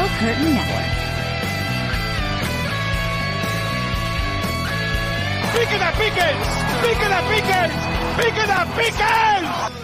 Steel 0.00 0.18
Curtain 0.18 0.54
Network. 0.54 0.86
¡Piquen 5.52 5.82
Pickens! 6.00 6.48
¡Piquen 6.80 7.12
Pickens! 7.28 7.74
¡Piquen 8.16 8.50
Pickens! 8.76 9.76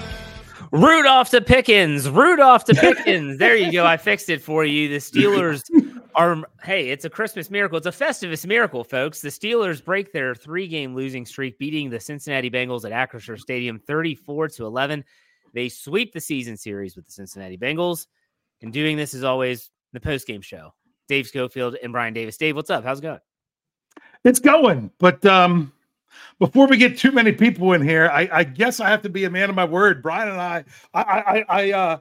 Rudolph 0.72 1.28
to 1.30 1.40
Pickens, 1.42 2.08
Rudolph 2.08 2.64
to 2.64 2.74
Pickens. 2.74 3.38
there 3.38 3.56
you 3.56 3.70
go. 3.70 3.84
I 3.84 3.98
fixed 3.98 4.30
it 4.30 4.40
for 4.40 4.64
you. 4.64 4.88
The 4.88 4.96
Steelers 4.96 5.62
are, 6.14 6.42
hey, 6.62 6.88
it's 6.88 7.04
a 7.04 7.10
Christmas 7.10 7.50
miracle. 7.50 7.76
It's 7.76 7.86
a 7.86 7.92
Festivus 7.92 8.46
miracle, 8.46 8.84
folks. 8.84 9.20
The 9.20 9.28
Steelers 9.28 9.84
break 9.84 10.12
their 10.12 10.34
three 10.34 10.66
game 10.66 10.94
losing 10.94 11.26
streak, 11.26 11.58
beating 11.58 11.90
the 11.90 12.00
Cincinnati 12.00 12.50
Bengals 12.50 12.90
at 12.90 12.92
Acrisure 12.92 13.38
Stadium 13.38 13.78
34 13.78 14.48
to 14.48 14.66
11. 14.66 15.04
They 15.52 15.68
sweep 15.68 16.14
the 16.14 16.20
season 16.20 16.56
series 16.56 16.96
with 16.96 17.04
the 17.04 17.12
Cincinnati 17.12 17.58
Bengals. 17.58 18.06
And 18.62 18.72
doing 18.72 18.96
this 18.96 19.12
is 19.12 19.22
always 19.22 19.70
the 19.96 20.00
post 20.00 20.26
game 20.26 20.42
show. 20.42 20.72
Dave 21.08 21.26
Schofield 21.26 21.76
and 21.82 21.92
Bryan 21.92 22.12
Davis. 22.12 22.36
Dave, 22.36 22.54
what's 22.54 22.70
up? 22.70 22.84
How's 22.84 22.98
it 22.98 23.02
going? 23.02 23.20
It's 24.24 24.40
going, 24.40 24.90
but 24.98 25.24
um, 25.24 25.72
before 26.38 26.66
we 26.66 26.76
get 26.76 26.98
too 26.98 27.12
many 27.12 27.32
people 27.32 27.72
in 27.72 27.82
here, 27.82 28.10
I, 28.12 28.28
I, 28.32 28.44
guess 28.44 28.80
I 28.80 28.88
have 28.88 29.02
to 29.02 29.08
be 29.08 29.24
a 29.24 29.30
man 29.30 29.48
of 29.48 29.56
my 29.56 29.64
word. 29.64 30.02
Bryan 30.02 30.30
and 30.30 30.40
I, 30.40 30.64
I, 30.92 31.02
I, 31.02 31.44
I, 31.48 31.72
uh, 31.72 31.98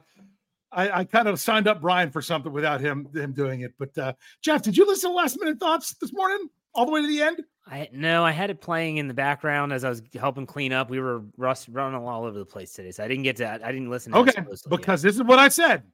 I, 0.72 0.90
I 1.00 1.04
kind 1.04 1.28
of 1.28 1.40
signed 1.40 1.68
up 1.68 1.80
Bryan 1.80 2.10
for 2.10 2.20
something 2.20 2.52
without 2.52 2.80
him 2.80 3.08
him 3.14 3.32
doing 3.32 3.60
it. 3.60 3.74
But 3.78 3.96
uh, 3.96 4.12
Jeff, 4.42 4.62
did 4.62 4.76
you 4.76 4.86
listen 4.86 5.10
to 5.10 5.16
last 5.16 5.38
minute 5.40 5.58
thoughts 5.58 5.94
this 6.00 6.12
morning, 6.12 6.48
all 6.74 6.84
the 6.84 6.92
way 6.92 7.00
to 7.00 7.06
the 7.06 7.22
end? 7.22 7.42
I 7.66 7.88
no, 7.92 8.24
I 8.24 8.32
had 8.32 8.50
it 8.50 8.60
playing 8.60 8.98
in 8.98 9.08
the 9.08 9.14
background 9.14 9.72
as 9.72 9.84
I 9.84 9.88
was 9.88 10.02
helping 10.14 10.46
clean 10.46 10.72
up. 10.72 10.90
We 10.90 11.00
were 11.00 11.22
rust 11.36 11.68
running 11.70 12.00
all 12.00 12.24
over 12.24 12.38
the 12.38 12.44
place 12.44 12.72
today, 12.72 12.90
so 12.90 13.04
I 13.04 13.08
didn't 13.08 13.22
get 13.22 13.36
to. 13.36 13.48
I 13.48 13.72
didn't 13.72 13.90
listen. 13.90 14.14
okay, 14.14 14.32
because 14.68 15.02
yet. 15.02 15.08
this 15.08 15.16
is 15.16 15.22
what 15.22 15.38
I 15.38 15.48
said. 15.48 15.84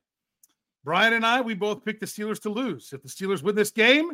Bryan 0.84 1.12
and 1.12 1.24
I, 1.24 1.40
we 1.40 1.54
both 1.54 1.84
picked 1.84 2.00
the 2.00 2.06
Steelers 2.06 2.40
to 2.42 2.50
lose. 2.50 2.92
If 2.92 3.02
the 3.02 3.08
Steelers 3.08 3.42
win 3.42 3.54
this 3.54 3.70
game, 3.70 4.12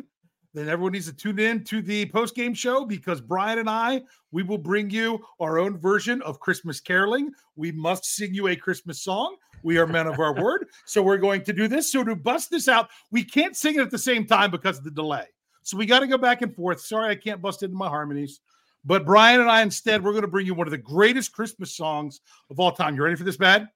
then 0.53 0.67
everyone 0.67 0.93
needs 0.93 1.05
to 1.07 1.13
tune 1.13 1.39
in 1.39 1.63
to 1.65 1.81
the 1.81 2.07
post 2.07 2.35
game 2.35 2.53
show 2.53 2.85
because 2.85 3.21
Bryan 3.21 3.59
and 3.59 3.69
I, 3.69 4.01
we 4.31 4.43
will 4.43 4.57
bring 4.57 4.89
you 4.89 5.23
our 5.39 5.59
own 5.59 5.77
version 5.77 6.21
of 6.23 6.39
Christmas 6.39 6.79
caroling. 6.79 7.31
We 7.55 7.71
must 7.71 8.05
sing 8.05 8.33
you 8.33 8.47
a 8.47 8.55
Christmas 8.55 9.01
song. 9.01 9.35
We 9.61 9.77
are 9.77 9.85
men 9.85 10.07
of 10.07 10.19
our 10.19 10.33
word. 10.41 10.67
So 10.85 11.03
we're 11.03 11.17
going 11.17 11.43
to 11.43 11.53
do 11.53 11.67
this. 11.67 11.91
So 11.91 12.03
to 12.03 12.15
bust 12.15 12.49
this 12.49 12.67
out, 12.67 12.89
we 13.11 13.23
can't 13.23 13.55
sing 13.55 13.75
it 13.75 13.81
at 13.81 13.91
the 13.91 13.97
same 13.97 14.25
time 14.25 14.49
because 14.49 14.79
of 14.79 14.83
the 14.83 14.91
delay. 14.91 15.25
So 15.61 15.77
we 15.77 15.85
got 15.85 15.99
to 15.99 16.07
go 16.07 16.17
back 16.17 16.41
and 16.41 16.55
forth. 16.55 16.81
Sorry, 16.81 17.09
I 17.09 17.15
can't 17.15 17.41
bust 17.41 17.61
into 17.61 17.75
my 17.75 17.87
harmonies. 17.87 18.41
But 18.85 19.05
Bryan 19.05 19.41
and 19.41 19.49
I, 19.51 19.61
instead, 19.61 20.03
we're 20.03 20.13
going 20.13 20.23
to 20.23 20.27
bring 20.27 20.45
you 20.45 20.55
one 20.55 20.65
of 20.65 20.71
the 20.71 20.77
greatest 20.77 21.31
Christmas 21.31 21.75
songs 21.75 22.21
of 22.49 22.59
all 22.59 22.71
time. 22.71 22.95
You 22.95 23.03
ready 23.03 23.15
for 23.15 23.25
this, 23.25 23.37
bad? 23.37 23.67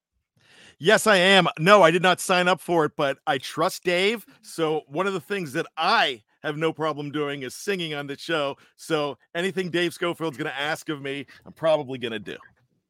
Yes, 0.83 1.07
I 1.07 1.15
am. 1.15 1.47
No, 1.57 1.81
I 1.81 1.91
did 1.91 2.01
not 2.01 2.19
sign 2.19 2.49
up 2.49 2.59
for 2.59 2.83
it, 2.83 2.91
but 2.97 3.17
I 3.25 3.37
trust 3.37 3.85
Dave. 3.85 4.25
So 4.41 4.81
one 4.87 5.07
of 5.07 5.13
the 5.13 5.21
things 5.21 5.53
that 5.53 5.65
I 5.77 6.21
have 6.41 6.57
no 6.57 6.73
problem 6.73 7.09
doing 7.09 7.43
is 7.43 7.55
singing 7.55 7.93
on 7.93 8.05
the 8.05 8.17
show. 8.17 8.57
So 8.75 9.17
anything 9.33 9.69
Dave 9.69 9.93
Schofield's 9.93 10.35
going 10.35 10.51
to 10.51 10.59
ask 10.59 10.89
of 10.89 11.01
me, 11.01 11.25
I'm 11.45 11.53
probably 11.53 11.97
going 11.97 12.11
to 12.11 12.19
do. 12.19 12.35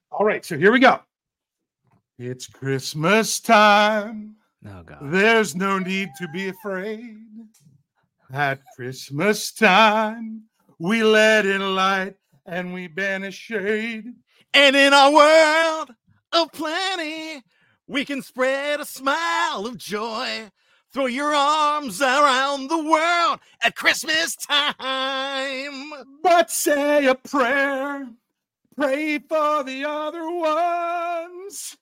All 0.09 0.25
right, 0.25 0.43
so 0.43 0.57
here 0.57 0.71
we 0.71 0.79
go. 0.79 1.01
It's 2.17 2.47
Christmas 2.47 3.39
time. 3.39 4.37
Oh 4.67 4.81
God. 4.81 4.97
There's 5.03 5.55
no 5.55 5.77
need 5.77 6.09
to 6.17 6.27
be 6.29 6.47
afraid. 6.47 7.15
At 8.33 8.59
Christmas 8.75 9.51
time, 9.51 10.45
we 10.79 11.03
let 11.03 11.45
in 11.45 11.75
light 11.75 12.15
and 12.47 12.73
we 12.73 12.87
banish 12.87 13.35
shade. 13.35 14.05
And 14.55 14.75
in 14.75 14.93
our 14.93 15.13
world 15.13 15.91
of 16.31 16.51
plenty, 16.53 17.43
we 17.87 18.05
can 18.05 18.21
spread 18.21 18.79
a 18.79 18.85
smile 18.85 19.65
of 19.65 19.77
joy 19.77 20.49
Throw 20.93 21.07
your 21.07 21.33
arms 21.33 22.03
around 22.03 22.67
the 22.67 22.77
world 22.77 23.39
at 23.63 23.75
Christmas 23.75 24.35
time. 24.35 25.91
But 26.21 26.51
say 26.51 27.07
a 27.07 27.15
prayer. 27.15 28.07
Pray 28.75 29.17
for 29.17 29.63
the 29.63 29.85
other 29.85 30.29
ones 30.29 31.75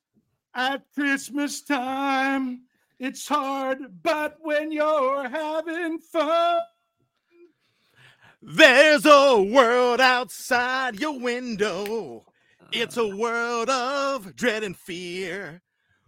at 0.56 0.86
Christmas 0.94 1.62
time. 1.62 2.62
It's 3.00 3.28
hard, 3.28 4.02
but 4.02 4.38
when 4.40 4.72
you're 4.72 5.28
having 5.28 6.00
fun, 6.00 6.62
there's 8.42 9.06
a 9.06 9.42
world 9.42 10.00
outside 10.00 11.02
your 11.02 11.20
window. 11.20 12.24
It's 12.72 12.96
a 12.96 13.04
ah. 13.04 13.16
world 13.16 13.70
of 13.70 14.38
dread 14.38 14.64
and 14.64 14.78
fear 14.78 15.62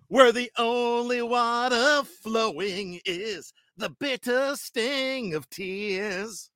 where 0.08 0.32
the 0.32 0.52
only 0.58 1.22
water 1.22 2.04
flowing 2.04 3.00
is 3.06 3.54
the 3.78 3.90
bitter 3.90 4.56
sting 4.56 5.34
of 5.34 5.50
tears. 5.50 6.50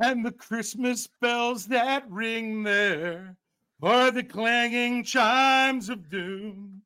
And 0.00 0.24
the 0.24 0.32
Christmas 0.32 1.08
bells 1.20 1.66
that 1.66 2.04
ring 2.10 2.64
there 2.64 3.36
are 3.82 4.10
the 4.10 4.24
clanging 4.24 5.04
chimes 5.04 5.88
of 5.88 6.08
doom. 6.10 6.82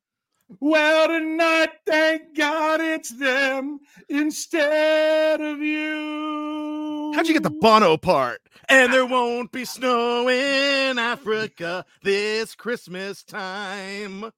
Well, 0.59 1.07
tonight, 1.07 1.69
thank 1.85 2.35
God 2.35 2.81
it's 2.81 3.11
them 3.11 3.79
instead 4.09 5.39
of 5.41 5.59
you. 5.59 7.13
How'd 7.15 7.27
you 7.27 7.33
get 7.33 7.43
the 7.43 7.51
Bono 7.51 7.97
part? 7.97 8.41
And 8.67 8.91
there 8.91 9.05
won't 9.07 9.51
be 9.51 9.63
snow 9.63 10.27
in 10.27 10.97
Africa 10.97 11.85
this 12.03 12.55
Christmas 12.55 13.23
time. 13.23 14.31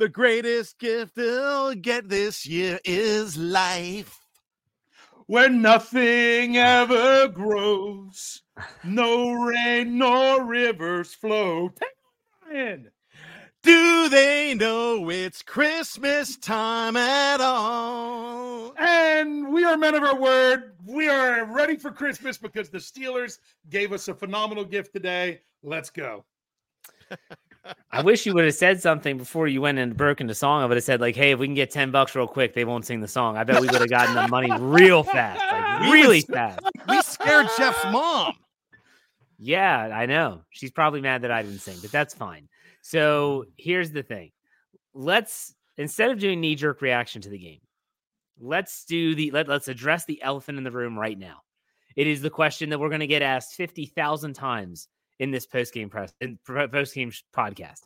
The 0.00 0.08
greatest 0.08 0.78
gift 0.78 1.16
they'll 1.16 1.74
get 1.74 2.08
this 2.08 2.46
year 2.46 2.80
is 2.86 3.36
life. 3.36 4.24
Where 5.26 5.50
nothing 5.50 6.56
ah. 6.56 6.80
ever 6.80 7.28
grows, 7.28 8.40
no 8.82 9.32
rain 9.32 9.98
nor 9.98 10.42
rivers 10.42 11.12
flow. 11.12 11.74
Do 13.62 14.08
they 14.08 14.54
know 14.54 15.10
it's 15.10 15.42
Christmas 15.42 16.38
time 16.38 16.96
at 16.96 17.42
all? 17.42 18.72
And 18.78 19.52
we 19.52 19.64
are 19.64 19.76
men 19.76 19.94
of 19.96 20.02
our 20.02 20.16
word. 20.18 20.76
We 20.86 21.10
are 21.10 21.44
ready 21.44 21.76
for 21.76 21.90
Christmas 21.90 22.38
because 22.38 22.70
the 22.70 22.78
Steelers 22.78 23.38
gave 23.68 23.92
us 23.92 24.08
a 24.08 24.14
phenomenal 24.14 24.64
gift 24.64 24.94
today. 24.94 25.42
Let's 25.62 25.90
go. 25.90 26.24
I 27.90 28.02
wish 28.02 28.24
you 28.24 28.34
would 28.34 28.44
have 28.44 28.54
said 28.54 28.80
something 28.80 29.18
before 29.18 29.46
you 29.46 29.60
went 29.60 29.78
and 29.78 29.96
broke 29.96 30.20
into 30.20 30.34
song. 30.34 30.62
I 30.62 30.66
would 30.66 30.76
have 30.76 30.84
said 30.84 31.00
like, 31.00 31.16
"Hey, 31.16 31.32
if 31.32 31.38
we 31.38 31.46
can 31.46 31.54
get 31.54 31.70
ten 31.70 31.90
bucks 31.90 32.14
real 32.14 32.26
quick, 32.26 32.54
they 32.54 32.64
won't 32.64 32.86
sing 32.86 33.00
the 33.00 33.08
song." 33.08 33.36
I 33.36 33.44
bet 33.44 33.60
we 33.60 33.68
would 33.68 33.80
have 33.80 33.90
gotten 33.90 34.14
the 34.14 34.28
money 34.28 34.50
real 34.58 35.02
fast, 35.02 35.40
like 35.52 35.92
really 35.92 36.22
fast. 36.22 36.60
We 36.88 37.02
scared 37.02 37.48
Jeff's 37.56 37.84
mom. 37.90 38.34
Yeah, 39.38 39.90
I 39.92 40.06
know. 40.06 40.42
She's 40.50 40.70
probably 40.70 41.00
mad 41.00 41.22
that 41.22 41.30
I 41.30 41.42
didn't 41.42 41.60
sing, 41.60 41.78
but 41.80 41.90
that's 41.90 42.14
fine. 42.14 42.48
So 42.82 43.44
here's 43.56 43.90
the 43.90 44.02
thing: 44.02 44.30
let's 44.94 45.54
instead 45.76 46.10
of 46.10 46.18
doing 46.18 46.40
knee 46.40 46.54
jerk 46.54 46.80
reaction 46.80 47.20
to 47.22 47.28
the 47.28 47.38
game, 47.38 47.60
let's 48.38 48.84
do 48.84 49.14
the 49.14 49.30
let, 49.32 49.48
let's 49.48 49.68
address 49.68 50.06
the 50.06 50.22
elephant 50.22 50.58
in 50.58 50.64
the 50.64 50.70
room 50.70 50.98
right 50.98 51.18
now. 51.18 51.40
It 51.96 52.06
is 52.06 52.22
the 52.22 52.30
question 52.30 52.70
that 52.70 52.78
we're 52.78 52.88
going 52.88 53.00
to 53.00 53.06
get 53.06 53.22
asked 53.22 53.54
fifty 53.54 53.86
thousand 53.86 54.34
times 54.34 54.88
in 55.20 55.30
this 55.30 55.46
post 55.46 55.72
game 55.72 55.88
press 55.88 56.12
in 56.20 56.38
post 56.44 56.94
game 56.94 57.12
podcast. 57.32 57.82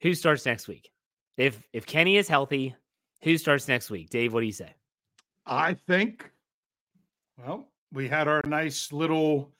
Who 0.00 0.14
starts 0.14 0.44
next 0.44 0.66
week? 0.66 0.90
If 1.36 1.62
if 1.72 1.86
Kenny 1.86 2.16
is 2.16 2.26
healthy, 2.26 2.74
who 3.22 3.38
starts 3.38 3.68
next 3.68 3.90
week? 3.90 4.10
Dave, 4.10 4.32
what 4.32 4.40
do 4.40 4.46
you 4.46 4.52
say? 4.52 4.74
I 5.46 5.74
think. 5.74 6.28
Well, 7.38 7.68
we 7.92 8.08
had 8.08 8.26
our 8.26 8.42
nice 8.44 8.92
little 8.92 9.52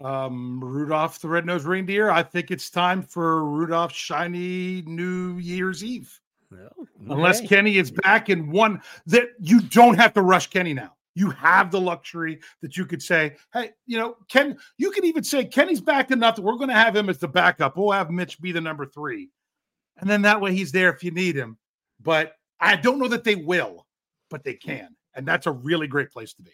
um, 0.00 0.62
Rudolph 0.62 1.20
the 1.20 1.28
Red-Nosed 1.28 1.66
Reindeer. 1.66 2.10
I 2.10 2.22
think 2.22 2.50
it's 2.50 2.70
time 2.70 3.02
for 3.02 3.44
Rudolph's 3.44 3.94
shiny 3.94 4.82
New 4.86 5.38
Year's 5.38 5.84
Eve. 5.84 6.18
Well, 6.50 6.72
okay. 6.80 6.90
Unless 7.10 7.42
Kenny 7.42 7.76
is 7.76 7.92
back 7.92 8.28
in 8.28 8.50
one, 8.50 8.82
that 9.06 9.28
you 9.38 9.60
don't 9.60 9.96
have 9.96 10.12
to 10.14 10.22
rush 10.22 10.48
Kenny 10.48 10.74
now. 10.74 10.94
You 11.14 11.30
have 11.30 11.70
the 11.70 11.80
luxury 11.80 12.40
that 12.62 12.76
you 12.76 12.86
could 12.86 13.02
say, 13.02 13.36
hey, 13.52 13.70
you 13.86 13.98
know, 13.98 14.16
Ken, 14.28 14.56
you 14.78 14.90
could 14.90 15.04
even 15.04 15.24
say 15.24 15.44
Kenny's 15.44 15.80
back 15.80 16.10
enough 16.10 16.36
that 16.36 16.42
we're 16.42 16.56
going 16.56 16.68
to 16.68 16.74
have 16.74 16.94
him 16.94 17.08
as 17.08 17.18
the 17.18 17.28
backup. 17.28 17.76
We'll 17.76 17.90
have 17.90 18.10
Mitch 18.10 18.40
be 18.40 18.52
the 18.52 18.60
number 18.60 18.86
three. 18.86 19.30
And 19.98 20.08
then 20.08 20.22
that 20.22 20.40
way 20.40 20.54
he's 20.54 20.72
there 20.72 20.92
if 20.92 21.02
you 21.02 21.10
need 21.10 21.36
him. 21.36 21.58
But 22.00 22.34
I 22.60 22.76
don't 22.76 22.98
know 22.98 23.08
that 23.08 23.24
they 23.24 23.34
will, 23.34 23.86
but 24.30 24.44
they 24.44 24.54
can. 24.54 24.96
And 25.14 25.26
that's 25.26 25.46
a 25.46 25.52
really 25.52 25.86
great 25.86 26.10
place 26.10 26.32
to 26.34 26.42
be. 26.42 26.52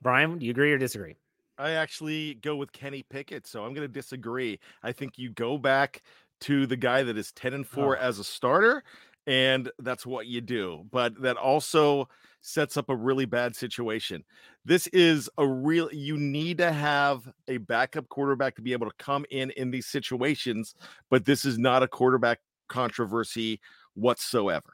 Bryan, 0.00 0.38
do 0.38 0.44
you 0.44 0.50
agree 0.50 0.72
or 0.72 0.78
disagree? 0.78 1.16
I 1.58 1.72
actually 1.72 2.34
go 2.34 2.56
with 2.56 2.72
Kenny 2.72 3.04
Pickett, 3.08 3.46
so 3.46 3.64
I'm 3.64 3.74
going 3.74 3.86
to 3.86 3.92
disagree. 3.92 4.58
I 4.82 4.92
think 4.92 5.18
you 5.18 5.30
go 5.30 5.58
back 5.58 6.02
to 6.42 6.66
the 6.66 6.76
guy 6.76 7.02
that 7.04 7.16
is 7.16 7.32
10 7.32 7.54
and 7.54 7.66
4 7.66 7.96
oh. 7.96 8.00
as 8.00 8.18
a 8.18 8.24
starter 8.24 8.82
and 9.26 9.70
that's 9.78 10.06
what 10.06 10.26
you 10.26 10.40
do. 10.40 10.84
But 10.90 11.20
that 11.22 11.36
also 11.36 12.08
sets 12.40 12.76
up 12.76 12.88
a 12.88 12.96
really 12.96 13.24
bad 13.24 13.54
situation. 13.54 14.24
This 14.64 14.86
is 14.88 15.30
a 15.38 15.46
real 15.46 15.88
you 15.92 16.16
need 16.16 16.58
to 16.58 16.72
have 16.72 17.32
a 17.48 17.58
backup 17.58 18.08
quarterback 18.08 18.56
to 18.56 18.62
be 18.62 18.72
able 18.72 18.88
to 18.88 18.96
come 18.98 19.24
in 19.30 19.50
in 19.52 19.70
these 19.70 19.86
situations, 19.86 20.74
but 21.10 21.24
this 21.24 21.44
is 21.44 21.58
not 21.58 21.82
a 21.82 21.88
quarterback 21.88 22.40
controversy 22.68 23.60
whatsoever. 23.94 24.72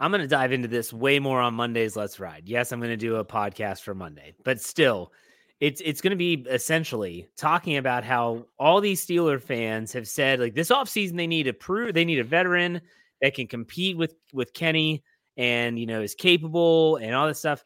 I'm 0.00 0.12
going 0.12 0.20
to 0.20 0.28
dive 0.28 0.52
into 0.52 0.68
this 0.68 0.92
way 0.92 1.18
more 1.18 1.40
on 1.40 1.54
Monday's 1.54 1.96
Let's 1.96 2.20
Ride. 2.20 2.44
Yes, 2.46 2.70
I'm 2.70 2.78
going 2.78 2.90
to 2.90 2.96
do 2.96 3.16
a 3.16 3.24
podcast 3.24 3.82
for 3.82 3.94
Monday, 3.94 4.34
but 4.44 4.60
still, 4.60 5.12
it's 5.60 5.80
it's 5.84 6.00
going 6.00 6.12
to 6.12 6.16
be 6.16 6.44
essentially 6.48 7.28
talking 7.36 7.76
about 7.76 8.04
how 8.04 8.46
all 8.58 8.80
these 8.80 9.04
Steeler 9.04 9.40
fans 9.42 9.92
have 9.92 10.06
said 10.06 10.38
like 10.40 10.54
this 10.54 10.70
offseason 10.70 11.16
they 11.16 11.26
need 11.26 11.48
a 11.48 11.52
prove 11.52 11.94
they 11.94 12.04
need 12.04 12.20
a 12.20 12.24
veteran 12.24 12.80
that 13.20 13.34
can 13.34 13.46
compete 13.46 13.96
with 13.96 14.14
with 14.32 14.52
Kenny 14.52 15.02
and 15.36 15.78
you 15.78 15.86
know 15.86 16.00
is 16.00 16.14
capable 16.14 16.96
and 16.96 17.14
all 17.14 17.26
this 17.26 17.38
stuff. 17.38 17.64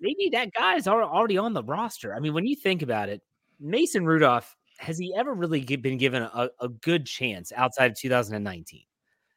Maybe 0.00 0.30
that 0.32 0.52
guy 0.52 0.76
is 0.76 0.86
already 0.86 1.38
on 1.38 1.54
the 1.54 1.62
roster. 1.62 2.14
I 2.14 2.20
mean, 2.20 2.32
when 2.32 2.46
you 2.46 2.54
think 2.54 2.82
about 2.82 3.08
it, 3.08 3.20
Mason 3.58 4.06
Rudolph 4.06 4.56
has 4.78 4.96
he 4.96 5.12
ever 5.16 5.34
really 5.34 5.60
been 5.60 5.98
given 5.98 6.22
a, 6.22 6.50
a 6.60 6.68
good 6.68 7.04
chance 7.04 7.52
outside 7.56 7.90
of 7.90 7.98
2019? 7.98 8.82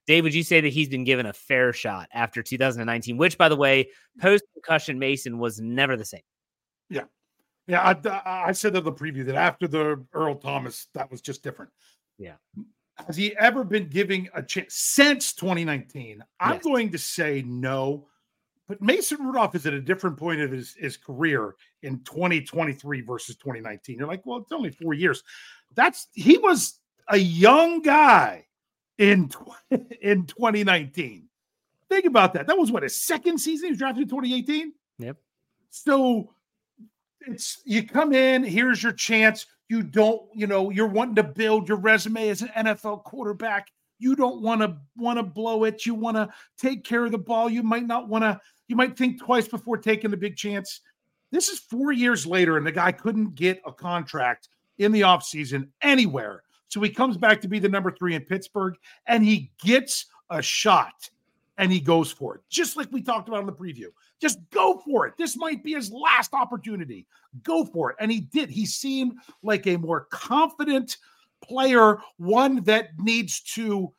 Dave, 0.06 0.24
would 0.24 0.33
you 0.33 0.44
say 0.44 0.62
that 0.62 0.69
he's 0.69 0.89
been 0.89 1.04
given 1.04 1.25
a 1.25 1.33
fair 1.33 1.74
shot 1.74 2.09
after 2.13 2.44
2019, 2.44 3.18
which, 3.18 3.38
by 3.38 3.50
the 3.50 3.56
way, 3.56 3.89
post 4.19 4.44
concussion 4.54 5.00
Mason 5.00 5.39
was 5.39 5.59
never 5.59 5.97
the 5.97 6.06
same? 6.06 6.21
Yeah. 6.89 7.06
Yeah. 7.67 7.95
I, 8.05 8.47
I 8.47 8.51
said 8.51 8.75
in 8.75 8.83
the 8.83 8.91
preview 8.91 9.25
that 9.25 9.35
after 9.35 9.67
the 9.67 10.03
Earl 10.13 10.35
Thomas, 10.35 10.87
that 10.93 11.09
was 11.11 11.21
just 11.21 11.43
different. 11.43 11.71
Yeah. 12.17 12.35
Has 13.07 13.15
he 13.15 13.35
ever 13.37 13.63
been 13.63 13.87
giving 13.87 14.29
a 14.33 14.43
chance 14.43 14.75
since 14.75 15.33
2019? 15.33 16.23
I'm 16.39 16.59
going 16.59 16.91
to 16.91 16.97
say 16.97 17.43
no. 17.45 18.07
But 18.67 18.81
Mason 18.81 19.25
Rudolph 19.25 19.55
is 19.55 19.65
at 19.65 19.73
a 19.73 19.81
different 19.81 20.17
point 20.17 20.39
of 20.41 20.51
his, 20.51 20.75
his 20.75 20.97
career 20.97 21.55
in 21.83 21.99
2023 22.03 23.01
versus 23.01 23.35
2019. 23.35 23.97
You're 23.97 24.07
like, 24.07 24.25
well, 24.25 24.39
it's 24.39 24.51
only 24.51 24.69
four 24.69 24.93
years. 24.93 25.23
That's 25.75 26.07
he 26.13 26.37
was 26.37 26.79
a 27.07 27.17
young 27.17 27.81
guy 27.81 28.45
in 28.97 29.29
in 30.01 30.25
2019. 30.25 31.27
Think 31.89 32.05
about 32.05 32.33
that. 32.33 32.47
That 32.47 32.57
was 32.57 32.71
what 32.71 32.83
his 32.83 33.01
second 33.01 33.39
season. 33.39 33.67
He 33.67 33.71
was 33.71 33.79
drafted 33.79 34.03
in 34.03 34.09
2018. 34.09 34.73
Yep. 34.99 35.17
So 35.69 36.33
it's 37.27 37.62
you 37.65 37.85
come 37.85 38.13
in. 38.13 38.44
Here's 38.44 38.81
your 38.81 38.91
chance. 38.91 39.45
You 39.69 39.83
don't, 39.83 40.21
you 40.33 40.47
know, 40.47 40.69
you're 40.69 40.88
wanting 40.88 41.15
to 41.15 41.23
build 41.23 41.68
your 41.68 41.77
resume 41.77 42.29
as 42.29 42.41
an 42.41 42.50
NFL 42.50 43.03
quarterback. 43.03 43.68
You 44.00 44.15
don't 44.15 44.41
want 44.41 44.62
to 44.62 44.77
want 44.97 45.18
to 45.19 45.23
blow 45.23 45.63
it. 45.63 45.85
You 45.85 45.94
want 45.94 46.18
to 46.18 46.29
take 46.57 46.83
care 46.83 47.06
of 47.06 47.12
the 47.12 47.18
ball. 47.18 47.50
You 47.50 47.63
might 47.63 47.85
not 47.85 48.09
want 48.09 48.23
to. 48.23 48.39
You 48.68 48.75
might 48.75 48.97
think 48.97 49.19
twice 49.19 49.47
before 49.47 49.77
taking 49.77 50.12
the 50.12 50.18
big 50.18 50.35
chance. 50.35 50.81
This 51.31 51.50
is 51.50 51.59
four 51.59 51.91
years 51.91 52.25
later, 52.25 52.57
and 52.57 52.65
the 52.65 52.71
guy 52.71 52.91
couldn't 52.91 53.35
get 53.35 53.62
a 53.65 53.71
contract 53.71 54.50
in 54.77 54.91
the 54.91 55.01
offseason 55.01 55.69
anywhere 55.81 56.44
so 56.71 56.79
he 56.79 56.89
comes 56.89 57.18
back 57.18 57.41
to 57.41 57.50
be 57.50 57.59
the 57.59 57.68
number 57.68 57.91
three 57.91 58.15
in 58.15 58.21
Pittsburgh 58.21 58.75
and 59.06 59.25
he 59.25 59.51
gets 59.62 60.06
a 60.29 60.41
shot 60.41 61.09
and 61.61 61.71
he 61.71 61.79
goes 61.79 62.11
for 62.11 62.35
it, 62.35 62.41
just 62.49 62.75
like 62.75 62.91
we 62.91 63.01
talked 63.01 63.29
about 63.29 63.39
in 63.39 63.45
the 63.45 63.53
preview. 63.53 63.85
Just 64.19 64.39
go 64.49 64.81
for 64.83 65.07
it. 65.07 65.13
This 65.17 65.37
might 65.37 65.63
be 65.63 65.73
his 65.73 65.91
last 65.91 66.33
opportunity. 66.33 67.07
Go 67.43 67.63
for 67.63 67.91
it. 67.91 67.97
And 67.99 68.11
he 68.11 68.21
did. 68.21 68.49
He 68.49 68.65
seemed 68.65 69.13
like 69.43 69.67
a 69.67 69.77
more 69.77 70.07
confident 70.11 70.97
player, 71.43 71.99
one 72.17 72.63
that 72.63 72.89
needs 72.99 73.41
to 73.53 73.93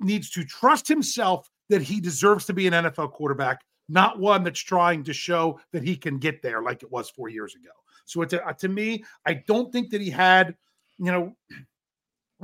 needs 0.00 0.30
to 0.30 0.44
trust 0.44 0.88
himself 0.88 1.48
that 1.68 1.82
he 1.82 2.00
deserves 2.00 2.44
to 2.46 2.52
be 2.52 2.66
an 2.66 2.72
NFL 2.72 3.12
quarterback, 3.12 3.60
not 3.88 4.18
one 4.18 4.42
that's 4.42 4.60
trying 4.60 5.04
to 5.04 5.12
show 5.12 5.60
that 5.72 5.82
he 5.82 5.96
can 5.96 6.18
get 6.18 6.42
there 6.42 6.62
like 6.62 6.82
it 6.82 6.90
was 6.90 7.10
4 7.10 7.28
years 7.28 7.54
ago. 7.54 7.70
So 8.04 8.22
it's 8.22 8.32
a, 8.32 8.56
to 8.58 8.68
me, 8.68 9.04
I 9.26 9.34
don't 9.34 9.72
think 9.72 9.90
that 9.90 10.00
he 10.00 10.10
had, 10.10 10.56
you 10.98 11.12
know, 11.12 11.36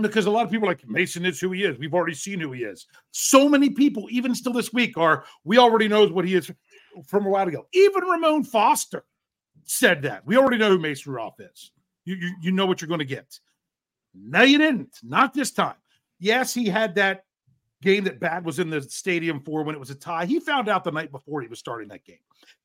because 0.03 0.27
a 0.27 0.31
lot 0.31 0.45
of 0.45 0.51
people 0.51 0.69
like 0.69 0.87
Mason 0.89 1.25
is 1.27 1.41
who 1.41 1.53
he 1.53 1.65
is. 1.65 1.79
We've 1.79 1.95
already 1.95 2.15
seen 2.15 2.41
who 2.41 2.53
he 2.53 2.63
is. 2.63 2.87
So 3.11 3.49
many 3.49 3.71
people, 3.71 4.07
even 4.11 4.35
still 4.35 4.53
this 4.53 4.73
week, 4.73 4.97
are 4.97 5.25
we 5.45 5.59
already 5.59 5.89
knows 5.89 6.13
what 6.13 6.25
he 6.25 6.35
is 6.35 6.51
from 7.07 7.27
a 7.27 7.29
while 7.29 7.49
ago. 7.49 7.67
Even 7.73 8.05
Ramon 8.05 8.45
Foster 8.45 9.05
said 9.65 10.03
that. 10.03 10.27
We 10.27 10.37
already 10.37 10.59
know 10.59 10.71
who 10.71 10.79
Mason 10.79 11.13
Rudolph 11.13 11.41
is. 11.41 11.73
You, 12.05 12.17
you, 12.17 12.35
you 12.43 12.53
know 12.53 12.67
what 12.67 12.81
you're 12.81 12.89
going 12.89 12.99
to 12.99 13.05
get. 13.05 13.39
No, 14.15 14.43
you 14.43 14.59
didn't. 14.59 14.99
Not 15.03 15.35
this 15.35 15.51
time. 15.51 15.77
Yes, 16.19 16.55
he 16.55 16.67
had 16.67 16.95
that 16.97 17.25
game 17.83 18.05
that 18.05 18.19
Bad 18.19 18.45
was 18.45 18.59
in 18.59 18.71
the 18.71 18.83
stadium 18.83 19.41
for 19.41 19.63
when 19.63 19.75
it 19.75 19.79
was 19.79 19.91
a 19.91 19.95
tie. 19.95 20.27
He 20.27 20.41
found 20.41 20.69
out 20.69 20.85
the 20.85 20.91
night 20.91 21.13
before 21.13 21.41
he 21.41 21.49
was 21.49 21.59
starting 21.59 21.89
that 21.89 22.05
game. 22.05 22.19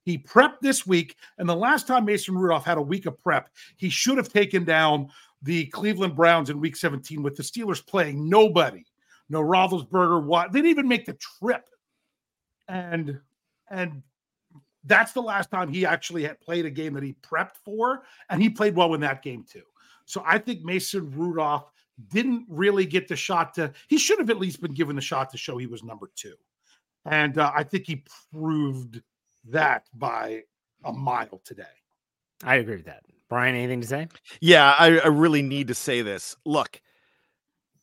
He 0.04 0.18
prepped 0.18 0.60
this 0.62 0.88
week, 0.88 1.18
and 1.38 1.48
the 1.48 1.56
last 1.56 1.88
time 1.88 2.06
Mason 2.06 2.36
Rudolph 2.36 2.66
had 2.66 2.78
a 2.78 2.82
week 2.82 3.06
of 3.06 3.20
prep, 3.20 3.50
he 3.78 3.90
should 3.90 4.18
have 4.18 4.30
taken 4.30 4.64
down 4.64 5.10
the 5.44 5.66
Cleveland 5.68 6.16
Browns 6.16 6.50
in 6.50 6.60
week 6.60 6.76
17 6.76 7.22
with 7.22 7.36
the 7.36 7.44
Steelers 7.44 7.86
playing 7.86 8.28
nobody. 8.30 8.86
No 9.30 9.42
Roethlisberger, 9.42 10.24
what 10.24 10.52
they 10.52 10.60
didn't 10.60 10.72
even 10.72 10.88
make 10.88 11.06
the 11.06 11.18
trip. 11.40 11.66
And 12.68 13.20
and 13.70 14.02
that's 14.86 15.14
the 15.14 15.22
last 15.22 15.52
time 15.52 15.70
he 15.70 15.86
actually 15.86 16.24
had 16.24 16.40
played 16.42 16.66
a 16.66 16.70
game 16.70 16.94
that 16.94 17.04
he 17.04 17.16
prepped 17.22 17.58
for, 17.64 18.04
and 18.30 18.42
he 18.42 18.50
played 18.50 18.76
well 18.76 18.94
in 18.94 19.02
that 19.02 19.22
game 19.22 19.46
too. 19.50 19.64
So 20.06 20.24
I 20.26 20.38
think 20.38 20.64
Mason 20.64 21.12
Rudolph 21.12 21.72
didn't 22.10 22.46
really 22.50 22.86
get 22.86 23.08
the 23.08 23.16
shot 23.16 23.54
to. 23.56 23.72
He 23.88 23.98
should 23.98 24.20
have 24.20 24.30
at 24.30 24.40
least 24.40 24.62
been 24.62 24.74
given 24.74 24.96
the 24.96 25.02
shot 25.02 25.30
to 25.32 25.38
show 25.38 25.58
he 25.58 25.68
was 25.68 25.84
number 25.84 26.10
two, 26.16 26.36
and 27.06 27.38
uh, 27.38 27.52
I 27.56 27.64
think 27.64 27.86
he 27.88 28.04
proved 28.32 29.02
that 29.46 29.88
by 29.94 30.44
a 30.84 30.92
mile 30.92 31.42
today. 31.44 31.64
I 32.44 32.56
agree 32.56 32.76
with 32.76 32.86
that. 32.86 33.04
Bryan, 33.30 33.56
anything 33.56 33.82
to 33.82 33.88
say? 33.88 34.08
Yeah, 34.42 34.76
I, 34.78 35.00
I 35.00 35.08
really 35.08 35.42
need 35.42 35.68
to 35.70 35.74
say 35.74 36.02
this. 36.02 36.36
Look, 36.46 36.82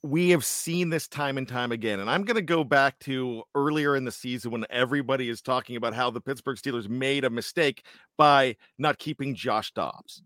we 0.03 0.31
have 0.31 0.45
seen 0.45 0.89
this 0.91 1.09
time 1.09 1.39
and 1.39 1.47
time 1.47 1.73
again. 1.73 2.01
And 2.01 2.09
I'm 2.09 2.25
going 2.25 2.37
to 2.37 2.43
go 2.43 2.65
back 2.65 2.99
to 3.01 3.43
earlier 3.55 3.97
in 3.97 4.05
the 4.05 4.13
season 4.13 4.51
when 4.51 4.65
everybody 4.71 5.29
is 5.29 5.43
talking 5.43 5.77
about 5.77 5.95
how 5.95 6.11
the 6.11 6.21
Pittsburgh 6.21 6.57
Steelers 6.57 6.89
made 6.89 7.25
a 7.25 7.31
mistake 7.31 7.85
by 8.17 8.57
not 8.79 8.99
keeping 8.99 9.35
Josh 9.35 9.73
Dobbs. 9.73 10.23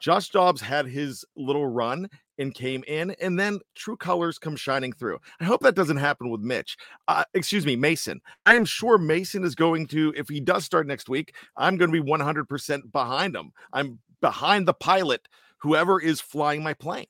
Josh 0.00 0.30
Dobbs 0.30 0.60
had 0.60 0.86
his 0.86 1.24
little 1.36 1.66
run 1.66 2.08
and 2.38 2.54
came 2.54 2.84
in, 2.86 3.12
and 3.20 3.38
then 3.38 3.60
true 3.74 3.96
colors 3.96 4.38
come 4.38 4.56
shining 4.56 4.92
through. 4.92 5.18
I 5.40 5.44
hope 5.44 5.60
that 5.62 5.74
doesn't 5.74 5.96
happen 5.96 6.30
with 6.30 6.40
Mitch. 6.40 6.76
Uh, 7.08 7.24
excuse 7.34 7.66
me, 7.66 7.76
Mason. 7.76 8.20
I 8.46 8.56
am 8.56 8.64
sure 8.64 8.98
Mason 8.98 9.44
is 9.44 9.54
going 9.54 9.86
to, 9.88 10.12
if 10.16 10.28
he 10.28 10.40
does 10.40 10.64
start 10.64 10.86
next 10.86 11.08
week, 11.08 11.34
I'm 11.56 11.76
going 11.76 11.92
to 11.92 12.02
be 12.02 12.10
100% 12.10 12.92
behind 12.92 13.36
him. 13.36 13.52
I'm 13.72 13.98
behind 14.20 14.66
the 14.66 14.74
pilot, 14.74 15.28
whoever 15.58 16.00
is 16.00 16.20
flying 16.20 16.62
my 16.62 16.74
plane. 16.74 17.06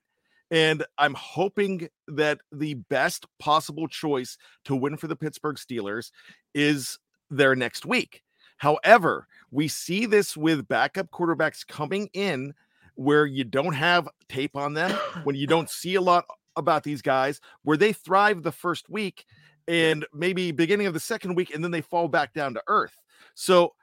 And 0.50 0.84
I'm 0.98 1.14
hoping 1.14 1.88
that 2.08 2.38
the 2.52 2.74
best 2.74 3.26
possible 3.38 3.88
choice 3.88 4.36
to 4.66 4.76
win 4.76 4.96
for 4.96 5.08
the 5.08 5.16
Pittsburgh 5.16 5.56
Steelers 5.56 6.10
is 6.54 6.98
there 7.30 7.56
next 7.56 7.86
week. 7.86 8.22
However, 8.58 9.26
we 9.50 9.68
see 9.68 10.06
this 10.06 10.36
with 10.36 10.68
backup 10.68 11.10
quarterbacks 11.10 11.66
coming 11.66 12.08
in 12.12 12.54
where 12.94 13.26
you 13.26 13.44
don't 13.44 13.74
have 13.74 14.08
tape 14.28 14.56
on 14.56 14.74
them, 14.74 14.90
when 15.24 15.36
you 15.36 15.46
don't 15.46 15.70
see 15.70 15.94
a 15.94 16.00
lot 16.00 16.24
about 16.56 16.84
these 16.84 17.02
guys, 17.02 17.40
where 17.62 17.76
they 17.76 17.92
thrive 17.92 18.42
the 18.42 18.52
first 18.52 18.88
week 18.88 19.24
and 19.66 20.06
maybe 20.12 20.52
beginning 20.52 20.86
of 20.86 20.94
the 20.94 21.00
second 21.00 21.34
week, 21.34 21.54
and 21.54 21.64
then 21.64 21.70
they 21.70 21.80
fall 21.80 22.08
back 22.08 22.32
down 22.34 22.54
to 22.54 22.62
earth. 22.68 22.94
So 23.34 23.74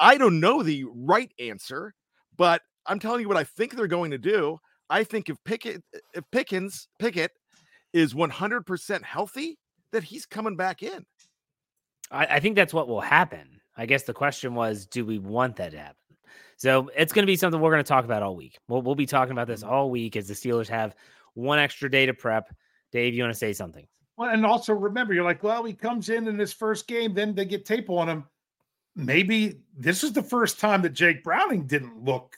I 0.00 0.16
don't 0.16 0.40
know 0.40 0.62
the 0.62 0.84
right 0.94 1.32
answer, 1.38 1.94
but 2.36 2.62
I'm 2.86 2.98
telling 2.98 3.20
you 3.20 3.28
what 3.28 3.36
I 3.36 3.44
think 3.44 3.74
they're 3.74 3.86
going 3.86 4.10
to 4.10 4.18
do. 4.18 4.58
I 4.88 5.04
think 5.04 5.28
if 5.28 5.36
Pickett, 5.44 5.82
if 6.14 6.24
Pickens, 6.30 6.88
Pickett 6.98 7.32
is 7.92 8.14
100% 8.14 9.02
healthy, 9.02 9.58
that 9.92 10.04
he's 10.04 10.26
coming 10.26 10.56
back 10.56 10.82
in. 10.82 11.04
I, 12.10 12.26
I 12.26 12.40
think 12.40 12.56
that's 12.56 12.74
what 12.74 12.88
will 12.88 13.00
happen. 13.00 13.60
I 13.76 13.86
guess 13.86 14.04
the 14.04 14.14
question 14.14 14.54
was, 14.54 14.86
do 14.86 15.04
we 15.04 15.18
want 15.18 15.56
that 15.56 15.72
to 15.72 15.78
happen? 15.78 15.96
So 16.56 16.90
it's 16.96 17.12
going 17.12 17.22
to 17.22 17.30
be 17.30 17.36
something 17.36 17.60
we're 17.60 17.70
going 17.70 17.84
to 17.84 17.88
talk 17.88 18.04
about 18.04 18.22
all 18.22 18.36
week. 18.36 18.58
We'll, 18.68 18.82
we'll 18.82 18.94
be 18.94 19.06
talking 19.06 19.32
about 19.32 19.46
this 19.46 19.62
mm-hmm. 19.62 19.72
all 19.72 19.90
week 19.90 20.16
as 20.16 20.28
the 20.28 20.34
Steelers 20.34 20.68
have 20.68 20.94
one 21.34 21.58
extra 21.58 21.90
day 21.90 22.06
to 22.06 22.14
prep. 22.14 22.54
Dave, 22.92 23.14
you 23.14 23.22
want 23.22 23.34
to 23.34 23.38
say 23.38 23.52
something? 23.52 23.86
Well, 24.16 24.30
and 24.30 24.46
also 24.46 24.72
remember, 24.72 25.12
you're 25.12 25.24
like, 25.24 25.42
well, 25.42 25.64
he 25.64 25.74
comes 25.74 26.08
in 26.08 26.26
in 26.28 26.38
his 26.38 26.52
first 26.52 26.86
game, 26.86 27.12
then 27.12 27.34
they 27.34 27.44
get 27.44 27.66
tape 27.66 27.90
on 27.90 28.08
him. 28.08 28.24
Maybe 28.94 29.60
this 29.76 30.02
is 30.02 30.12
the 30.12 30.22
first 30.22 30.58
time 30.58 30.80
that 30.82 30.94
Jake 30.94 31.22
Browning 31.22 31.66
didn't 31.66 32.02
look 32.02 32.34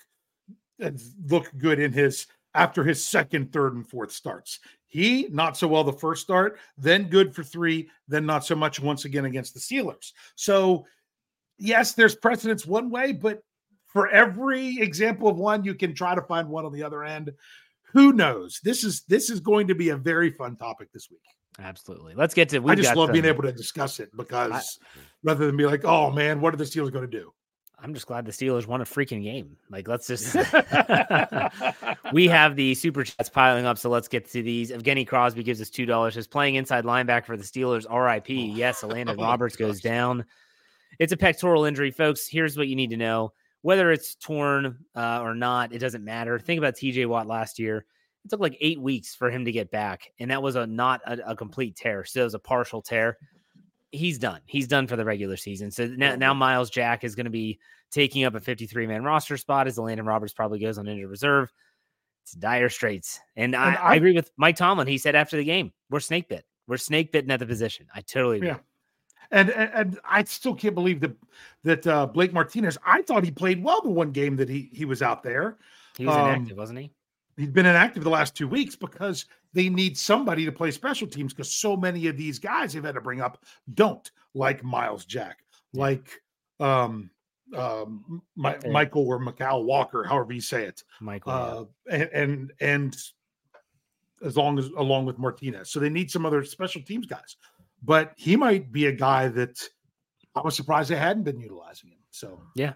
uh, 0.83 0.91
look 1.27 1.51
good 1.57 1.79
in 1.79 1.93
his 1.93 2.27
after 2.55 2.83
his 2.83 3.05
second, 3.05 3.53
third, 3.53 3.75
and 3.75 3.89
fourth 3.89 4.11
starts. 4.11 4.59
He 4.87 5.29
not 5.31 5.57
so 5.57 5.69
well 5.69 5.85
the 5.85 5.93
first 5.93 6.23
start, 6.23 6.59
then 6.77 7.09
good 7.09 7.35
for 7.35 7.45
three, 7.45 7.89
then 8.09 8.27
not 8.27 8.45
so 8.45 8.57
much 8.57 8.81
once 8.81 9.05
again 9.05 9.27
against 9.27 9.55
the 9.55 9.61
Steelers. 9.61 10.13
So, 10.35 10.87
yes, 11.59 11.93
there's 11.93 12.17
precedence 12.17 12.67
one 12.67 12.91
way, 12.91 13.13
but 13.13 13.43
for 13.89 14.09
every 14.09 14.79
example 14.79 15.29
of 15.29 15.37
one, 15.37 15.65
you 15.65 15.75
can 15.75 15.95
try 15.95 16.15
to 16.15 16.23
find 16.23 16.49
one 16.49 16.65
on 16.65 16.73
the 16.73 16.83
other 16.83 17.05
end. 17.05 17.33
Who 17.93 18.13
knows? 18.13 18.61
This 18.63 18.85
is 18.85 19.03
this 19.03 19.31
is 19.31 19.41
going 19.41 19.67
to 19.69 19.75
be 19.75 19.89
a 19.89 19.97
very 19.97 20.31
fun 20.31 20.57
topic 20.57 20.93
this 20.93 21.09
week. 21.11 21.21
Absolutely. 21.59 22.15
Let's 22.15 22.35
get 22.35 22.49
to. 22.51 22.69
I 22.69 22.75
just 22.75 22.95
love 22.95 23.13
being 23.13 23.25
able 23.25 23.43
to 23.43 23.53
discuss 23.53 23.99
it 23.99 24.15
because 24.17 24.53
I, 24.53 24.63
rather 25.25 25.47
than 25.47 25.57
be 25.57 25.67
like, 25.67 25.85
"Oh 25.85 26.11
man, 26.11 26.41
what 26.41 26.55
are 26.55 26.57
the 26.57 26.65
Steelers 26.65 26.93
going 26.93 27.11
to 27.11 27.19
do?" 27.19 27.33
I'm 27.81 27.95
just 27.95 28.07
glad 28.07 28.27
the 28.27 28.33
Steelers 28.33 28.67
won 28.67 28.81
a 28.81 28.85
freaking 28.85 29.23
game. 29.23 29.57
Like, 29.71 29.87
let's 29.87 30.09
just. 30.09 30.35
we 32.13 32.27
have 32.27 32.57
the 32.57 32.75
super 32.75 33.05
chats 33.05 33.29
piling 33.29 33.67
up, 33.67 33.79
so 33.79 33.89
let's 33.89 34.09
get 34.09 34.29
to 34.33 34.43
these. 34.43 34.73
Evgeny 34.73 35.07
Crosby 35.07 35.45
gives 35.45 35.61
us 35.61 35.71
two 35.71 35.87
dollars. 35.87 36.17
Is 36.17 36.27
playing 36.27 36.57
inside 36.57 36.85
linebacker 36.85 37.27
for 37.27 37.37
the 37.37 37.45
Steelers. 37.45 37.87
R.I.P. 37.89 38.53
Oh, 38.53 38.57
yes, 38.57 38.83
Elandon 38.83 39.15
oh 39.19 39.23
Roberts 39.23 39.57
goes 39.57 39.81
down. 39.81 40.25
It's 40.99 41.13
a 41.13 41.17
pectoral 41.17 41.65
injury, 41.65 41.93
folks. 41.93 42.27
Here's 42.27 42.57
what 42.57 42.67
you 42.69 42.75
need 42.75 42.91
to 42.91 42.97
know: 42.97 43.33
whether 43.63 43.91
it's 43.91 44.15
torn 44.15 44.79
uh, 44.95 45.21
or 45.23 45.35
not, 45.35 45.73
it 45.73 45.79
doesn't 45.79 46.05
matter. 46.05 46.39
Think 46.39 46.59
about 46.59 46.77
T.J. 46.77 47.07
Watt 47.07 47.27
last 47.27 47.59
year. 47.59 47.85
It 48.25 48.31
took 48.31 48.41
like 48.41 48.57
eight 48.61 48.81
weeks 48.81 49.15
for 49.15 49.31
him 49.31 49.45
to 49.45 49.53
get 49.53 49.71
back, 49.71 50.13
and 50.19 50.31
that 50.31 50.43
was 50.43 50.57
a 50.57 50.67
not 50.67 51.01
a, 51.07 51.31
a 51.31 51.37
complete 51.37 51.77
tear. 51.77 52.05
So 52.05 52.21
it 52.21 52.25
was 52.25 52.35
a 52.35 52.39
partial 52.39 52.83
tear. 52.83 53.17
He's 53.91 54.19
done. 54.19 54.41
He's 54.45 54.69
done 54.69 54.87
for 54.87 54.97
the 54.97 55.05
regular 55.05 55.37
season. 55.37 55.71
So 55.71 55.87
now, 55.87 56.15
now 56.15 56.35
Myles 56.35 56.69
Jack 56.69 57.05
is 57.05 57.15
going 57.15 57.25
to 57.25 57.31
be 57.31 57.59
taking 57.91 58.25
up 58.25 58.35
a 58.35 58.41
53 58.41 58.87
man 58.87 59.03
roster 59.03 59.37
spot 59.39 59.67
as 59.67 59.79
Elandon 59.79 60.07
Roberts 60.07 60.35
probably 60.35 60.59
goes 60.59 60.77
on 60.77 60.87
injured 60.87 61.09
reserve. 61.09 61.51
It's 62.25 62.33
dire 62.33 62.69
straits. 62.69 63.19
And, 63.35 63.57
I, 63.57 63.73
I, 63.73 63.93
I- 63.93 63.95
agree 63.95 64.13
with 64.13 64.31
Mike 64.37 64.57
Tomlin. 64.57 64.87
He 64.87 64.99
said 64.99 65.15
after 65.15 65.39
the 65.39 65.45
game, 65.45 65.73
we're 65.89 66.01
snake 66.01 66.29
bit. 66.29 66.45
We're 66.67 66.77
snake 66.77 67.13
bitten 67.13 67.31
at 67.31 67.39
the 67.41 67.47
position. 67.47 67.87
I 67.95 68.03
totally 68.03 68.37
agree. 68.37 68.49
Yeah. 68.49 68.59
And, 69.31 69.51
and 69.51 69.71
and 69.75 70.01
I 70.05 70.25
still 70.25 70.55
can't 70.55 70.75
believe 70.75 71.01
that 71.01 71.15
that 71.65 71.87
uh, 71.87 72.07
Blake 72.07 72.33
Martinez. 72.33 72.79
I 72.87 73.03
thought 73.03 73.25
he 73.25 73.31
played 73.31 73.63
well 73.63 73.81
the 73.83 73.91
one 73.91 74.11
game 74.11 74.37
that 74.37 74.49
he 74.49 74.71
he 74.73 74.85
was 74.87 75.03
out 75.03 75.23
there. 75.23 75.59
He 75.97 76.07
was 76.07 76.17
Um, 76.17 76.29
inactive, 76.29 76.57
wasn't 76.57 76.79
he? 76.79 76.91
He's 77.37 77.51
been 77.51 77.67
inactive 77.67 78.03
the 78.05 78.11
last 78.11 78.35
two 78.35 78.49
weeks 78.49 78.75
because 78.75 79.27
they 79.53 79.69
need 79.69 79.97
somebody 79.99 80.45
to 80.45 80.51
play 80.53 80.71
special 80.71 81.07
teams 81.07 81.33
because 81.33 81.51
so 81.51 81.77
many 81.77 82.07
of 82.07 82.17
these 82.17 82.39
guys 82.39 82.73
they've 82.73 82.83
had 82.83 82.95
to 82.95 83.01
bring 83.01 83.21
up 83.21 83.45
don't 83.75 84.11
like 84.35 84.65
Myles 84.65 85.05
Jack, 85.05 85.39
like 85.73 86.21
um 86.59 87.11
um 87.55 88.23
Okay. 88.45 88.71
Michael 88.71 89.07
or 89.07 89.19
Macau 89.21 89.63
Walker, 89.65 90.05
however 90.05 90.33
you 90.33 90.41
say 90.41 90.65
it. 90.65 90.83
Michael. 91.01 91.33
yeah. 91.33 91.39
Uh 91.39 91.65
and 91.91 92.11
and 92.13 92.53
and 92.61 92.97
as 94.25 94.37
long 94.37 94.59
as 94.59 94.67
along 94.77 95.05
with 95.05 95.19
Martinez. 95.19 95.71
So 95.71 95.79
they 95.81 95.91
need 95.91 96.11
some 96.11 96.25
other 96.27 96.43
special 96.45 96.83
teams 96.83 97.07
guys. 97.07 97.37
But 97.83 98.13
he 98.17 98.37
might 98.37 98.73
be 98.73 98.87
a 98.87 98.93
guy 98.93 99.29
that 99.29 99.59
I 100.35 100.41
was 100.41 100.57
surprised 100.57 100.91
they 100.91 100.97
hadn't 100.97 101.23
been 101.25 101.39
utilizing 101.41 101.91
him. 101.91 101.99
So 102.11 102.41
yeah, 102.55 102.73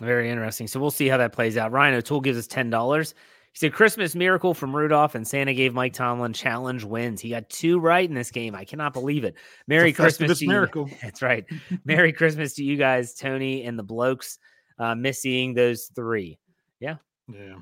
Very 0.00 0.30
interesting. 0.30 0.66
So 0.66 0.80
we'll 0.80 0.90
see 0.90 1.08
how 1.08 1.16
that 1.18 1.32
plays 1.32 1.56
out. 1.56 1.72
Ryan 1.72 1.94
O'Toole 1.94 2.20
gives 2.20 2.38
us 2.38 2.46
ten 2.46 2.70
dollars. 2.70 3.14
He 3.52 3.60
said 3.60 3.72
Christmas 3.72 4.14
miracle 4.14 4.52
from 4.52 4.76
Rudolph 4.76 5.14
and 5.14 5.26
Santa 5.26 5.54
gave 5.54 5.72
Mike 5.72 5.94
Tomlin 5.94 6.34
challenge 6.34 6.84
wins. 6.84 7.22
He 7.22 7.30
got 7.30 7.48
two 7.48 7.78
right 7.78 8.06
in 8.06 8.14
this 8.14 8.30
game. 8.30 8.54
I 8.54 8.64
cannot 8.66 8.92
believe 8.92 9.24
it. 9.24 9.34
Merry 9.66 9.94
Christmas 9.94 10.38
to 10.40 10.44
you. 10.44 10.50
miracle. 10.50 10.90
That's 11.02 11.22
right. 11.22 11.44
Merry 11.86 12.12
Christmas 12.12 12.52
to 12.54 12.64
you 12.64 12.76
guys, 12.76 13.14
Tony 13.14 13.64
and 13.64 13.78
the 13.78 13.82
blokes. 13.82 14.38
Uh, 14.78 14.94
miss 14.94 15.22
seeing 15.22 15.54
those 15.54 15.90
three. 15.94 16.38
Yeah. 16.80 16.96
Yeah. 17.32 17.56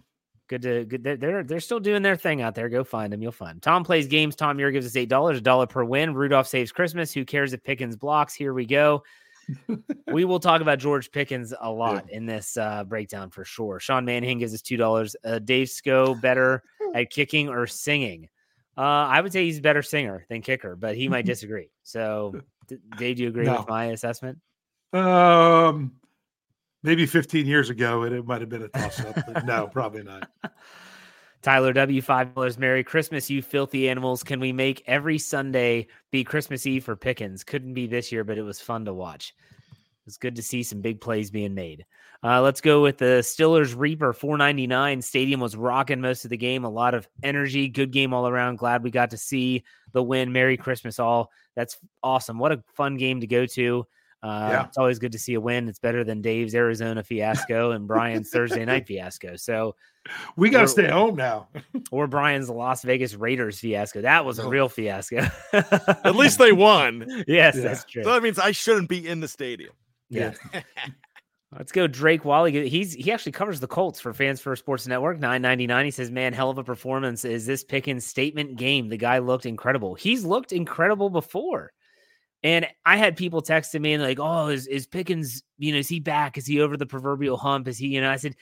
Good 0.48 0.62
to 0.62 0.84
good. 0.84 1.02
They're, 1.02 1.42
they're 1.42 1.60
still 1.60 1.80
doing 1.80 2.02
their 2.02 2.16
thing 2.16 2.42
out 2.42 2.54
there. 2.54 2.68
Go 2.68 2.84
find 2.84 3.12
them. 3.12 3.22
You'll 3.22 3.32
find. 3.32 3.52
'em. 3.52 3.60
Tom 3.60 3.82
plays 3.84 4.06
games. 4.06 4.36
Tom 4.36 4.56
Muir 4.58 4.70
gives 4.72 4.86
us 4.86 4.94
eight 4.96 5.08
dollars, 5.08 5.38
a 5.38 5.40
dollar 5.40 5.66
per 5.66 5.84
win. 5.84 6.12
Rudolph 6.14 6.46
saves 6.46 6.70
Christmas. 6.70 7.12
Who 7.12 7.24
cares 7.24 7.52
if 7.54 7.62
Pickens 7.64 7.96
blocks? 7.96 8.34
Here 8.34 8.52
we 8.52 8.66
go. 8.66 9.02
we 10.12 10.24
will 10.24 10.40
talk 10.40 10.60
about 10.60 10.78
George 10.78 11.10
Pickens 11.10 11.52
a 11.58 11.70
lot 11.70 12.10
in 12.10 12.26
this 12.26 12.56
uh, 12.56 12.84
breakdown 12.84 13.30
for 13.30 13.44
sure. 13.44 13.78
Sean 13.80 14.04
Manning 14.04 14.38
gives 14.38 14.52
us 14.54 14.60
two 14.62 14.76
dollars. 14.76 15.16
Uh, 15.24 15.38
Dave 15.38 15.70
Sco 15.70 16.14
better 16.14 16.62
at 16.94 17.10
kicking 17.10 17.48
or 17.48 17.66
singing? 17.66 18.28
Uh, 18.76 18.80
I 18.80 19.20
would 19.20 19.32
say 19.32 19.44
he's 19.44 19.58
a 19.58 19.62
better 19.62 19.82
singer 19.82 20.26
than 20.28 20.42
kicker, 20.42 20.76
but 20.76 20.94
he 20.96 21.08
might 21.08 21.24
disagree. 21.26 21.70
So, 21.84 22.40
Dave, 22.98 23.16
do 23.16 23.22
you 23.22 23.28
agree 23.28 23.44
No. 23.46 23.58
with 23.60 23.68
my 23.68 23.86
assessment? 23.86 24.38
Um, 24.92 25.92
maybe 26.84 27.06
15 27.06 27.46
years 27.46 27.70
ago, 27.70 28.04
it, 28.04 28.12
it 28.12 28.24
might 28.24 28.40
have 28.40 28.50
been 28.50 28.62
a 28.62 28.68
toss 28.68 29.00
up, 29.00 29.16
but 29.26 29.44
no, 29.44 29.66
probably 29.66 30.04
not. 30.04 30.30
Tyler 31.42 31.74
W, 31.74 32.00
five 32.00 32.34
dollars. 32.34 32.56
Merry 32.56 32.82
Christmas, 32.82 33.28
you 33.28 33.42
filthy 33.42 33.90
animals. 33.90 34.22
Can 34.22 34.40
we 34.40 34.50
make 34.50 34.82
every 34.86 35.18
Sunday 35.18 35.88
be 36.10 36.24
Christmas 36.24 36.66
Eve 36.66 36.84
for 36.84 36.96
Pickens? 36.96 37.44
Couldn't 37.44 37.74
be 37.74 37.86
this 37.86 38.10
year, 38.10 38.24
but 38.24 38.38
it 38.38 38.42
was 38.42 38.60
fun 38.62 38.86
to 38.86 38.94
watch. 38.94 39.34
It's 40.06 40.16
good 40.16 40.36
to 40.36 40.42
see 40.42 40.62
some 40.62 40.80
big 40.80 41.02
plays 41.02 41.30
being 41.30 41.54
made. 41.54 41.84
Uh, 42.22 42.40
let's 42.40 42.62
go 42.62 42.80
with 42.80 42.96
the 42.96 43.20
Stillers 43.20 43.76
Reaper 43.76 44.14
499. 44.14 45.02
Stadium 45.02 45.40
was 45.40 45.54
rocking 45.54 46.00
most 46.00 46.24
of 46.24 46.30
the 46.30 46.38
game. 46.38 46.64
A 46.64 46.70
lot 46.70 46.94
of 46.94 47.06
energy. 47.22 47.68
Good 47.68 47.90
game 47.90 48.14
all 48.14 48.26
around. 48.26 48.56
Glad 48.56 48.82
we 48.82 48.90
got 48.90 49.10
to 49.10 49.18
see 49.18 49.64
the 49.92 50.02
win. 50.02 50.32
Merry 50.32 50.56
Christmas, 50.56 50.98
all. 50.98 51.30
That's 51.54 51.76
awesome. 52.02 52.38
What 52.38 52.52
a 52.52 52.64
fun 52.74 52.96
game 52.96 53.20
to 53.20 53.26
go 53.26 53.44
to. 53.44 53.86
Uh, 54.24 54.48
Yeah. 54.50 54.64
It's 54.66 54.78
always 54.78 54.98
good 54.98 55.12
to 55.12 55.18
see 55.18 55.34
a 55.34 55.40
win. 55.40 55.68
It's 55.68 55.78
better 55.78 56.02
than 56.02 56.22
Dave's 56.22 56.54
Arizona 56.54 57.02
fiasco 57.04 57.72
and 57.72 57.86
Bryan's 57.86 58.30
Thursday 58.30 58.64
night 58.72 58.86
fiasco. 58.86 59.36
So, 59.36 59.76
We 60.36 60.50
got 60.50 60.62
to 60.62 60.68
stay 60.68 60.88
home 60.88 61.14
now. 61.16 61.48
or 61.92 62.06
Bryan's 62.06 62.48
Las 62.50 62.82
Vegas 62.82 63.14
Raiders 63.14 63.60
fiasco. 63.60 64.00
That 64.02 64.24
was 64.24 64.38
a 64.38 64.44
Oh. 64.44 64.48
real 64.48 64.68
fiasco. 64.68 65.26
At 65.52 66.16
least 66.16 66.38
they 66.38 66.52
won. 66.52 67.06
yes, 67.28 67.54
Yeah. 67.56 67.62
that's 67.62 67.84
true. 67.84 68.02
So 68.02 68.12
that 68.12 68.22
means 68.22 68.38
I 68.38 68.52
shouldn't 68.52 68.88
be 68.88 69.06
in 69.06 69.20
the 69.20 69.28
stadium. 69.28 69.72
yeah. 70.08 70.32
Let's 71.56 71.70
go, 71.70 71.86
Drake 71.86 72.24
Wally. 72.24 72.68
He's 72.68 72.94
he 72.94 73.12
actually 73.12 73.30
covers 73.30 73.60
the 73.60 73.68
Colts 73.68 74.00
for 74.00 74.12
Fans 74.12 74.40
First 74.40 74.60
Sports 74.64 74.88
Network. 74.88 75.20
Nine 75.20 75.40
ninety 75.40 75.68
nine. 75.68 75.84
He 75.84 75.92
says, 75.92 76.10
"Man, 76.10 76.32
hell 76.32 76.50
of 76.50 76.58
a 76.58 76.64
performance 76.64 77.24
is 77.24 77.46
this 77.46 77.62
Pickens 77.62 78.04
statement 78.04 78.56
game. 78.56 78.88
The 78.88 78.96
guy 78.96 79.18
looked 79.18 79.46
incredible. 79.46 79.94
He's 79.94 80.24
looked 80.24 80.50
incredible 80.52 81.10
before." 81.10 81.70
And 82.44 82.68
I 82.84 82.98
had 82.98 83.16
people 83.16 83.42
texting 83.42 83.80
me 83.80 83.94
and 83.94 84.02
like, 84.02 84.20
"Oh, 84.20 84.48
is 84.48 84.66
is 84.66 84.86
Pickens? 84.86 85.42
You 85.58 85.72
know, 85.72 85.78
is 85.78 85.88
he 85.88 85.98
back? 85.98 86.38
Is 86.38 86.46
he 86.46 86.60
over 86.60 86.76
the 86.76 86.86
proverbial 86.86 87.38
hump? 87.38 87.66
Is 87.66 87.78
he? 87.78 87.88
You 87.88 88.02
know?" 88.02 88.10
I 88.10 88.16
said, 88.16 88.36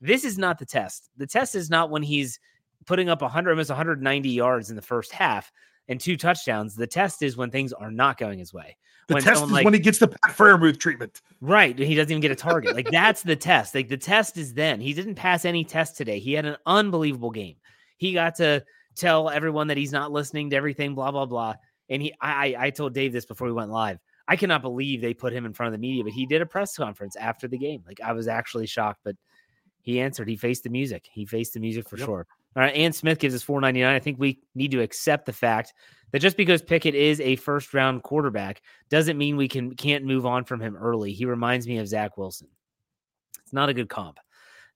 "This 0.00 0.24
is 0.24 0.38
not 0.38 0.58
the 0.58 0.64
test. 0.64 1.10
The 1.16 1.26
test 1.26 1.54
is 1.56 1.68
not 1.68 1.90
when 1.90 2.02
he's 2.02 2.38
putting 2.86 3.08
up 3.10 3.20
100, 3.20 3.50
almost 3.50 3.68
190 3.68 4.28
yards 4.28 4.70
in 4.70 4.76
the 4.76 4.82
first 4.82 5.12
half 5.12 5.52
and 5.88 6.00
two 6.00 6.16
touchdowns. 6.16 6.76
The 6.76 6.86
test 6.86 7.22
is 7.22 7.36
when 7.36 7.50
things 7.50 7.72
are 7.72 7.90
not 7.90 8.16
going 8.16 8.38
his 8.38 8.54
way. 8.54 8.76
The 9.08 9.14
when 9.14 9.22
test 9.22 9.42
is 9.42 9.50
like 9.50 9.64
when 9.64 9.74
he 9.74 9.80
gets 9.80 9.98
the 9.98 10.08
Pat 10.08 10.36
Freiermuth 10.36 10.78
treatment. 10.78 11.22
Right. 11.40 11.76
He 11.78 11.94
doesn't 11.94 12.10
even 12.10 12.20
get 12.20 12.30
a 12.30 12.36
target. 12.36 12.74
Like 12.74 12.90
that's 12.90 13.22
the 13.22 13.36
test. 13.36 13.74
Like 13.74 13.88
the 13.88 13.96
test 13.96 14.36
is 14.36 14.54
then. 14.54 14.80
He 14.80 14.92
didn't 14.92 15.14
pass 15.14 15.44
any 15.44 15.64
test 15.64 15.96
today. 15.96 16.18
He 16.18 16.34
had 16.34 16.44
an 16.44 16.56
unbelievable 16.66 17.30
game. 17.30 17.56
He 17.96 18.12
got 18.12 18.36
to 18.36 18.64
tell 18.94 19.30
everyone 19.30 19.68
that 19.68 19.76
he's 19.76 19.92
not 19.92 20.12
listening 20.12 20.50
to 20.50 20.56
everything, 20.56 20.94
blah, 20.94 21.10
blah, 21.10 21.26
blah. 21.26 21.54
And 21.88 22.02
he 22.02 22.12
I 22.20 22.54
I 22.54 22.64
I 22.66 22.70
told 22.70 22.94
Dave 22.94 23.12
this 23.12 23.26
before 23.26 23.46
we 23.46 23.52
went 23.52 23.70
live. 23.70 23.98
I 24.26 24.36
cannot 24.36 24.62
believe 24.62 25.00
they 25.00 25.14
put 25.14 25.32
him 25.32 25.46
in 25.46 25.54
front 25.54 25.68
of 25.68 25.80
the 25.80 25.86
media, 25.86 26.04
but 26.04 26.12
he 26.12 26.26
did 26.26 26.42
a 26.42 26.46
press 26.46 26.76
conference 26.76 27.16
after 27.16 27.48
the 27.48 27.56
game. 27.58 27.82
Like 27.86 28.00
I 28.02 28.12
was 28.12 28.28
actually 28.28 28.66
shocked, 28.66 29.00
but 29.04 29.16
he 29.80 30.00
answered. 30.00 30.28
He 30.28 30.36
faced 30.36 30.64
the 30.64 30.70
music. 30.70 31.08
He 31.10 31.24
faced 31.24 31.54
the 31.54 31.60
music 31.60 31.88
for 31.88 31.96
Yep. 31.96 32.06
sure. 32.06 32.26
All 32.56 32.62
right. 32.62 32.74
Ant 32.74 32.94
Smith 32.94 33.18
gives 33.18 33.34
us 33.34 33.42
499. 33.42 33.94
I 33.94 33.98
think 33.98 34.18
we 34.18 34.40
need 34.54 34.70
to 34.72 34.80
accept 34.82 35.24
the 35.26 35.32
fact 35.32 35.72
that 36.12 36.18
just 36.18 36.36
because 36.36 36.60
Pickett 36.60 36.94
is 36.94 37.20
a 37.20 37.36
first 37.36 37.72
round 37.72 38.02
quarterback 38.02 38.60
doesn't 38.90 39.16
mean 39.16 39.36
we 39.36 39.48
can 39.48 39.74
can't 39.74 40.04
move 40.04 40.26
on 40.26 40.44
from 40.44 40.60
him 40.60 40.76
early. 40.76 41.12
He 41.12 41.24
reminds 41.24 41.66
me 41.66 41.78
of 41.78 41.88
Zach 41.88 42.18
Wilson. 42.18 42.48
It's 43.42 43.52
not 43.52 43.68
a 43.70 43.74
good 43.74 43.88
comp. 43.88 44.18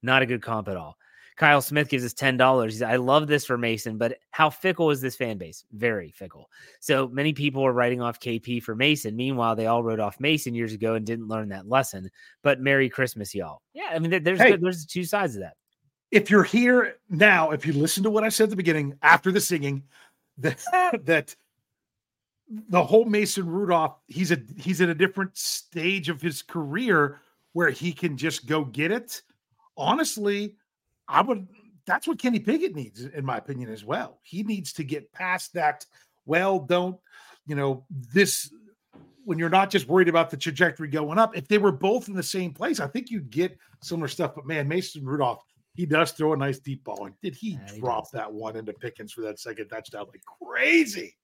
Not 0.03 0.23
a 0.23 0.27
good 0.27 0.43
comp 0.43 0.69
at 0.69 0.77
all. 0.77 0.97
Kyle 1.37 1.63
Smith 1.63 1.89
gives 1.89 2.05
us 2.05 2.13
ten 2.13 2.37
dollars. 2.37 2.83
I 2.83 2.97
love 2.97 3.27
this 3.27 3.45
for 3.45 3.57
Mason, 3.57 3.97
but 3.99 4.19
how 4.31 4.51
fickle 4.51 4.91
is 4.91 5.01
this 5.01 5.17
fan 5.17 5.39
base? 5.39 5.65
Very 5.73 6.11
fickle. 6.11 6.51
So 6.81 7.09
many 7.09 7.33
people 7.33 7.65
are 7.65 7.73
writing 7.73 8.01
off 8.01 8.21
KP 8.21 8.63
for 8.63 8.75
Mason. 8.75 9.17
Meanwhile, 9.17 9.57
they 9.57 9.67
all 9.67 9.83
wrote 9.83 10.01
off 10.01 10.21
Mason 10.21 10.55
years 10.55 10.73
ago 10.73 10.95
and 10.95 11.07
didn't 11.07 11.29
learn 11.29 11.49
that 11.49 11.69
lesson. 11.69 12.11
But 12.43 12.61
Merry 12.61 12.89
Christmas, 12.89 13.35
y'all. 13.35 13.63
Yeah, 13.73 13.91
I 13.93 13.99
mean, 13.99 14.23
there's 14.23 14.39
Hey. 14.41 14.57
there's 14.57 14.85
two 14.87 15.05
sides 15.05 15.35
of 15.37 15.43
that. 15.43 15.57
If 16.11 16.31
you're 16.31 16.45
here 16.45 16.97
now, 17.09 17.53
if 17.53 17.65
you 17.67 17.73
listen 17.73 18.03
to 18.03 18.11
what 18.11 18.25
I 18.25 18.29
said 18.29 18.45
at 18.45 18.51
the 18.51 18.57
beginning 18.57 18.99
after 19.03 19.33
the 19.33 19.41
singing, 19.41 19.83
that 20.39 20.63
that 21.05 21.35
the 22.69 22.85
whole 22.85 23.07
Mason 23.07 23.47
Rudolph, 23.47 23.97
he's 24.09 24.31
a 24.33 24.39
he's 24.59 24.81
at 24.83 24.91
a 24.91 24.95
different 24.95 25.37
stage 25.37 26.11
of 26.11 26.21
his 26.21 26.43
career 26.43 27.21
where 27.55 27.71
he 27.71 27.93
can 27.93 28.17
just 28.17 28.47
go 28.47 28.65
get 28.65 28.91
it. 28.93 29.23
Honestly, 29.77 30.57
I 31.13 31.21
would 31.23 31.47
that's 31.87 32.07
what 32.07 32.19
Kenny 32.19 32.39
Pickett 32.39 32.75
needs, 32.75 33.05
in 33.05 33.25
my 33.25 33.39
opinion, 33.39 33.71
as 33.71 33.85
well. 33.85 34.19
He 34.23 34.43
needs 34.43 34.73
to 34.75 34.85
get 34.85 35.13
past 35.13 35.53
that. 35.55 35.85
Well, 36.27 36.61
don't 36.61 36.97
you 37.47 37.55
know 37.57 37.85
this 37.91 38.53
when 39.25 39.39
you're 39.39 39.51
not 39.51 39.71
just 39.71 39.89
worried 39.89 40.09
about 40.09 40.31
the 40.31 40.37
trajectory 40.37 40.89
going 40.89 41.19
up. 41.19 41.37
If 41.37 41.49
they 41.49 41.59
were 41.59 41.73
both 41.73 42.09
in 42.09 42.15
the 42.15 42.23
same 42.23 42.53
place, 42.53 42.81
I 42.81 42.87
think 42.87 43.11
you'd 43.11 43.31
get 43.31 43.57
similar 43.81 44.09
stuff. 44.09 44.35
But 44.35 44.47
man, 44.47 44.67
Mason 44.69 45.05
Rudolph, 45.05 45.43
he 45.75 45.87
does 45.87 46.13
throw 46.13 46.33
a 46.33 46.37
nice 46.37 46.59
deep 46.59 46.85
ball. 46.85 47.07
And 47.07 47.15
did 47.23 47.35
he 47.35 47.51
Yeah, 47.53 47.79
drop 47.79 48.05
does. 48.05 48.13
that 48.13 48.33
one 48.33 48.57
into 48.57 48.73
Pickens 48.73 49.13
for 49.13 49.21
that 49.23 49.39
second 49.39 49.69
touchdown 49.69 50.07
like 50.13 50.23
crazy? 50.25 51.17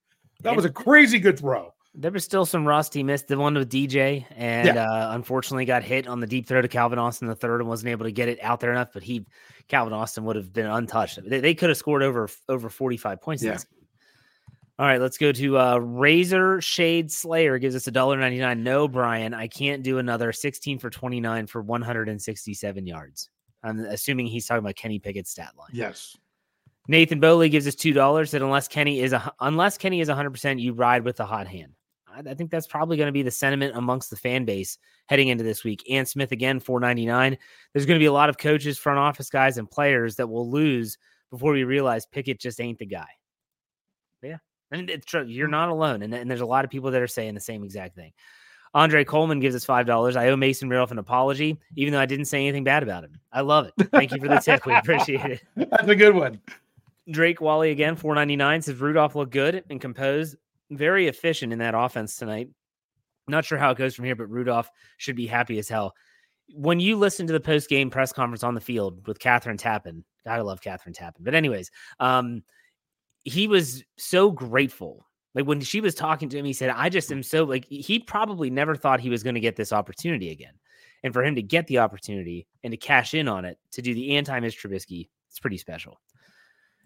That 0.42 0.54
was 0.54 0.64
a 0.64 0.70
crazy 0.70 1.18
good 1.18 1.38
throw. 1.38 1.74
There 1.94 2.12
was 2.12 2.22
still 2.22 2.46
some 2.46 2.66
rust. 2.66 2.94
He 2.94 3.02
missed 3.02 3.26
the 3.26 3.36
one 3.36 3.54
with 3.54 3.70
DJ, 3.70 4.24
and 4.36 4.76
uh, 4.76 5.08
unfortunately 5.12 5.64
got 5.64 5.82
hit 5.82 6.06
on 6.06 6.20
the 6.20 6.26
deep 6.28 6.46
throw 6.46 6.62
to 6.62 6.68
Calvin 6.68 6.98
Austin 6.98 7.26
the 7.26 7.34
third, 7.34 7.60
and 7.60 7.68
wasn't 7.68 7.90
able 7.90 8.04
to 8.04 8.12
get 8.12 8.28
it 8.28 8.38
out 8.42 8.60
there 8.60 8.70
enough. 8.70 8.90
But 8.92 9.02
he, 9.02 9.26
Calvin 9.68 9.92
Austin, 9.92 10.24
would 10.24 10.36
have 10.36 10.52
been 10.52 10.66
untouched. 10.66 11.18
They, 11.24 11.40
they 11.40 11.54
could 11.54 11.68
have 11.68 11.78
scored 11.78 12.02
over 12.02 12.28
over 12.48 12.68
forty 12.68 12.96
five 12.96 13.20
points. 13.20 13.42
Yeah. 13.42 13.58
All 14.78 14.86
right, 14.86 15.00
let's 15.00 15.18
go 15.18 15.32
to 15.32 15.58
uh, 15.58 15.78
Razor 15.78 16.60
Shade 16.60 17.10
Slayer 17.10 17.58
gives 17.58 17.74
us 17.74 17.86
a 17.88 17.90
dollar 17.90 18.16
ninety 18.16 18.38
nine. 18.38 18.62
No, 18.62 18.86
Bryan, 18.86 19.34
I 19.34 19.48
can't 19.48 19.82
do 19.82 19.98
another 19.98 20.32
sixteen 20.32 20.78
for 20.78 20.88
twenty 20.88 21.20
nine 21.20 21.46
for 21.46 21.60
one 21.60 21.82
hundred 21.82 22.08
and 22.08 22.22
sixty 22.22 22.54
seven 22.54 22.86
yards. 22.86 23.28
I'm 23.64 23.80
assuming 23.80 24.26
he's 24.26 24.46
talking 24.46 24.60
about 24.60 24.76
Kenny 24.76 25.00
Pickett's 25.00 25.30
stat 25.30 25.52
line. 25.58 25.70
Yes. 25.72 26.16
Nathan 26.86 27.18
Bowley 27.18 27.48
gives 27.48 27.66
us 27.66 27.74
two 27.74 27.92
dollars. 27.92 28.30
That 28.30 28.40
unless 28.40 28.68
Kenny 28.68 29.00
is 29.00 29.12
a 29.12 29.32
unless 29.40 29.76
Kenny 29.78 30.00
is 30.00 30.08
hundred 30.08 30.30
percent, 30.30 30.60
you 30.60 30.72
ride 30.72 31.04
with 31.04 31.16
the 31.16 31.26
hot 31.26 31.48
hand. 31.48 31.72
I, 32.14 32.30
I 32.30 32.34
think 32.34 32.50
that's 32.50 32.66
probably 32.66 32.96
going 32.96 33.06
to 33.08 33.12
be 33.12 33.22
the 33.22 33.30
sentiment 33.30 33.76
amongst 33.76 34.10
the 34.10 34.16
fan 34.16 34.44
base 34.44 34.78
heading 35.06 35.28
into 35.28 35.44
this 35.44 35.64
week. 35.64 35.88
Ant 35.90 36.08
Smith 36.08 36.32
again, 36.32 36.60
four 36.60 36.80
ninety 36.80 37.06
nine. 37.06 37.36
There's 37.72 37.86
going 37.86 37.98
to 37.98 38.02
be 38.02 38.06
a 38.06 38.12
lot 38.12 38.28
of 38.28 38.38
coaches, 38.38 38.78
front 38.78 38.98
office 38.98 39.30
guys, 39.30 39.58
and 39.58 39.70
players 39.70 40.16
that 40.16 40.28
will 40.28 40.50
lose 40.50 40.98
before 41.30 41.52
we 41.52 41.64
realize 41.64 42.06
Pickett 42.06 42.40
just 42.40 42.60
ain't 42.60 42.78
the 42.78 42.86
guy. 42.86 43.08
Yeah, 44.22 44.38
and 44.70 44.88
it's 44.90 45.06
true. 45.06 45.24
You're 45.24 45.48
mm. 45.48 45.52
not 45.52 45.68
alone, 45.68 46.02
and, 46.02 46.14
and 46.14 46.30
there's 46.30 46.40
a 46.40 46.46
lot 46.46 46.64
of 46.64 46.70
people 46.70 46.90
that 46.90 47.02
are 47.02 47.06
saying 47.06 47.34
the 47.34 47.40
same 47.40 47.64
exact 47.64 47.94
thing. 47.94 48.12
Andre 48.74 49.04
Coleman 49.04 49.40
gives 49.40 49.54
us 49.54 49.64
five 49.64 49.86
dollars. 49.86 50.16
I 50.16 50.28
owe 50.28 50.36
Mason 50.36 50.68
Rudolph 50.68 50.90
an 50.90 50.98
apology, 50.98 51.58
even 51.76 51.92
though 51.92 52.00
I 52.00 52.06
didn't 52.06 52.26
say 52.26 52.38
anything 52.46 52.64
bad 52.64 52.82
about 52.82 53.04
him. 53.04 53.20
I 53.32 53.40
love 53.40 53.66
it. 53.66 53.90
Thank 53.90 54.12
you 54.12 54.20
for 54.20 54.28
the 54.28 54.38
tip. 54.38 54.66
We 54.66 54.74
appreciate 54.74 55.24
it. 55.24 55.42
That's 55.56 55.88
a 55.88 55.96
good 55.96 56.14
one. 56.14 56.40
Drake 57.10 57.40
Wally 57.40 57.70
again, 57.70 57.96
499 57.96 58.62
says 58.62 58.76
Rudolph 58.76 59.14
looked 59.14 59.32
good 59.32 59.64
and 59.70 59.80
composed, 59.80 60.36
very 60.70 61.08
efficient 61.08 61.52
in 61.52 61.58
that 61.60 61.74
offense 61.74 62.16
tonight. 62.16 62.48
Not 63.28 63.44
sure 63.44 63.58
how 63.58 63.70
it 63.70 63.78
goes 63.78 63.94
from 63.94 64.04
here, 64.04 64.16
but 64.16 64.30
Rudolph 64.30 64.70
should 64.96 65.16
be 65.16 65.26
happy 65.26 65.58
as 65.58 65.68
hell. 65.68 65.94
When 66.54 66.80
you 66.80 66.96
listen 66.96 67.26
to 67.26 67.32
the 67.32 67.40
post 67.40 67.68
game 67.68 67.90
press 67.90 68.12
conference 68.12 68.42
on 68.42 68.54
the 68.54 68.60
field 68.60 69.06
with 69.06 69.18
Kathryn 69.18 69.58
Tappen, 69.58 70.02
gotta 70.24 70.42
love 70.42 70.60
Kathryn 70.60 70.96
Tappen. 70.96 71.20
But 71.20 71.34
anyways, 71.34 71.70
um, 72.00 72.42
he 73.24 73.46
was 73.46 73.84
so 73.98 74.30
grateful. 74.30 75.06
Like 75.34 75.46
when 75.46 75.60
she 75.60 75.80
was 75.80 75.94
talking 75.94 76.28
to 76.30 76.38
him, 76.38 76.46
he 76.46 76.54
said, 76.54 76.70
I 76.70 76.88
just 76.88 77.12
am 77.12 77.22
so 77.22 77.44
like 77.44 77.66
he 77.66 77.98
probably 77.98 78.48
never 78.48 78.74
thought 78.74 79.00
he 79.00 79.10
was 79.10 79.22
going 79.22 79.34
to 79.34 79.40
get 79.40 79.56
this 79.56 79.72
opportunity 79.72 80.30
again. 80.30 80.54
And 81.04 81.12
for 81.12 81.22
him 81.22 81.34
to 81.36 81.42
get 81.42 81.66
the 81.66 81.78
opportunity 81.78 82.46
and 82.64 82.72
to 82.72 82.76
cash 82.76 83.14
in 83.14 83.28
on 83.28 83.44
it 83.44 83.58
to 83.72 83.82
do 83.82 83.94
the 83.94 84.16
anti 84.16 84.40
Mitch 84.40 84.60
Trubisky, 84.60 85.08
it's 85.28 85.38
pretty 85.38 85.58
special. 85.58 86.00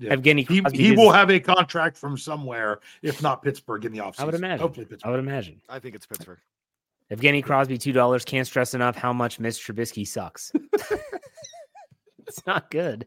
Yeah. 0.03 0.15
Evgeny 0.17 0.49
He, 0.49 0.61
Crosby 0.61 0.79
he 0.79 0.89
gives- 0.91 0.99
will 0.99 1.13
have 1.13 1.31
a 1.31 1.39
contract 1.41 1.97
from 1.97 2.17
somewhere, 2.19 2.81
if 3.03 3.23
not 3.23 3.43
Pittsburgh, 3.43 3.85
in 3.85 3.93
the 3.93 3.99
offseason. 4.01 4.21
I 4.21 4.25
would 4.25 4.35
imagine. 4.35 4.61
Hopefully, 4.61 4.87
Pittsburgh. 4.87 5.09
I 5.09 5.11
would 5.11 5.21
imagine. 5.21 5.61
I 5.69 5.79
think 5.79 5.95
it's 5.95 6.07
Pittsburgh. 6.07 6.39
Evgeny 7.11 7.43
Crosby, 7.45 7.79
two 7.79 7.93
dollars. 7.93 8.25
Can't 8.25 8.47
stress 8.47 8.75
enough 8.75 8.97
how 8.97 9.13
much 9.13 9.39
Mitch 9.39 9.57
Trubisky 9.67 10.07
sucks. 10.07 10.51
it's 12.27 12.47
not 12.47 12.71
good. 12.71 13.07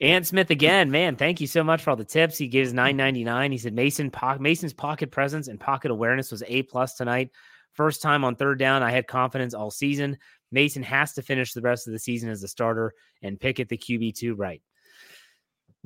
Ant 0.00 0.26
Smith 0.26 0.50
again, 0.50 0.90
man. 0.90 1.16
Thank 1.16 1.40
you 1.40 1.46
so 1.46 1.62
much 1.62 1.82
for 1.82 1.90
all 1.90 1.96
the 1.96 2.04
tips. 2.04 2.36
He 2.38 2.48
gives 2.48 2.72
nine 2.72 2.96
ninety 2.96 3.24
nine. 3.24 3.52
He 3.52 3.58
said 3.58 3.72
Mason 3.74 4.10
po- 4.10 4.38
Mason's 4.38 4.72
pocket 4.72 5.10
presence 5.10 5.48
and 5.48 5.60
pocket 5.60 5.90
awareness 5.90 6.30
was 6.30 6.42
a 6.46 6.62
plus 6.64 6.94
tonight. 6.94 7.30
First 7.72 8.02
time 8.02 8.24
on 8.24 8.36
third 8.36 8.58
down, 8.58 8.82
I 8.82 8.90
had 8.90 9.06
confidence 9.06 9.54
all 9.54 9.70
season. 9.70 10.18
Mason 10.50 10.82
has 10.82 11.12
to 11.14 11.22
finish 11.22 11.52
the 11.52 11.60
rest 11.60 11.86
of 11.86 11.92
the 11.92 11.98
season 11.98 12.30
as 12.30 12.42
a 12.42 12.48
starter 12.48 12.92
and 13.22 13.38
Pickett 13.38 13.68
the 13.68 13.76
QB 13.78 14.14
two 14.16 14.34
right. 14.34 14.60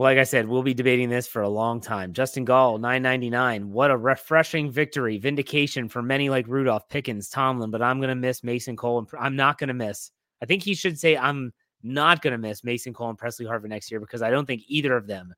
Well, 0.01 0.09
like 0.11 0.17
I 0.17 0.25
said, 0.25 0.49
we'll 0.49 0.63
be 0.63 0.73
debating 0.73 1.11
this 1.11 1.27
for 1.27 1.43
a 1.43 1.49
long 1.51 1.79
time. 1.79 2.15
Justin 2.15 2.47
Gall, 2.47 2.79
nine 2.79 3.03
ninety 3.03 3.29
nine. 3.29 3.71
What 3.71 3.91
a 3.91 3.97
refreshing 3.99 4.71
victory, 4.71 5.19
vindication 5.19 5.91
for 5.91 6.01
many 6.01 6.31
like 6.31 6.49
Rudolph, 6.49 6.89
Pickens, 6.89 7.29
Tomlin. 7.29 7.71
But 7.71 7.83
I'm 7.83 8.01
gonna 8.01 8.15
miss 8.15 8.43
Mason 8.43 8.77
Cole. 8.77 9.01
And 9.01 9.09
I'm 9.21 9.37
not 9.37 9.59
gonna 9.59 9.75
miss. 9.75 10.11
I 10.41 10.47
think 10.47 10.63
he 10.63 10.75
should 10.75 10.99
say 10.99 11.19
I'm 11.19 11.53
not 11.83 12.23
gonna 12.23 12.39
miss 12.39 12.65
Mason 12.65 12.95
Cole 12.95 13.11
and 13.11 13.19
Pressley 13.19 13.45
Harvin 13.45 13.69
next 13.69 13.91
year 13.91 14.01
because 14.01 14.23
I 14.23 14.31
don't 14.31 14.47
think 14.47 14.63
either 14.69 14.97
of 14.97 15.07
them 15.07 15.35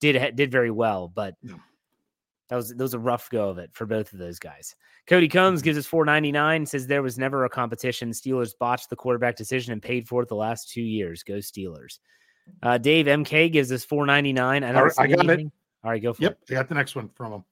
did 0.00 0.34
did 0.34 0.50
very 0.50 0.70
well. 0.70 1.08
But 1.08 1.34
No. 1.42 1.60
that 2.48 2.56
was 2.56 2.70
that 2.70 2.78
was 2.78 2.94
a 2.94 2.98
rough 2.98 3.28
go 3.28 3.50
of 3.50 3.58
it 3.58 3.68
for 3.74 3.84
both 3.84 4.14
of 4.14 4.18
those 4.18 4.38
guys. 4.38 4.74
Cody 5.06 5.28
Combs 5.28 5.60
mm-hmm. 5.60 5.64
gives 5.66 5.76
us 5.76 5.84
four 5.84 6.06
ninety 6.06 6.32
nine. 6.32 6.64
Says 6.64 6.86
there 6.86 7.02
was 7.02 7.18
never 7.18 7.44
a 7.44 7.50
competition. 7.50 8.12
Steelers 8.12 8.54
botched 8.58 8.88
the 8.88 8.96
quarterback 8.96 9.36
decision 9.36 9.74
and 9.74 9.82
paid 9.82 10.08
for 10.08 10.22
it 10.22 10.30
the 10.30 10.36
last 10.36 10.70
two 10.70 10.80
years. 10.80 11.22
Go 11.22 11.34
Steelers. 11.34 11.98
Uh, 12.62 12.78
Dave 12.78 13.06
MK 13.06 13.52
gives 13.52 13.70
us 13.72 13.84
four 13.84 14.06
ninety 14.06 14.32
nine. 14.32 14.64
I 14.64 14.72
right, 14.72 14.92
I 14.98 15.06
got 15.06 15.28
it. 15.30 15.40
All 15.84 15.90
right, 15.90 16.02
go 16.02 16.12
for 16.12 16.22
it. 16.22 16.24
Yep, 16.24 16.38
I 16.50 16.54
got 16.54 16.68
the 16.68 16.74
next 16.74 16.96
one 16.96 17.10
from 17.14 17.32
him. 17.32 17.44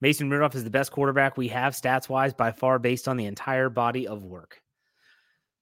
Mason 0.00 0.30
Rudolph 0.30 0.54
is 0.54 0.64
the 0.64 0.70
best 0.70 0.92
quarterback 0.92 1.36
we 1.36 1.48
have 1.48 1.74
stats 1.74 2.08
wise 2.08 2.32
by 2.32 2.52
far 2.52 2.78
based 2.78 3.06
on 3.06 3.16
the 3.16 3.26
entire 3.26 3.68
body 3.68 4.08
of 4.08 4.24
work. 4.24 4.62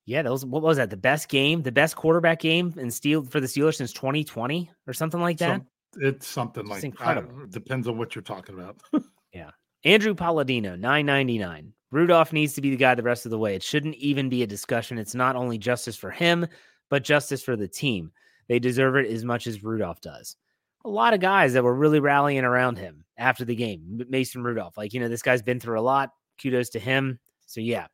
Yeah, 0.06 0.22
those 0.22 0.44
what 0.44 0.62
was 0.62 0.76
that? 0.78 0.90
The 0.90 0.96
best 0.96 1.28
game, 1.28 1.62
the 1.62 1.72
best 1.72 1.96
quarterback 1.96 2.40
game 2.40 2.72
in 2.76 2.90
steel 2.90 3.24
for 3.24 3.40
the 3.40 3.46
Steelers 3.46 3.74
since 3.74 3.92
2020 3.92 4.70
or 4.86 4.92
something 4.92 5.20
like 5.20 5.38
that. 5.38 5.58
Some- 5.58 5.66
it's 6.00 6.26
something 6.28 6.64
Just 6.64 6.70
like 6.74 6.84
incredible. 6.84 7.46
Depends 7.48 7.88
on 7.88 7.98
what 7.98 8.14
you're 8.14 8.22
talking 8.22 8.54
about. 8.54 8.80
Yeah. 9.34 9.50
Andrew 9.84 10.14
Palladino, 10.14 10.74
999. 10.74 11.72
Rudolph 11.90 12.32
needs 12.32 12.54
to 12.54 12.62
be 12.62 12.70
the 12.70 12.76
guy 12.76 12.94
the 12.94 13.02
rest 13.02 13.26
of 13.26 13.30
the 13.30 13.38
way. 13.38 13.54
It 13.54 13.62
shouldn't 13.62 13.94
even 13.96 14.30
be 14.30 14.42
a 14.42 14.46
discussion. 14.46 14.98
It's 14.98 15.14
not 15.14 15.36
only 15.36 15.58
justice 15.58 15.96
for 15.96 16.10
him, 16.10 16.46
but 16.88 17.04
justice 17.04 17.42
for 17.42 17.56
the 17.56 17.68
team. 17.68 18.12
They 18.48 18.58
deserve 18.58 18.96
it 18.96 19.10
as 19.10 19.24
much 19.24 19.46
as 19.46 19.62
Rudolph 19.62 20.00
does. 20.00 20.36
A 20.84 20.88
lot 20.88 21.14
of 21.14 21.20
guys 21.20 21.52
that 21.52 21.64
were 21.64 21.74
really 21.74 22.00
rallying 22.00 22.44
around 22.44 22.78
him 22.78 23.04
after 23.18 23.44
the 23.44 23.54
game. 23.54 24.02
Mason 24.08 24.42
Rudolph, 24.42 24.76
like, 24.76 24.94
you 24.94 25.00
know, 25.00 25.08
this 25.08 25.22
guy's 25.22 25.42
been 25.42 25.60
through 25.60 25.78
a 25.78 25.82
lot. 25.82 26.10
Kudos 26.40 26.70
to 26.70 26.78
him. 26.78 27.18
So, 27.46 27.60
yeah. 27.60 27.88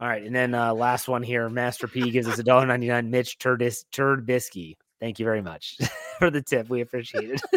All 0.00 0.08
right. 0.08 0.22
And 0.22 0.34
then 0.34 0.54
uh, 0.54 0.72
last 0.74 1.08
one 1.08 1.22
here 1.22 1.48
Master 1.48 1.88
P 1.88 2.10
gives 2.10 2.28
us 2.28 2.38
a 2.38 2.44
dollar 2.44 2.66
ninety 2.66 2.86
nine. 2.86 3.10
Mitch 3.10 3.38
Turdis, 3.38 3.84
Turdbisky. 3.92 4.76
Thank 5.00 5.18
you 5.18 5.24
very 5.24 5.42
much 5.42 5.76
for 6.18 6.30
the 6.30 6.40
tip. 6.42 6.68
We 6.68 6.80
appreciate 6.80 7.30
it. 7.30 7.40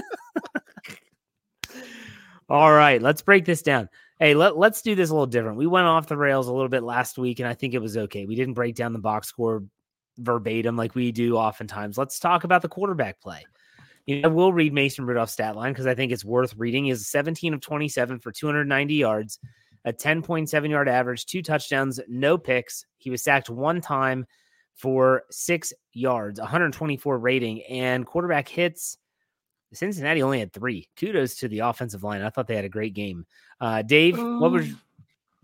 All 2.49 2.73
right, 2.73 3.01
let's 3.01 3.21
break 3.21 3.45
this 3.45 3.61
down. 3.61 3.87
Hey, 4.19 4.33
let, 4.33 4.57
let's 4.57 4.81
do 4.81 4.93
this 4.93 5.09
a 5.09 5.13
little 5.13 5.25
different. 5.25 5.57
We 5.57 5.67
went 5.67 5.87
off 5.87 6.07
the 6.07 6.17
rails 6.17 6.47
a 6.47 6.51
little 6.51 6.67
bit 6.67 6.83
last 6.83 7.17
week, 7.17 7.39
and 7.39 7.47
I 7.47 7.53
think 7.53 7.73
it 7.73 7.81
was 7.81 7.95
okay. 7.95 8.25
We 8.25 8.35
didn't 8.35 8.55
break 8.55 8.75
down 8.75 8.91
the 8.91 8.99
box 8.99 9.29
score 9.29 9.63
verbatim 10.17 10.75
like 10.77 10.95
we 10.95 11.11
do 11.11 11.37
oftentimes. 11.37 11.97
Let's 11.97 12.19
talk 12.19 12.43
about 12.43 12.61
the 12.61 12.69
quarterback 12.69 13.21
play. 13.21 13.45
You 14.05 14.21
know, 14.21 14.29
we'll 14.29 14.53
read 14.53 14.73
Mason 14.73 15.05
Rudolph's 15.05 15.33
stat 15.33 15.55
line 15.55 15.73
because 15.73 15.87
I 15.87 15.95
think 15.95 16.11
it's 16.11 16.25
worth 16.25 16.55
reading. 16.57 16.85
He 16.85 16.91
is 16.91 17.07
17 17.07 17.53
of 17.53 17.61
27 17.61 18.19
for 18.19 18.31
290 18.31 18.93
yards, 18.95 19.39
a 19.85 19.93
10.7 19.93 20.69
yard 20.69 20.89
average, 20.89 21.25
two 21.25 21.41
touchdowns, 21.41 21.99
no 22.07 22.37
picks. 22.37 22.85
He 22.97 23.09
was 23.09 23.23
sacked 23.23 23.49
one 23.49 23.79
time 23.79 24.25
for 24.73 25.23
six 25.29 25.73
yards, 25.93 26.39
124 26.39 27.19
rating, 27.19 27.61
and 27.63 28.05
quarterback 28.05 28.47
hits. 28.47 28.97
Cincinnati 29.73 30.21
only 30.21 30.39
had 30.39 30.51
three. 30.51 30.89
Kudos 30.97 31.35
to 31.35 31.47
the 31.47 31.59
offensive 31.59 32.03
line. 32.03 32.21
I 32.21 32.29
thought 32.29 32.47
they 32.47 32.55
had 32.55 32.65
a 32.65 32.69
great 32.69 32.93
game. 32.93 33.25
Uh, 33.59 33.81
Dave, 33.83 34.17
what 34.17 34.51
was 34.51 34.67
Um, 34.67 34.81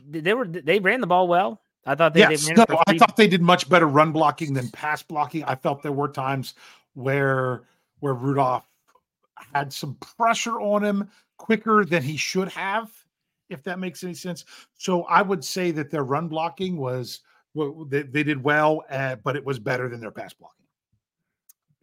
they 0.09 0.33
were 0.33 0.47
they 0.47 0.79
ran 0.79 1.01
the 1.01 1.07
ball 1.07 1.27
well. 1.27 1.61
I 1.85 1.95
thought 1.95 2.13
they, 2.13 2.19
yes, 2.21 2.45
they 2.47 2.53
no, 2.53 2.65
I 2.87 2.97
thought 2.97 3.15
they 3.15 3.27
did 3.27 3.41
much 3.41 3.69
better 3.69 3.87
run 3.87 4.11
blocking 4.11 4.53
than 4.53 4.69
pass 4.71 5.01
blocking. 5.01 5.43
I 5.45 5.55
felt 5.55 5.81
there 5.81 5.91
were 5.93 6.09
times 6.09 6.53
where 6.95 7.63
where 7.99 8.13
Rudolph 8.13 8.65
had 9.53 9.71
some 9.71 9.95
pressure 9.95 10.59
on 10.59 10.83
him 10.83 11.09
quicker 11.37 11.85
than 11.85 12.03
he 12.03 12.17
should 12.17 12.49
have, 12.49 12.91
if 13.49 13.63
that 13.63 13.79
makes 13.79 14.03
any 14.03 14.13
sense. 14.13 14.43
So 14.77 15.03
I 15.03 15.21
would 15.21 15.43
say 15.45 15.71
that 15.71 15.89
their 15.89 16.03
run 16.03 16.27
blocking 16.27 16.77
was 16.77 17.21
well, 17.53 17.85
they, 17.85 18.01
they 18.03 18.23
did 18.23 18.43
well, 18.43 18.83
uh, 18.89 19.15
but 19.23 19.35
it 19.35 19.45
was 19.45 19.57
better 19.57 19.87
than 19.89 19.99
their 19.99 20.11
pass 20.11 20.33
blocking. 20.33 20.65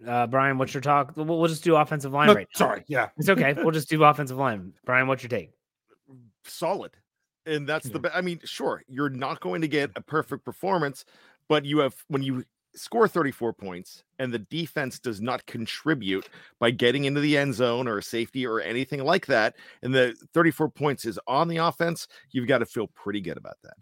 uh, 0.06 0.26
Bryan, 0.26 0.58
what's 0.58 0.74
your 0.74 0.80
talk? 0.82 1.12
We'll, 1.16 1.24
we'll 1.26 1.48
just 1.48 1.64
do 1.64 1.76
offensive 1.76 2.12
line 2.12 2.28
No, 2.28 2.34
right 2.34 2.48
now. 2.60 2.66
sorry, 2.66 2.84
yeah, 2.88 3.08
It's 3.16 3.28
okay. 3.28 3.54
we'll 3.54 3.70
just 3.70 3.88
do 3.88 4.04
offensive 4.04 4.36
line. 4.36 4.74
Bryan, 4.84 5.06
what's 5.08 5.22
your 5.22 5.30
take? 5.30 5.50
solid. 6.44 6.90
And 7.46 7.68
that's 7.68 7.86
the 7.88 7.94
Yeah. 8.02 8.08
be- 8.10 8.14
I 8.16 8.20
mean, 8.22 8.40
sure, 8.44 8.82
you're 8.88 9.10
not 9.10 9.40
going 9.40 9.60
to 9.62 9.68
get 9.68 9.90
a 9.96 10.00
perfect 10.00 10.44
performance, 10.44 11.04
but 11.48 11.64
you 11.64 11.78
have 11.78 11.94
when 12.08 12.22
you 12.22 12.44
score 12.76 13.06
34 13.06 13.52
points 13.52 14.02
and 14.18 14.32
the 14.34 14.38
defense 14.40 14.98
does 14.98 15.20
not 15.20 15.46
contribute 15.46 16.28
by 16.58 16.70
getting 16.72 17.04
into 17.04 17.20
the 17.20 17.36
end 17.38 17.54
zone 17.54 17.86
or 17.86 17.98
a 17.98 18.02
safety 18.02 18.44
or 18.46 18.60
anything 18.60 19.04
like 19.04 19.26
that, 19.26 19.56
and 19.82 19.94
the 19.94 20.14
34 20.32 20.68
points 20.70 21.04
is 21.04 21.18
on 21.28 21.46
the 21.48 21.58
offense, 21.58 22.08
you've 22.32 22.48
got 22.48 22.58
to 22.58 22.66
feel 22.66 22.88
pretty 22.88 23.20
good 23.20 23.36
about 23.36 23.56
that. 23.62 23.74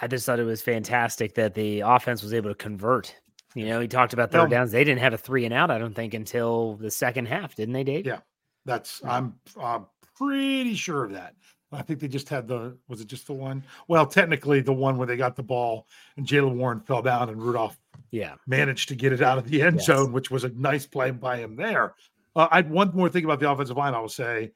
I 0.00 0.06
just 0.06 0.24
thought 0.24 0.38
it 0.38 0.44
was 0.44 0.62
fantastic 0.62 1.34
that 1.34 1.54
the 1.54 1.80
offense 1.80 2.22
was 2.22 2.32
able 2.32 2.48
to 2.50 2.54
convert. 2.54 3.14
You 3.54 3.66
know, 3.66 3.80
he 3.80 3.88
talked 3.88 4.12
about 4.14 4.30
third 4.30 4.38
Well- 4.38 4.48
downs. 4.48 4.72
They 4.72 4.84
didn't 4.84 5.00
have 5.00 5.12
a 5.12 5.18
three 5.18 5.44
and 5.44 5.52
out, 5.52 5.70
I 5.70 5.76
don't 5.78 5.94
think, 5.94 6.14
until 6.14 6.76
the 6.76 6.90
second 6.90 7.26
half, 7.26 7.54
didn't 7.54 7.74
they, 7.74 7.84
Dave? 7.84 8.06
Yeah. 8.06 8.20
That's 8.64 9.02
I'm 9.04 9.38
I'm 9.60 9.86
pretty 10.16 10.74
sure 10.74 11.04
of 11.04 11.12
that. 11.12 11.34
I 11.72 11.82
think 11.82 12.00
they 12.00 12.08
just 12.08 12.28
had 12.28 12.48
the 12.48 12.76
was 12.88 13.00
it 13.00 13.06
just 13.06 13.26
the 13.26 13.32
one? 13.32 13.62
Well, 13.88 14.06
technically 14.06 14.60
the 14.60 14.72
one 14.72 14.96
where 14.96 15.06
they 15.06 15.16
got 15.16 15.36
the 15.36 15.42
ball 15.42 15.86
and 16.16 16.26
Jaylen 16.26 16.56
Warren 16.56 16.80
fell 16.80 17.02
down 17.02 17.28
and 17.28 17.40
Rudolph 17.40 17.78
Yeah. 18.10 18.34
managed 18.46 18.88
to 18.88 18.96
get 18.96 19.12
it 19.12 19.22
out 19.22 19.38
of 19.38 19.48
the 19.48 19.62
end 19.62 19.76
Yes. 19.76 19.86
zone, 19.86 20.12
which 20.12 20.30
was 20.30 20.42
a 20.44 20.48
nice 20.50 20.86
play 20.86 21.10
by 21.12 21.38
him 21.38 21.54
there. 21.56 21.94
Uh, 22.34 22.48
I'd 22.50 22.68
one 22.70 22.90
more 22.94 23.08
thing 23.08 23.24
about 23.24 23.38
the 23.40 23.50
offensive 23.50 23.76
line. 23.76 23.94
I 23.94 24.00
will 24.00 24.08
say, 24.08 24.52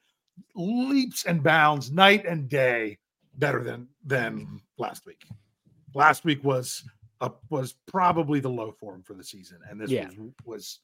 leaps 0.55 1.25
and 1.25 1.41
bounds, 1.43 1.91
night 1.91 2.25
and 2.25 2.49
day, 2.49 2.97
better 3.35 3.63
than 3.63 3.87
than 4.05 4.61
last 4.77 5.05
week. 5.05 5.25
Last 5.93 6.25
week 6.25 6.43
was 6.43 6.83
uh, 7.21 7.29
was 7.49 7.73
probably 7.87 8.41
the 8.41 8.49
low 8.49 8.71
form 8.73 9.01
for 9.03 9.13
the 9.13 9.23
season, 9.23 9.59
and 9.69 9.79
this 9.79 9.89
Yeah. 9.89 10.07
was 10.07 10.33
was 10.43 10.79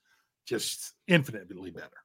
just 0.45 0.93
infinitely 1.07 1.71
better. 1.71 2.03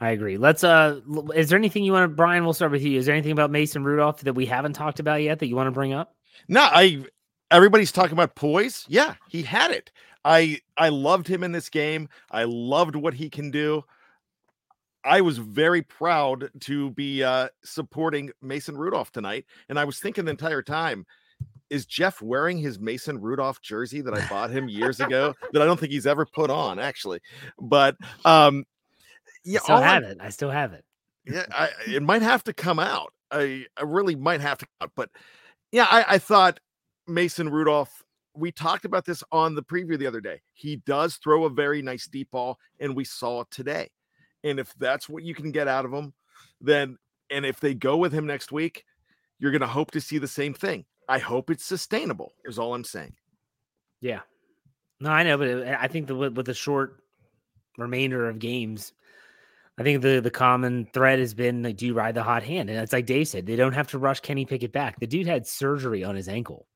I 0.00 0.10
agree. 0.10 0.36
Let's 0.36 0.62
uh 0.62 1.00
is 1.34 1.48
there 1.48 1.58
anything 1.58 1.84
you 1.84 1.92
want 1.92 2.04
to 2.04 2.14
Bryan, 2.14 2.44
we'll 2.44 2.52
start 2.52 2.72
with 2.72 2.82
you. 2.82 2.98
Is 2.98 3.06
there 3.06 3.14
anything 3.14 3.32
about 3.32 3.50
Mason 3.50 3.82
Rudolph 3.82 4.20
that 4.20 4.34
we 4.34 4.46
haven't 4.46 4.74
talked 4.74 5.00
about 5.00 5.22
yet 5.22 5.38
that 5.38 5.46
you 5.46 5.56
want 5.56 5.68
to 5.68 5.72
bring 5.72 5.92
up? 5.92 6.14
No, 6.48 6.60
I 6.62 7.04
everybody's 7.50 7.92
talking 7.92 8.12
about 8.12 8.34
poise. 8.34 8.84
Yeah, 8.88 9.14
he 9.28 9.42
had 9.42 9.70
it. 9.70 9.90
I 10.24 10.60
I 10.76 10.90
loved 10.90 11.28
him 11.28 11.42
in 11.42 11.52
this 11.52 11.70
game. 11.70 12.08
I 12.30 12.44
loved 12.44 12.96
what 12.96 13.14
he 13.14 13.30
can 13.30 13.50
do. 13.50 13.84
I 15.04 15.20
was 15.20 15.38
very 15.38 15.82
proud 15.82 16.50
to 16.62 16.90
be 16.90 17.22
uh, 17.22 17.48
supporting 17.64 18.32
Mason 18.42 18.76
Rudolph 18.76 19.12
tonight, 19.12 19.46
and 19.68 19.78
I 19.78 19.84
was 19.84 20.00
thinking 20.00 20.24
the 20.24 20.32
entire 20.32 20.62
time, 20.62 21.06
is 21.70 21.86
Jeff 21.86 22.20
wearing 22.20 22.58
his 22.58 22.80
Mason 22.80 23.20
Rudolph 23.20 23.62
jersey 23.62 24.00
that 24.00 24.14
I 24.14 24.26
bought 24.28 24.50
him 24.50 24.68
years 24.68 24.98
ago 24.98 25.32
that 25.52 25.62
I 25.62 25.64
don't 25.64 25.78
think 25.78 25.92
he's 25.92 26.08
ever 26.08 26.26
put 26.26 26.50
on 26.50 26.80
actually, 26.80 27.20
but 27.60 27.96
um, 28.24 28.64
yeah, 29.46 29.60
I 29.60 29.62
still 29.62 29.76
have 29.78 30.04
I, 30.04 30.06
it. 30.06 30.18
I 30.20 30.28
still 30.30 30.50
have 30.50 30.72
it. 30.72 30.84
Yeah, 31.24 31.46
I, 31.50 31.70
it 31.86 32.02
might 32.02 32.22
have 32.22 32.44
to 32.44 32.52
come 32.52 32.78
out. 32.78 33.12
I 33.30 33.64
I 33.76 33.82
really 33.82 34.14
might 34.14 34.40
have 34.40 34.58
to, 34.58 34.66
but 34.94 35.10
yeah, 35.72 35.86
I, 35.90 36.04
I 36.08 36.18
thought 36.18 36.60
Mason 37.06 37.48
Rudolph. 37.48 38.02
We 38.34 38.52
talked 38.52 38.84
about 38.84 39.06
this 39.06 39.24
on 39.32 39.54
the 39.54 39.62
preview 39.62 39.98
the 39.98 40.06
other 40.06 40.20
day. 40.20 40.42
He 40.52 40.76
does 40.76 41.16
throw 41.16 41.44
a 41.44 41.50
very 41.50 41.80
nice 41.80 42.06
deep 42.06 42.30
ball, 42.30 42.58
and 42.78 42.94
we 42.94 43.04
saw 43.04 43.40
it 43.40 43.50
today. 43.50 43.88
And 44.44 44.60
if 44.60 44.74
that's 44.74 45.08
what 45.08 45.22
you 45.22 45.34
can 45.34 45.52
get 45.52 45.68
out 45.68 45.86
of 45.86 45.92
him, 45.92 46.12
then 46.60 46.98
and 47.30 47.46
if 47.46 47.60
they 47.60 47.74
go 47.74 47.96
with 47.96 48.12
him 48.12 48.26
next 48.26 48.52
week, 48.52 48.84
you're 49.38 49.52
going 49.52 49.62
to 49.62 49.66
hope 49.66 49.90
to 49.92 50.00
see 50.00 50.18
the 50.18 50.28
same 50.28 50.52
thing. 50.54 50.84
I 51.08 51.18
hope 51.18 51.50
it's 51.50 51.64
sustainable. 51.64 52.34
Is 52.44 52.58
all 52.58 52.74
I'm 52.74 52.84
saying. 52.84 53.14
Yeah. 54.00 54.20
No, 55.00 55.10
I 55.10 55.22
know, 55.22 55.38
but 55.38 55.48
uh, 55.48 55.76
I 55.78 55.88
think 55.88 56.06
the 56.06 56.14
with 56.14 56.46
the 56.46 56.54
short 56.54 57.02
remainder 57.78 58.28
of 58.28 58.38
games, 58.38 58.92
I 59.78 59.82
think 59.82 60.02
the 60.02 60.20
the 60.20 60.30
common 60.30 60.88
thread 60.92 61.18
has 61.18 61.34
been 61.34 61.62
like, 61.62 61.76
do 61.76 61.86
you 61.86 61.94
ride 61.94 62.14
the 62.14 62.22
hot 62.22 62.42
hand? 62.42 62.70
And 62.70 62.78
it's 62.78 62.92
like 62.92 63.06
Dave 63.06 63.28
said, 63.28 63.46
they 63.46 63.56
don't 63.56 63.74
have 63.74 63.88
to 63.88 63.98
rush 63.98 64.20
Kenny 64.20 64.46
Pickett 64.46 64.72
back. 64.72 64.98
The 65.00 65.06
dude 65.06 65.26
had 65.26 65.46
surgery 65.46 66.02
on 66.02 66.16
his 66.16 66.28
ankle. 66.28 66.66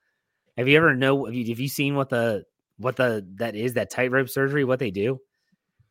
Have 0.58 0.68
you 0.68 0.76
ever 0.76 0.94
know? 0.94 1.24
Have 1.24 1.34
you, 1.34 1.46
have 1.48 1.60
you 1.60 1.68
seen 1.68 1.94
what 1.94 2.10
the 2.10 2.44
what 2.76 2.96
the 2.96 3.26
that 3.36 3.54
is 3.56 3.74
that 3.74 3.90
tightrope 3.90 4.28
surgery? 4.28 4.64
What 4.64 4.78
they 4.78 4.90
do? 4.90 5.18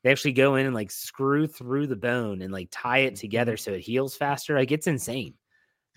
They 0.04 0.12
actually 0.12 0.34
go 0.34 0.56
in 0.56 0.65
and 0.65 0.76
like 0.76 0.91
screw 0.91 1.48
through 1.48 1.88
the 1.88 1.95
bone 1.95 2.41
and 2.41 2.54
like 2.54 2.69
tie 2.72 3.00
it 3.00 3.15
together 3.15 3.58
so 3.58 3.72
it 3.72 3.82
heals 3.82 4.15
faster. 4.15 4.56
Like 4.56 4.72
it's 4.72 4.88
insane. 4.88 5.34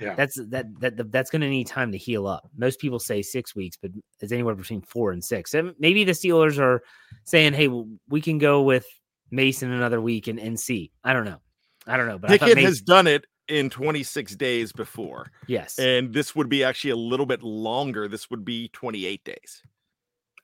Yeah, 0.01 0.14
that's 0.14 0.40
that 0.48 0.66
that 0.81 1.12
that's 1.12 1.31
going 1.31 1.42
to 1.42 1.51
need 1.51 1.66
time 1.66 1.92
to 1.92 1.98
heal 1.98 2.27
up. 2.27 2.48
Most 2.57 2.81
people 2.81 2.98
say 2.98 3.20
six 3.20 3.55
weeks, 3.55 3.77
but 3.77 3.90
it's 4.20 4.33
anywhere 4.33 4.55
between 4.55 4.81
four 4.81 5.12
and 5.12 5.22
six. 5.22 5.53
And 5.53 5.75
maybe 5.79 6.03
the 6.05 6.12
Steelers 6.12 6.59
are 6.59 6.83
saying, 7.25 7.53
"Hey, 7.53 7.68
well, 7.68 7.87
we 8.09 8.20
can 8.20 8.38
go 8.38 8.62
with 8.62 8.87
Mason 9.33 9.73
another 9.73 10.01
week 10.01 10.29
and, 10.29 10.38
and 10.38 10.59
see." 10.59 10.92
I 11.03 11.12
don't 11.12 11.25
know. 11.25 11.40
I 11.87 11.97
don't 11.97 12.07
know. 12.07 12.18
But 12.18 12.31
Pickett 12.31 12.57
Mason- 12.57 12.64
has 12.64 12.81
done 12.81 13.07
it 13.07 13.25
in 13.49 13.71
26 13.71 14.37
days 14.37 14.73
before. 14.73 15.31
Yes, 15.49 15.79
and 15.79 16.12
this 16.12 16.37
would 16.37 16.49
be 16.49 16.62
actually 16.62 16.90
a 16.90 16.97
little 16.97 17.27
bit 17.27 17.42
longer. 17.42 18.09
This 18.09 18.31
would 18.31 18.45
be 18.45 18.68
28 18.68 19.25
days. 19.25 19.62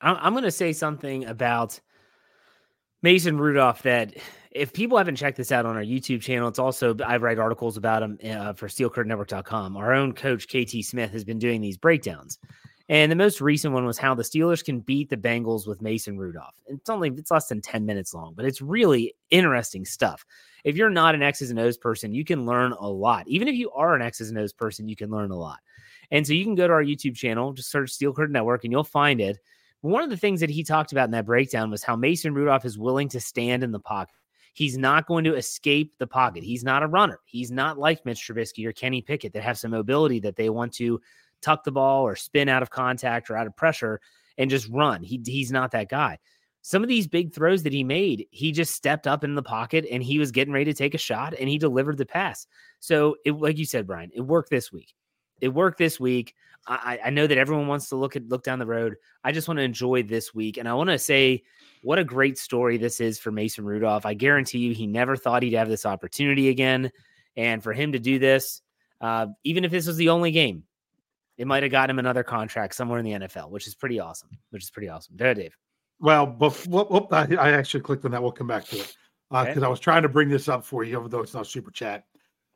I'm 0.00 0.32
going 0.32 0.44
to 0.44 0.50
say 0.52 0.72
something 0.72 1.24
about 1.24 1.80
Mason 3.02 3.38
Rudolph 3.38 3.82
that 3.82 4.14
if 4.50 4.72
people 4.72 4.98
haven't 4.98 5.16
checked 5.16 5.36
this 5.36 5.52
out 5.52 5.66
on 5.66 5.76
our 5.76 5.82
YouTube 5.82 6.20
channel, 6.20 6.48
it's 6.48 6.58
also 6.58 6.96
I 7.04 7.16
write 7.16 7.38
articles 7.38 7.76
about 7.76 8.02
him 8.02 8.18
uh, 8.24 8.52
for 8.54 8.68
SteelCurtainNetwork.com. 8.68 9.76
Our 9.76 9.92
own 9.92 10.12
coach 10.12 10.46
KT 10.48 10.84
Smith 10.84 11.12
has 11.12 11.24
been 11.24 11.38
doing 11.38 11.60
these 11.60 11.76
breakdowns, 11.76 12.38
and 12.88 13.12
the 13.12 13.16
most 13.16 13.40
recent 13.40 13.74
one 13.74 13.84
was 13.84 13.98
how 13.98 14.14
the 14.14 14.22
Steelers 14.22 14.64
can 14.64 14.80
beat 14.80 15.10
the 15.10 15.16
Bengals 15.16 15.66
with 15.66 15.82
Mason 15.82 16.18
Rudolph. 16.18 16.54
It's 16.66 16.88
only 16.88 17.10
it's 17.10 17.30
less 17.30 17.48
than 17.48 17.60
ten 17.60 17.84
minutes 17.84 18.14
long, 18.14 18.34
but 18.34 18.44
it's 18.44 18.62
really 18.62 19.14
interesting 19.30 19.84
stuff. 19.84 20.24
If 20.64 20.76
you're 20.76 20.90
not 20.90 21.14
an 21.14 21.22
X's 21.22 21.50
and 21.50 21.58
O's 21.58 21.76
person, 21.76 22.14
you 22.14 22.24
can 22.24 22.46
learn 22.46 22.72
a 22.72 22.88
lot. 22.88 23.28
Even 23.28 23.48
if 23.48 23.54
you 23.54 23.70
are 23.72 23.94
an 23.94 24.02
X's 24.02 24.30
and 24.30 24.38
O's 24.38 24.52
person, 24.52 24.88
you 24.88 24.96
can 24.96 25.10
learn 25.10 25.30
a 25.30 25.38
lot. 25.38 25.58
And 26.10 26.26
so 26.26 26.32
you 26.32 26.44
can 26.44 26.54
go 26.54 26.66
to 26.66 26.72
our 26.72 26.84
YouTube 26.84 27.16
channel, 27.16 27.52
just 27.52 27.70
search 27.70 27.90
Steel 27.90 28.14
Curtain 28.14 28.32
Network, 28.32 28.64
and 28.64 28.72
you'll 28.72 28.84
find 28.84 29.20
it. 29.20 29.38
One 29.82 30.02
of 30.02 30.10
the 30.10 30.16
things 30.16 30.40
that 30.40 30.50
he 30.50 30.64
talked 30.64 30.90
about 30.90 31.04
in 31.04 31.10
that 31.12 31.26
breakdown 31.26 31.70
was 31.70 31.84
how 31.84 31.94
Mason 31.94 32.34
Rudolph 32.34 32.64
is 32.64 32.78
willing 32.78 33.08
to 33.10 33.20
stand 33.20 33.62
in 33.62 33.70
the 33.70 33.78
pocket. 33.78 34.14
He's 34.54 34.76
not 34.76 35.06
going 35.06 35.22
to 35.24 35.36
escape 35.36 35.92
the 35.98 36.06
pocket. 36.06 36.42
He's 36.42 36.64
not 36.64 36.82
a 36.82 36.88
runner. 36.88 37.20
He's 37.26 37.52
not 37.52 37.78
like 37.78 38.04
Mitch 38.04 38.26
Trubisky 38.26 38.66
or 38.66 38.72
Kenny 38.72 39.00
Pickett 39.00 39.32
that 39.34 39.44
have 39.44 39.58
some 39.58 39.70
mobility 39.70 40.18
that 40.20 40.34
they 40.34 40.50
want 40.50 40.72
to 40.74 41.00
tuck 41.42 41.64
the 41.64 41.72
ball 41.72 42.04
or 42.04 42.16
spin 42.16 42.48
out 42.48 42.62
of 42.62 42.70
contact 42.70 43.30
or 43.30 43.36
out 43.36 43.46
of 43.46 43.56
pressure 43.56 44.00
and 44.36 44.50
just 44.50 44.68
run. 44.68 45.02
He, 45.02 45.20
he's 45.24 45.50
not 45.50 45.72
that 45.72 45.88
guy. 45.88 46.18
Some 46.62 46.82
of 46.82 46.88
these 46.88 47.06
big 47.06 47.32
throws 47.32 47.62
that 47.62 47.72
he 47.72 47.84
made, 47.84 48.26
he 48.30 48.52
just 48.52 48.74
stepped 48.74 49.06
up 49.06 49.24
in 49.24 49.34
the 49.34 49.42
pocket 49.42 49.86
and 49.90 50.02
he 50.02 50.18
was 50.18 50.32
getting 50.32 50.52
ready 50.52 50.66
to 50.66 50.74
take 50.74 50.94
a 50.94 50.98
shot 50.98 51.34
and 51.38 51.48
he 51.48 51.58
delivered 51.58 51.96
the 51.96 52.06
pass. 52.06 52.46
So, 52.80 53.16
it, 53.24 53.32
like 53.32 53.58
you 53.58 53.64
said, 53.64 53.86
Bryan, 53.86 54.10
it 54.12 54.20
worked 54.20 54.50
this 54.50 54.72
week. 54.72 54.94
It 55.40 55.48
worked 55.48 55.78
this 55.78 56.00
week. 56.00 56.34
I, 56.66 56.98
I 57.06 57.10
know 57.10 57.26
that 57.26 57.38
everyone 57.38 57.68
wants 57.68 57.88
to 57.88 57.96
look 57.96 58.16
at 58.16 58.28
look 58.28 58.42
down 58.42 58.58
the 58.58 58.66
road. 58.66 58.96
I 59.24 59.32
just 59.32 59.48
want 59.48 59.58
to 59.58 59.64
enjoy 59.64 60.02
this 60.02 60.34
week, 60.34 60.56
and 60.58 60.68
I 60.68 60.74
want 60.74 60.90
to 60.90 60.98
say 60.98 61.44
what 61.82 61.98
a 61.98 62.04
great 62.04 62.36
story 62.38 62.76
this 62.76 63.00
is 63.00 63.18
for 63.18 63.30
Mason 63.30 63.64
Rudolph. 63.64 64.04
I 64.04 64.14
guarantee 64.14 64.58
you, 64.58 64.74
he 64.74 64.86
never 64.86 65.16
thought 65.16 65.42
he'd 65.42 65.54
have 65.54 65.68
this 65.68 65.86
opportunity 65.86 66.48
again, 66.48 66.90
and 67.36 67.62
for 67.62 67.72
him 67.72 67.92
to 67.92 67.98
do 67.98 68.18
this, 68.18 68.60
uh, 69.00 69.26
even 69.44 69.64
if 69.64 69.70
this 69.70 69.86
was 69.86 69.96
the 69.96 70.10
only 70.10 70.30
game, 70.30 70.64
it 71.38 71.46
might 71.46 71.62
have 71.62 71.72
got 71.72 71.88
him 71.88 72.00
another 72.00 72.24
contract 72.24 72.74
somewhere 72.74 72.98
in 72.98 73.04
the 73.04 73.26
NFL, 73.26 73.50
which 73.50 73.66
is 73.68 73.74
pretty 73.74 74.00
awesome. 74.00 74.28
Which 74.50 74.64
is 74.64 74.70
pretty 74.70 74.88
awesome. 74.88 75.16
There, 75.16 75.34
Dave. 75.34 75.56
Well, 76.00 76.26
but 76.26 76.52
whoop, 76.66 77.12
I, 77.12 77.28
I, 77.36 77.52
actually 77.52 77.80
clicked 77.80 78.04
on 78.04 78.10
that. 78.10 78.22
We'll 78.22 78.32
come 78.32 78.46
back 78.46 78.64
to 78.66 78.76
it 78.76 78.96
because 79.30 79.46
uh, 79.46 79.50
okay. 79.50 79.64
I 79.64 79.68
was 79.68 79.80
trying 79.80 80.02
to 80.02 80.08
bring 80.08 80.28
this 80.28 80.48
up 80.48 80.64
for 80.64 80.84
you, 80.84 80.98
even 80.98 81.10
though 81.10 81.22
it's 81.22 81.34
not 81.34 81.46
super 81.46 81.70
chat. 81.70 82.04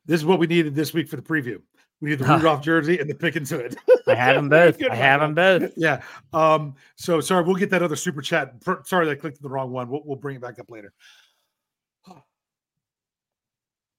This 0.05 0.21
is 0.21 0.25
what 0.25 0.38
we 0.38 0.47
needed 0.47 0.75
this 0.75 0.92
week 0.92 1.09
for 1.09 1.16
the 1.16 1.23
preview. 1.23 1.61
We 2.01 2.11
need 2.11 2.18
the 2.18 2.25
Rudolph 2.29 2.62
jersey 2.62 2.99
and 2.99 3.09
the 3.09 3.14
Pickens 3.14 3.51
hood. 3.51 3.77
I 4.07 4.14
have 4.14 4.37
them 4.37 4.49
both. 4.49 4.83
I 4.90 4.95
have 4.95 5.21
them 5.21 5.35
both. 5.35 5.73
Yeah. 5.77 6.03
Um. 6.33 6.75
So 6.97 7.21
sorry, 7.21 7.45
we'll 7.45 7.57
get 7.57 7.71
that 7.71 7.83
other 7.83 7.97
super 7.97 8.23
chat. 8.23 8.55
Sorry, 8.85 9.09
I 9.09 9.14
clicked 9.14 9.42
the 9.42 9.49
wrong 9.49 9.71
one. 9.71 9.88
We'll, 9.88 10.03
we'll 10.05 10.16
bring 10.16 10.37
it 10.37 10.42
back 10.42 10.59
up 10.59 10.71
later. 10.71 10.92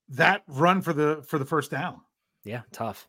That 0.10 0.44
run 0.48 0.82
for 0.82 0.94
the 0.94 1.24
for 1.28 1.40
the 1.40 1.46
first 1.46 1.72
down. 1.72 2.02
Yeah, 2.44 2.62
tough. 2.72 3.08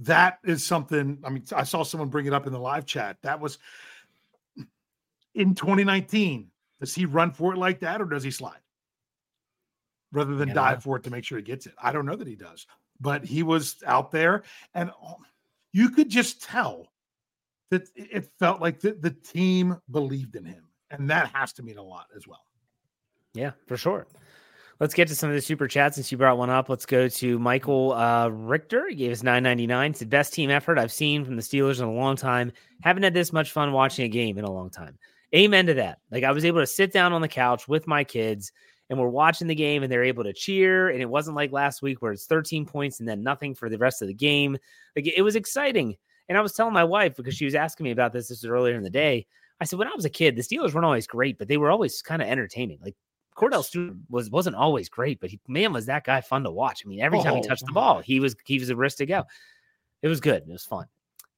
That 0.00 0.38
is 0.44 0.64
something. 0.64 1.18
I 1.24 1.30
mean, 1.30 1.44
I 1.54 1.64
saw 1.64 1.82
someone 1.82 2.08
bring 2.08 2.26
it 2.26 2.32
up 2.32 2.46
in 2.46 2.52
the 2.52 2.58
live 2.58 2.86
chat. 2.86 3.16
That 3.22 3.40
was 3.40 3.58
in 5.34 5.54
2019. 5.54 6.50
Does 6.80 6.94
he 6.94 7.06
run 7.06 7.32
for 7.32 7.54
it 7.54 7.58
like 7.58 7.80
that, 7.80 8.02
or 8.02 8.04
does 8.04 8.22
he 8.22 8.30
slide 8.30 8.60
rather 10.12 10.34
than 10.34 10.52
dive 10.52 10.82
for 10.82 10.96
it 10.96 11.04
to 11.04 11.10
make 11.10 11.24
sure 11.24 11.38
he 11.38 11.42
gets 11.42 11.66
it? 11.66 11.74
I 11.82 11.92
don't 11.92 12.06
know 12.06 12.16
that 12.16 12.28
he 12.28 12.36
does 12.36 12.66
but 13.00 13.24
he 13.24 13.42
was 13.42 13.76
out 13.86 14.10
there 14.10 14.42
and 14.74 14.90
oh, 15.02 15.16
you 15.72 15.90
could 15.90 16.08
just 16.08 16.42
tell 16.42 16.88
that 17.70 17.88
it 17.94 18.28
felt 18.38 18.60
like 18.60 18.80
the, 18.80 18.92
the 18.92 19.10
team 19.10 19.80
believed 19.90 20.36
in 20.36 20.44
him 20.44 20.64
and 20.90 21.10
that 21.10 21.30
has 21.34 21.52
to 21.52 21.62
mean 21.62 21.78
a 21.78 21.82
lot 21.82 22.06
as 22.16 22.26
well 22.26 22.44
yeah 23.34 23.52
for 23.66 23.76
sure 23.76 24.06
let's 24.80 24.94
get 24.94 25.08
to 25.08 25.14
some 25.14 25.30
of 25.30 25.34
the 25.34 25.42
super 25.42 25.66
chats 25.66 25.96
since 25.96 26.10
you 26.12 26.18
brought 26.18 26.38
one 26.38 26.50
up 26.50 26.68
let's 26.68 26.86
go 26.86 27.08
to 27.08 27.38
michael 27.38 27.92
uh, 27.92 28.28
richter 28.28 28.88
he 28.88 28.94
gave 28.94 29.12
us 29.12 29.22
999 29.22 29.90
it's 29.90 30.00
the 30.00 30.06
best 30.06 30.32
team 30.32 30.50
effort 30.50 30.78
i've 30.78 30.92
seen 30.92 31.24
from 31.24 31.36
the 31.36 31.42
steelers 31.42 31.78
in 31.78 31.84
a 31.84 31.92
long 31.92 32.16
time 32.16 32.52
haven't 32.82 33.02
had 33.02 33.14
this 33.14 33.32
much 33.32 33.50
fun 33.50 33.72
watching 33.72 34.04
a 34.04 34.08
game 34.08 34.38
in 34.38 34.44
a 34.44 34.50
long 34.50 34.70
time 34.70 34.98
amen 35.34 35.66
to 35.66 35.74
that 35.74 35.98
like 36.10 36.24
i 36.24 36.32
was 36.32 36.44
able 36.44 36.60
to 36.60 36.66
sit 36.66 36.92
down 36.92 37.12
on 37.12 37.20
the 37.20 37.28
couch 37.28 37.68
with 37.68 37.86
my 37.86 38.04
kids 38.04 38.52
and 38.88 38.98
we're 38.98 39.08
watching 39.08 39.48
the 39.48 39.54
game 39.54 39.82
and 39.82 39.90
they're 39.90 40.04
able 40.04 40.24
to 40.24 40.32
cheer. 40.32 40.90
And 40.90 41.00
it 41.00 41.08
wasn't 41.08 41.36
like 41.36 41.52
last 41.52 41.82
week 41.82 42.00
where 42.00 42.12
it's 42.12 42.26
13 42.26 42.66
points 42.66 43.00
and 43.00 43.08
then 43.08 43.22
nothing 43.22 43.54
for 43.54 43.68
the 43.68 43.78
rest 43.78 44.02
of 44.02 44.08
the 44.08 44.14
game. 44.14 44.56
Like 44.94 45.08
it 45.08 45.22
was 45.22 45.36
exciting. 45.36 45.96
And 46.28 46.36
I 46.36 46.40
was 46.40 46.52
telling 46.52 46.74
my 46.74 46.84
wife 46.84 47.16
because 47.16 47.34
she 47.34 47.44
was 47.44 47.54
asking 47.54 47.84
me 47.84 47.90
about 47.90 48.12
this 48.12 48.28
this 48.28 48.42
was 48.42 48.50
earlier 48.50 48.74
in 48.74 48.82
the 48.82 48.90
day. 48.90 49.26
I 49.60 49.64
said, 49.64 49.78
when 49.78 49.88
I 49.88 49.94
was 49.94 50.04
a 50.04 50.10
kid, 50.10 50.36
the 50.36 50.42
Steelers 50.42 50.74
weren't 50.74 50.84
always 50.84 51.06
great, 51.06 51.38
but 51.38 51.48
they 51.48 51.56
were 51.56 51.70
always 51.70 52.02
kind 52.02 52.20
of 52.20 52.28
entertaining. 52.28 52.78
Like 52.82 52.94
Kordell 53.36 53.64
Stewart 53.64 53.94
was 54.08 54.30
wasn't 54.30 54.56
always 54.56 54.88
great, 54.88 55.20
but 55.20 55.30
he 55.30 55.40
man 55.46 55.72
was 55.72 55.86
that 55.86 56.04
guy 56.04 56.20
fun 56.20 56.44
to 56.44 56.50
watch. 56.50 56.82
I 56.84 56.88
mean, 56.88 57.00
every 57.00 57.20
time 57.22 57.36
he 57.36 57.42
touched 57.42 57.66
the 57.66 57.72
oh, 57.72 57.74
ball, 57.74 58.00
he 58.00 58.18
was 58.18 58.34
he 58.44 58.58
was 58.58 58.70
a 58.70 58.76
risk 58.76 58.98
to 58.98 59.06
go. 59.06 59.24
It 60.02 60.08
was 60.08 60.20
good. 60.20 60.42
It 60.42 60.48
was 60.48 60.64
fun. 60.64 60.86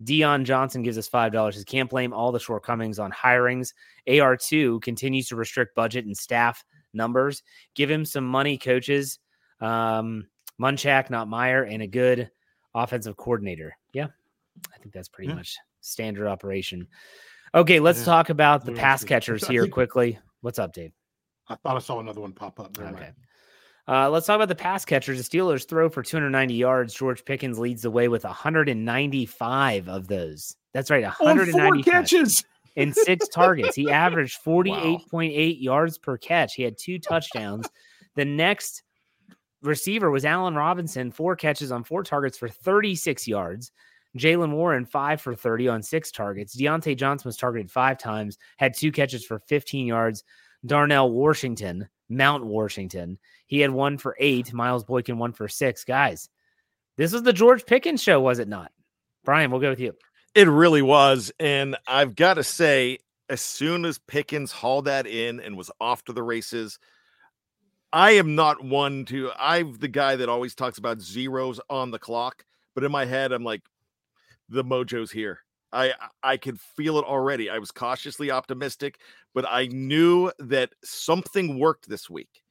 Dion 0.05 0.45
Johnson 0.45 0.83
gives 0.83 0.97
us 0.97 1.09
five 1.09 1.33
dollars. 1.33 1.57
He 1.57 1.65
can't 1.65 1.91
blame 1.91 2.13
all 2.13 2.31
the 2.31 2.39
shortcomings 2.39 3.01
on 3.01 3.11
hirings. 3.11 3.75
AR2 4.07 4.81
continues 4.81 5.29
to 5.29 5.37
restrict 5.37 5.75
budget 5.75 6.07
and 6.07 6.17
staff 6.17 6.65
numbers. 6.93 7.43
Give 7.75 7.91
him 7.91 8.05
some 8.05 8.25
money, 8.25 8.59
coaches. 8.59 9.19
Um, 9.61 10.29
Munchak, 10.61 11.11
not 11.11 11.29
Meyer, 11.29 11.65
and 11.65 11.83
a 11.83 11.87
good 11.89 12.31
offensive 12.75 13.17
coordinator. 13.17 13.77
Yeah, 13.93 14.07
I 14.73 14.79
think 14.79 14.95
that's 14.95 15.09
pretty 15.09 15.31
yeah. 15.31 15.37
much 15.37 15.57
standard 15.81 16.29
operation. 16.29 16.87
Okay, 17.55 17.81
let's 17.81 18.01
yeah. 18.01 18.05
talk 18.05 18.31
about 18.31 18.65
the 18.65 18.73
pass 18.73 19.03
catchers 19.03 19.47
here 19.47 19.67
quickly. 19.69 20.19
What's 20.43 20.61
up, 20.61 20.73
Dave? 20.73 20.93
I 21.49 21.55
thought 21.57 21.77
I 21.77 21.79
saw 21.79 22.01
another 22.01 22.21
one 22.21 22.33
pop 22.33 22.61
up. 22.61 22.77
There 22.77 22.87
okay. 22.89 23.11
Uh, 23.87 24.11
let's 24.11 24.27
talk 24.27 24.37
about 24.37 24.49
the 24.49 24.55
pass 24.55 24.85
catchers. 24.85 25.17
The 25.17 25.39
Steelers 25.39 25.67
throw 25.67 25.89
for 25.89 26.03
290 26.03 26.55
yards. 26.55 26.93
George 26.93 27.25
Pickens 27.25 27.59
leads 27.59 27.83
the 27.83 27.91
way 27.91 28.09
with 28.09 28.25
195 28.25 29.89
of 29.89 30.09
those. 30.09 30.57
That's 30.75 30.91
right, 30.91 31.03
195 31.03 31.85
catches 31.85 32.45
and 32.77 32.95
six 32.95 33.29
targets. 33.33 33.75
He 33.75 33.91
averaged 33.91 34.45
48.8 34.45 35.03
wow. 35.13 35.31
yards 35.59 35.97
per 35.97 36.19
catch. 36.19 36.55
He 36.55 36.63
had 36.63 36.77
two 36.77 36.99
touchdowns. 36.99 37.67
The 38.15 38.27
next 38.27 38.83
receiver 39.63 40.11
was 40.11 40.27
Allen 40.27 40.55
Robinson, 40.55 41.11
four 41.11 41.35
catches 41.35 41.73
on 41.73 41.83
four 41.83 42.03
targets 42.03 42.37
for 42.37 42.49
36 42.49 43.27
yards. 43.27 43.73
Jaylen 44.17 44.53
Warren, 44.53 44.85
five 44.85 45.21
for 45.21 45.35
30 45.35 45.69
on 45.69 45.83
six 45.83 46.11
targets. 46.11 46.57
Diontae 46.57 46.97
Johnson 46.97 47.29
was 47.29 47.37
targeted 47.37 47.71
five 47.71 47.99
times, 47.99 48.39
had 48.57 48.75
two 48.75 48.91
catches 48.93 49.25
for 49.25 49.39
15 49.39 49.87
yards. 49.87 50.25
Darnell 50.67 51.11
Washington, 51.11 51.89
Mount 52.09 52.45
Washington, 52.45 53.19
he 53.47 53.61
had 53.61 53.71
one 53.71 53.99
for 53.99 54.17
eight. 54.19 54.53
Myles 54.53 54.85
Boykin, 54.85 55.19
one 55.19 55.33
for 55.33 55.49
six. 55.49 55.85
Guys, 55.85 56.29
this 56.97 57.13
was 57.13 57.23
the 57.23 57.33
George 57.33 57.65
Pickens 57.65 58.03
show, 58.03 58.21
was 58.21 58.39
it 58.39 58.49
not? 58.49 58.73
Bryan, 59.25 59.51
we'll 59.51 59.61
go 59.61 59.71
with 59.71 59.81
you. 59.81 59.95
It 60.35 60.49
really 60.49 60.83
was. 60.83 61.33
And 61.39 61.77
I've 61.87 62.15
got 62.15 62.35
to 62.35 62.45
say, 62.45 62.99
as 63.29 63.41
soon 63.41 63.85
as 63.85 63.99
Pickens 63.99 64.53
hauled 64.53 64.87
that 64.87 65.07
in 65.07 65.41
and 65.41 65.57
was 65.57 65.71
off 65.81 66.05
to 66.05 66.13
the 66.13 66.23
races, 66.23 66.79
I 67.93 68.13
am 68.13 68.35
not 68.35 68.63
one 68.65 69.05
to, 69.07 69.31
I'm 69.39 69.79
the 69.79 69.89
guy 69.89 70.17
that 70.17 70.29
always 70.29 70.55
talks 70.55 70.79
about 70.79 71.01
zeros 71.01 71.61
on 71.71 71.91
the 71.91 71.99
clock. 71.99 72.45
But 72.75 72.85
in 72.85 72.93
my 72.93 73.05
head, 73.07 73.33
I'm 73.33 73.45
like, 73.45 73.63
the 74.49 74.65
mojo's 74.65 75.11
here. 75.11 75.41
I 75.73 75.93
I 76.23 76.37
could 76.37 76.61
feel 76.61 76.99
it 76.99 77.05
already. 77.05 77.51
I 77.51 77.59
was 77.59 77.71
cautiously 77.71 78.31
optimistic, 78.31 79.01
but 79.35 79.45
I 79.49 79.67
knew 79.67 80.33
that 80.39 80.71
something 80.83 81.59
worked 81.59 81.89
this 81.89 82.09
week. 82.09 82.43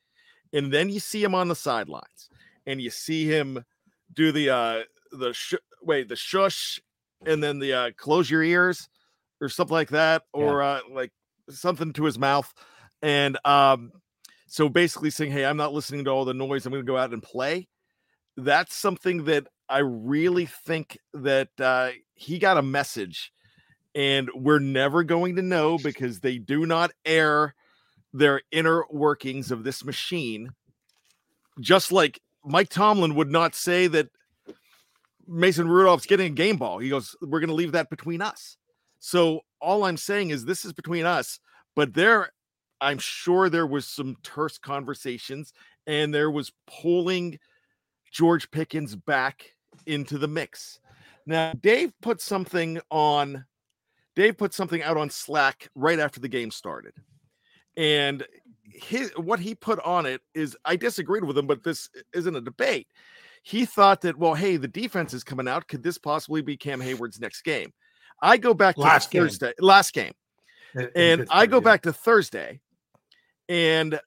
And 0.53 0.71
then 0.71 0.89
you 0.89 0.99
see 0.99 1.23
him 1.23 1.36
on 1.36 1.47
the 1.47 1.56
sidelines, 1.56 2.30
and 2.65 2.82
you 2.82 2.89
see 2.89 3.25
him 3.25 3.63
do 4.13 4.32
the 4.32 4.49
uh 4.49 4.84
the 5.12 5.34
sh- 5.34 5.56
wait 5.82 6.10
the 6.10 6.15
shush, 6.15 6.80
and 7.25 7.41
then 7.41 7.60
the 7.60 7.73
uh 7.73 7.91
close 7.97 8.30
your 8.30 8.43
ears 8.43 8.88
or 9.41 9.49
something 9.49 9.73
like 9.73 9.89
that, 9.89 10.23
or 10.34 10.62
yeah. 10.62 10.67
uh 10.67 10.80
like 10.91 11.12
something 11.49 11.93
to 11.93 12.06
his 12.06 12.19
mouth, 12.19 12.53
and 13.01 13.38
um 13.45 13.91
so 14.47 14.69
basically 14.69 15.10
saying, 15.10 15.32
"Hey, 15.32 15.45
I'm 15.45 15.58
not 15.58 15.73
listening 15.73 16.06
to 16.06 16.12
all 16.12 16.23
the 16.23 16.34
noise. 16.34 16.65
I'm 16.65 16.71
going 16.71 16.86
to 16.86 16.89
go 16.89 16.97
out 16.97 17.13
and 17.13 17.21
play." 17.21 17.67
That's 18.38 18.75
something 18.75 19.25
that 19.25 19.47
I 19.69 19.80
really 19.80 20.45
think 20.45 20.97
that 21.13 21.49
uh, 21.60 21.91
he 22.13 22.39
got 22.39 22.58
a 22.58 22.62
message, 22.62 23.32
and 23.95 24.30
we're 24.34 24.60
never 24.60 25.03
going 25.03 25.36
to 25.36 25.41
know 25.41 25.77
because 25.77 26.19
they 26.19 26.38
do 26.38 26.65
not 26.65 26.91
air 27.06 27.53
their 28.13 28.41
inner 28.51 28.86
workings 28.89 29.51
of 29.51 29.63
this 29.63 29.84
machine. 29.84 30.51
Just 31.60 31.91
like 31.91 32.21
Mike 32.45 32.69
Tomlin 32.69 33.15
would 33.15 33.32
not 33.32 33.56
say 33.56 33.88
that 33.88 34.10
Mason 35.27 35.67
Rudolph's 35.67 36.06
getting 36.06 36.27
a 36.27 36.36
game 36.36 36.58
ball. 36.58 36.80
He 36.80 36.89
goes, 36.89 37.15
"We're 37.21 37.39
going 37.39 37.49
to 37.49 37.56
leave 37.56 37.73
that 37.73 37.89
between 37.89 38.21
us." 38.21 38.58
So 38.99 39.41
all 39.60 39.84
I'm 39.84 39.97
saying 39.97 40.30
is 40.30 40.45
this 40.45 40.65
is 40.65 40.73
between 40.73 41.06
us, 41.06 41.39
but 41.75 41.93
there 41.93 42.32
I'm 42.80 42.99
sure 42.99 43.49
there 43.49 43.67
was 43.67 43.88
some 43.88 44.17
terse 44.23 44.58
conversations 44.58 45.53
and 45.86 46.13
there 46.13 46.32
was 46.32 46.51
pulling 46.67 47.39
George 48.12 48.49
Pickens 48.51 48.95
back 48.95 49.53
into 49.85 50.17
the 50.17 50.27
mix. 50.27 50.79
Now, 51.25 51.53
Dave 51.61 51.93
put 52.01 52.21
something 52.21 52.79
on 52.89 53.45
Dave 54.15 54.37
put 54.37 54.53
something 54.53 54.81
out 54.81 54.97
on 54.97 55.11
Slack 55.11 55.69
right 55.75 55.99
after 55.99 56.19
the 56.19 56.27
game 56.27 56.49
started. 56.49 56.93
And 57.75 58.25
his 58.63 59.11
what 59.15 59.39
he 59.39 59.53
put 59.53 59.79
on 59.81 60.05
it 60.07 60.21
is 60.33 60.57
I 60.65 60.75
disagreed 60.75 61.23
with 61.23 61.37
him, 61.37 61.45
but 61.45 61.63
this 61.63 61.89
isn't 62.13 62.35
a 62.35 62.41
debate. 62.41 62.87
He 63.43 63.65
thought 63.65 64.01
that, 64.01 64.17
well, 64.17 64.33
hey, 64.33 64.57
the 64.57 64.67
defense 64.67 65.13
is 65.13 65.23
coming 65.23 65.47
out. 65.47 65.67
Could 65.67 65.83
this 65.83 65.97
possibly 65.97 66.41
be 66.41 66.57
Cam 66.57 66.81
Heyward's 66.81 67.19
next 67.19 67.43
game? 67.43 67.71
I 68.21 68.37
go 68.37 68.53
back 68.53 68.75
to 68.75 68.81
last 68.81 69.11
Thursday, 69.11 69.47
game. 69.47 69.53
last 69.59 69.93
game. 69.93 70.13
and 70.95 71.27
I 71.29 71.45
go 71.45 71.61
back 71.61 71.83
to 71.83 71.93
Thursday. 71.93 72.59
And 73.47 73.99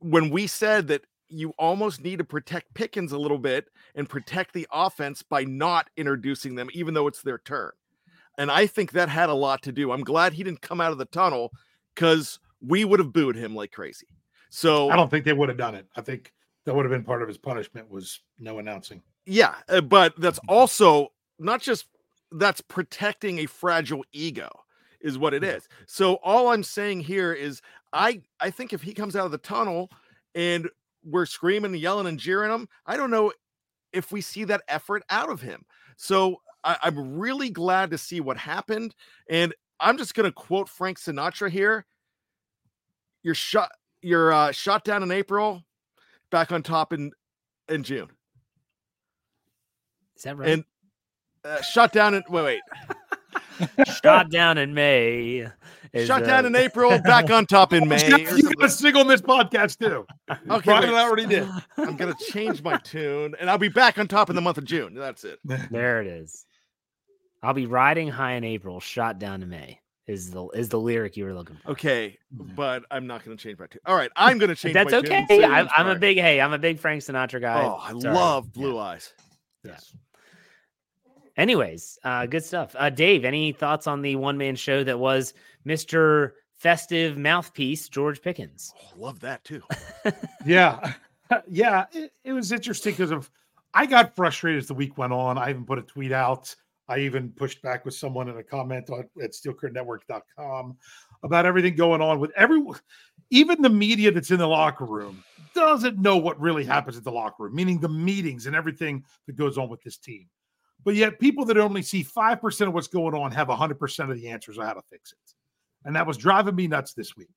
when 0.00 0.30
we 0.30 0.46
said 0.46 0.88
that 0.88 1.04
you 1.28 1.54
almost 1.58 2.02
need 2.02 2.18
to 2.18 2.24
protect 2.24 2.74
Pickens 2.74 3.12
a 3.12 3.18
little 3.18 3.38
bit 3.38 3.68
and 3.94 4.08
protect 4.08 4.54
the 4.54 4.66
offense 4.72 5.22
by 5.22 5.44
not 5.44 5.90
introducing 5.96 6.54
them, 6.54 6.68
even 6.72 6.94
though 6.94 7.06
it's 7.06 7.22
their 7.22 7.38
turn. 7.38 7.70
And 8.38 8.50
I 8.50 8.66
think 8.66 8.92
that 8.92 9.08
had 9.08 9.28
a 9.28 9.34
lot 9.34 9.62
to 9.62 9.72
do. 9.72 9.90
I'm 9.90 10.04
glad 10.04 10.32
he 10.32 10.44
didn't 10.44 10.62
come 10.62 10.80
out 10.80 10.92
of 10.92 10.98
the 10.98 11.04
tunnel 11.06 11.52
because 11.94 12.38
we 12.60 12.84
would 12.84 13.00
have 13.00 13.12
booed 13.12 13.36
him 13.36 13.54
like 13.54 13.72
crazy. 13.72 14.06
So 14.50 14.90
I 14.90 14.96
don't 14.96 15.10
think 15.10 15.24
they 15.24 15.32
would 15.32 15.48
have 15.48 15.58
done 15.58 15.74
it. 15.74 15.86
I 15.96 16.00
think 16.00 16.32
that 16.64 16.74
would 16.74 16.84
have 16.84 16.92
been 16.92 17.04
part 17.04 17.22
of 17.22 17.28
his 17.28 17.38
punishment 17.38 17.90
was 17.90 18.20
no 18.38 18.58
announcing. 18.58 19.02
Yeah, 19.26 19.54
uh, 19.68 19.80
but 19.80 20.14
that's 20.18 20.40
also 20.48 21.08
not 21.38 21.60
just 21.60 21.86
that's 22.32 22.60
protecting 22.60 23.38
a 23.38 23.46
fragile 23.46 24.04
ego 24.12 24.50
is 25.00 25.18
what 25.18 25.34
it 25.34 25.44
is. 25.44 25.68
So 25.86 26.14
all 26.16 26.48
I'm 26.48 26.62
saying 26.62 27.00
here 27.00 27.32
is 27.32 27.60
I 27.92 28.22
I 28.40 28.50
think 28.50 28.72
if 28.72 28.82
he 28.82 28.92
comes 28.94 29.16
out 29.16 29.26
of 29.26 29.32
the 29.32 29.38
tunnel 29.38 29.90
and 30.34 30.68
we're 31.08 31.26
screaming 31.26 31.72
and 31.72 31.80
yelling 31.80 32.06
and 32.06 32.18
jeering 32.18 32.52
him, 32.52 32.68
I 32.86 32.96
don't 32.96 33.10
know 33.10 33.32
if 33.92 34.12
we 34.12 34.20
see 34.20 34.44
that 34.44 34.62
effort 34.68 35.02
out 35.10 35.30
of 35.30 35.40
him. 35.40 35.64
So 35.96 36.40
I, 36.64 36.76
I'm 36.82 37.18
really 37.18 37.50
glad 37.50 37.90
to 37.90 37.98
see 37.98 38.20
what 38.20 38.36
happened. 38.36 38.94
And 39.28 39.54
I'm 39.80 39.96
just 39.98 40.14
going 40.14 40.28
to 40.28 40.32
quote 40.32 40.68
Frank 40.68 40.98
Sinatra 40.98 41.50
here. 41.50 41.86
You're 43.22 43.34
shot. 43.34 43.70
You're 44.00 44.32
uh, 44.32 44.52
shot 44.52 44.84
down 44.84 45.02
in 45.02 45.10
April, 45.10 45.64
back 46.30 46.52
on 46.52 46.62
top 46.62 46.92
in 46.92 47.10
in 47.68 47.82
June. 47.82 48.08
Is 50.16 50.22
that 50.22 50.36
right? 50.36 50.50
And 50.50 50.64
uh, 51.44 51.60
shot 51.62 51.92
down 51.92 52.14
in 52.14 52.22
wait 52.28 52.44
wait. 52.44 52.60
shot 54.02 54.30
down 54.30 54.58
in 54.58 54.74
May. 54.74 55.48
Is, 55.92 56.06
Shut 56.06 56.22
uh, 56.22 56.26
down 56.26 56.46
in 56.46 56.54
April, 56.54 56.98
back 57.00 57.30
on 57.30 57.46
top 57.46 57.72
in 57.72 57.88
May. 57.88 58.06
You 58.06 58.42
got 58.54 58.64
a 58.64 58.68
single 58.68 59.04
this 59.04 59.22
podcast 59.22 59.78
too. 59.78 60.06
Okay, 60.50 60.64
Bryan 60.64 60.94
already 60.94 61.26
did. 61.26 61.48
I'm 61.78 61.96
gonna 61.96 62.14
change 62.28 62.62
my 62.62 62.76
tune, 62.78 63.34
and 63.40 63.48
I'll 63.48 63.58
be 63.58 63.68
back 63.68 63.98
on 63.98 64.06
top 64.06 64.28
in 64.28 64.36
the 64.36 64.42
month 64.42 64.58
of 64.58 64.64
June. 64.64 64.94
That's 64.94 65.24
it. 65.24 65.38
There 65.70 66.02
it 66.02 66.06
is. 66.06 66.44
I'll 67.42 67.54
be 67.54 67.66
riding 67.66 68.08
high 68.08 68.32
in 68.32 68.44
April, 68.44 68.80
shot 68.80 69.18
down 69.18 69.42
in 69.42 69.48
May. 69.48 69.80
Is 70.06 70.30
the 70.30 70.46
is 70.48 70.70
the 70.70 70.80
lyric 70.80 71.16
you 71.16 71.24
were 71.24 71.34
looking 71.34 71.56
for? 71.56 71.72
Okay, 71.72 72.18
but 72.30 72.84
I'm 72.90 73.06
not 73.06 73.24
going 73.24 73.36
to 73.36 73.42
change 73.42 73.58
my 73.58 73.66
tune. 73.66 73.80
All 73.84 73.94
right, 73.94 74.10
I'm 74.16 74.38
going 74.38 74.48
to 74.48 74.54
change. 74.54 74.72
That's 74.72 74.94
okay. 74.94 75.44
I'm, 75.44 75.68
I'm 75.76 75.88
a 75.88 75.98
big 75.98 76.16
hey. 76.16 76.40
I'm 76.40 76.54
a 76.54 76.58
big 76.58 76.78
Frank 76.78 77.02
Sinatra 77.02 77.40
guy. 77.40 77.62
Oh, 77.62 77.76
I 77.76 77.98
Sorry. 77.98 78.14
love 78.14 78.50
Blue 78.52 78.76
yeah. 78.76 78.80
Eyes. 78.80 79.12
Yes. 79.64 79.92
Yeah. 79.92 80.07
Anyways, 81.38 82.00
uh, 82.02 82.26
good 82.26 82.44
stuff. 82.44 82.74
Uh, 82.76 82.90
Dave, 82.90 83.24
any 83.24 83.52
thoughts 83.52 83.86
on 83.86 84.02
the 84.02 84.16
one 84.16 84.36
man 84.36 84.56
show 84.56 84.82
that 84.82 84.98
was 84.98 85.34
Mr. 85.64 86.32
Festive 86.56 87.16
Mouthpiece, 87.16 87.88
George 87.88 88.20
Pickens? 88.20 88.74
Oh, 88.76 89.00
love 89.00 89.20
that 89.20 89.44
too. 89.44 89.62
yeah. 90.44 90.94
Yeah. 91.46 91.84
It, 91.92 92.10
it 92.24 92.32
was 92.32 92.52
interesting 92.52 92.94
because 92.94 93.10
of, 93.10 93.30
I 93.74 93.84
got 93.84 94.16
frustrated 94.16 94.62
as 94.62 94.66
the 94.66 94.72
week 94.72 94.96
went 94.96 95.12
on. 95.12 95.36
I 95.36 95.50
even 95.50 95.66
put 95.66 95.78
a 95.78 95.82
tweet 95.82 96.10
out. 96.10 96.56
I 96.88 97.00
even 97.00 97.32
pushed 97.32 97.60
back 97.60 97.84
with 97.84 97.92
someone 97.92 98.30
in 98.30 98.38
a 98.38 98.42
comment 98.42 98.88
on 98.88 99.06
at 99.22 99.32
steelcurtainnetwork.com 99.32 100.78
about 101.22 101.44
everything 101.44 101.76
going 101.76 102.00
on 102.00 102.18
with 102.18 102.30
everyone, 102.34 102.80
even 103.28 103.60
the 103.60 103.68
media 103.68 104.10
that's 104.10 104.30
in 104.30 104.38
the 104.38 104.48
locker 104.48 104.86
room 104.86 105.22
doesn't 105.54 105.98
know 105.98 106.16
what 106.16 106.40
really 106.40 106.64
happens 106.64 106.96
at 106.96 107.04
the 107.04 107.12
locker 107.12 107.42
room, 107.42 107.54
meaning 107.54 107.78
the 107.78 107.90
meetings 107.90 108.46
and 108.46 108.56
everything 108.56 109.04
that 109.26 109.36
goes 109.36 109.58
on 109.58 109.68
with 109.68 109.82
this 109.82 109.98
team. 109.98 110.26
But 110.84 110.94
yet, 110.94 111.18
people 111.18 111.44
that 111.46 111.58
only 111.58 111.82
see 111.82 112.04
5% 112.04 112.66
of 112.66 112.72
what's 112.72 112.88
going 112.88 113.14
on 113.14 113.32
have 113.32 113.48
100% 113.48 114.10
of 114.10 114.16
the 114.16 114.28
answers 114.28 114.58
on 114.58 114.66
how 114.66 114.74
to 114.74 114.82
fix 114.82 115.12
it. 115.12 115.34
And 115.84 115.94
that 115.96 116.06
was 116.06 116.16
driving 116.16 116.54
me 116.54 116.66
nuts 116.66 116.92
this 116.92 117.16
week 117.16 117.30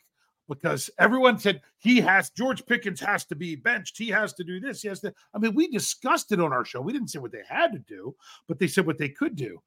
because 0.47 0.89
everyone 0.99 1.39
said 1.39 1.61
he 1.77 2.01
has, 2.01 2.29
George 2.29 2.65
Pickens 2.65 2.99
has 2.99 3.25
to 3.25 3.35
be 3.35 3.55
benched. 3.55 3.97
He 3.97 4.09
has 4.09 4.33
to 4.33 4.43
do 4.43 4.59
this. 4.59 4.81
He 4.81 4.87
has 4.89 4.99
to. 5.01 5.13
I 5.33 5.39
mean, 5.39 5.55
we 5.55 5.67
discussed 5.69 6.31
it 6.31 6.41
on 6.41 6.51
our 6.51 6.65
show. 6.65 6.81
We 6.81 6.93
didn't 6.93 7.09
say 7.09 7.19
what 7.19 7.31
they 7.31 7.43
had 7.47 7.71
to 7.71 7.79
do, 7.79 8.15
but 8.47 8.59
they 8.59 8.67
said 8.67 8.85
what 8.85 8.97
they 8.97 9.09
could 9.09 9.35
do. 9.35 9.61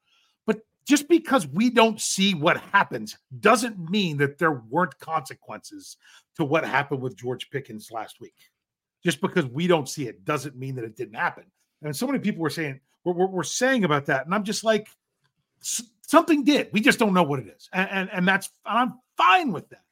But 0.47 0.61
just 0.85 1.09
because 1.09 1.47
we 1.47 1.71
don't 1.71 2.01
see 2.01 2.35
what 2.35 2.59
happens 2.59 3.17
doesn't 3.41 3.91
mean 3.91 4.19
that 4.19 4.39
there 4.39 4.63
weren't 4.69 4.99
consequences 4.99 5.97
to 6.37 6.45
what 6.45 6.65
happened 6.65 7.01
with 7.01 7.17
George 7.17 7.51
Pickens 7.51 7.91
last 7.91 8.21
week. 8.21 8.35
Just 9.03 9.21
because 9.21 9.47
we 9.47 9.67
don't 9.67 9.89
see 9.89 10.07
it 10.07 10.25
doesn't 10.25 10.57
mean 10.57 10.75
that 10.77 10.85
it 10.85 10.97
didn't 10.97 11.15
happen. 11.15 11.45
And 11.83 11.95
so 11.95 12.07
many 12.07 12.19
people 12.19 12.43
were 12.43 12.51
saying, 12.51 12.81
we're, 13.05 13.27
we're, 13.27 13.43
saying 13.43 13.85
about 13.85 14.07
that. 14.07 14.25
And 14.25 14.35
I'm 14.35 14.45
just 14.45 14.65
like, 14.65 14.89
something 15.61 16.45
did. 16.45 16.71
We 16.73 16.81
just 16.81 16.99
don't 16.99 17.15
know 17.15 17.23
what 17.23 17.41
it 17.41 17.49
is. 17.49 17.69
And, 17.73 17.89
and, 17.91 18.11
and 18.13 18.29
that's, 18.29 18.51
I'm 18.65 18.95
fine 19.17 19.53
with 19.53 19.69
that. 19.71 19.83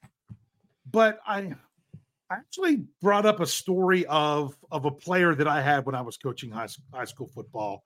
But 0.89 1.19
I, 1.25 1.53
actually 2.31 2.83
brought 3.01 3.25
up 3.25 3.39
a 3.39 3.45
story 3.45 4.05
of, 4.07 4.57
of 4.71 4.85
a 4.85 4.91
player 4.91 5.35
that 5.35 5.47
I 5.47 5.61
had 5.61 5.85
when 5.85 5.95
I 5.95 6.01
was 6.01 6.17
coaching 6.17 6.49
high, 6.49 6.67
high 6.93 7.05
school 7.05 7.29
football. 7.33 7.83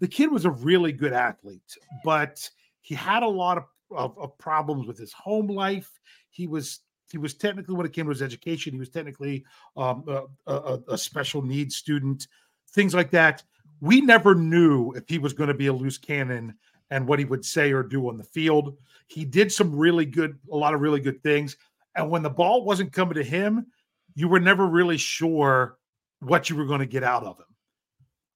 The 0.00 0.08
kid 0.08 0.30
was 0.30 0.44
a 0.44 0.50
really 0.50 0.92
good 0.92 1.12
athlete, 1.12 1.76
but 2.04 2.48
he 2.82 2.94
had 2.94 3.22
a 3.22 3.28
lot 3.28 3.56
of, 3.56 3.64
of, 3.90 4.18
of 4.18 4.36
problems 4.38 4.86
with 4.86 4.98
his 4.98 5.12
home 5.12 5.46
life. 5.46 5.90
He 6.30 6.46
was 6.46 6.80
he 7.10 7.18
was 7.18 7.34
technically 7.34 7.76
when 7.76 7.86
it 7.86 7.92
came 7.92 8.06
to 8.06 8.10
his 8.10 8.20
education, 8.20 8.72
he 8.72 8.80
was 8.80 8.88
technically 8.88 9.44
um, 9.76 10.04
a, 10.08 10.52
a, 10.52 10.80
a, 10.88 10.98
special 10.98 11.40
needs 11.40 11.76
student, 11.76 12.26
things 12.72 12.94
like 12.94 13.12
that 13.12 13.44
we 13.80 14.00
never 14.00 14.34
knew 14.34 14.92
if 14.92 15.08
he 15.08 15.18
was 15.18 15.32
going 15.32 15.48
to 15.48 15.54
be 15.54 15.66
a 15.66 15.72
loose 15.72 15.98
cannon 15.98 16.54
and 16.90 17.06
what 17.06 17.18
he 17.18 17.24
would 17.24 17.44
say 17.44 17.72
or 17.72 17.82
do 17.82 18.08
on 18.08 18.16
the 18.16 18.24
field. 18.24 18.76
He 19.08 19.24
did 19.24 19.52
some 19.52 19.74
really 19.74 20.06
good, 20.06 20.38
a 20.50 20.56
lot 20.56 20.74
of 20.74 20.80
really 20.80 21.00
good 21.00 21.22
things. 21.22 21.56
And 21.94 22.10
when 22.10 22.22
the 22.22 22.30
ball 22.30 22.64
wasn't 22.64 22.92
coming 22.92 23.14
to 23.14 23.24
him, 23.24 23.66
you 24.14 24.28
were 24.28 24.40
never 24.40 24.66
really 24.66 24.96
sure 24.96 25.78
what 26.20 26.48
you 26.48 26.56
were 26.56 26.66
going 26.66 26.80
to 26.80 26.86
get 26.86 27.02
out 27.02 27.24
of 27.24 27.38
him. 27.38 27.46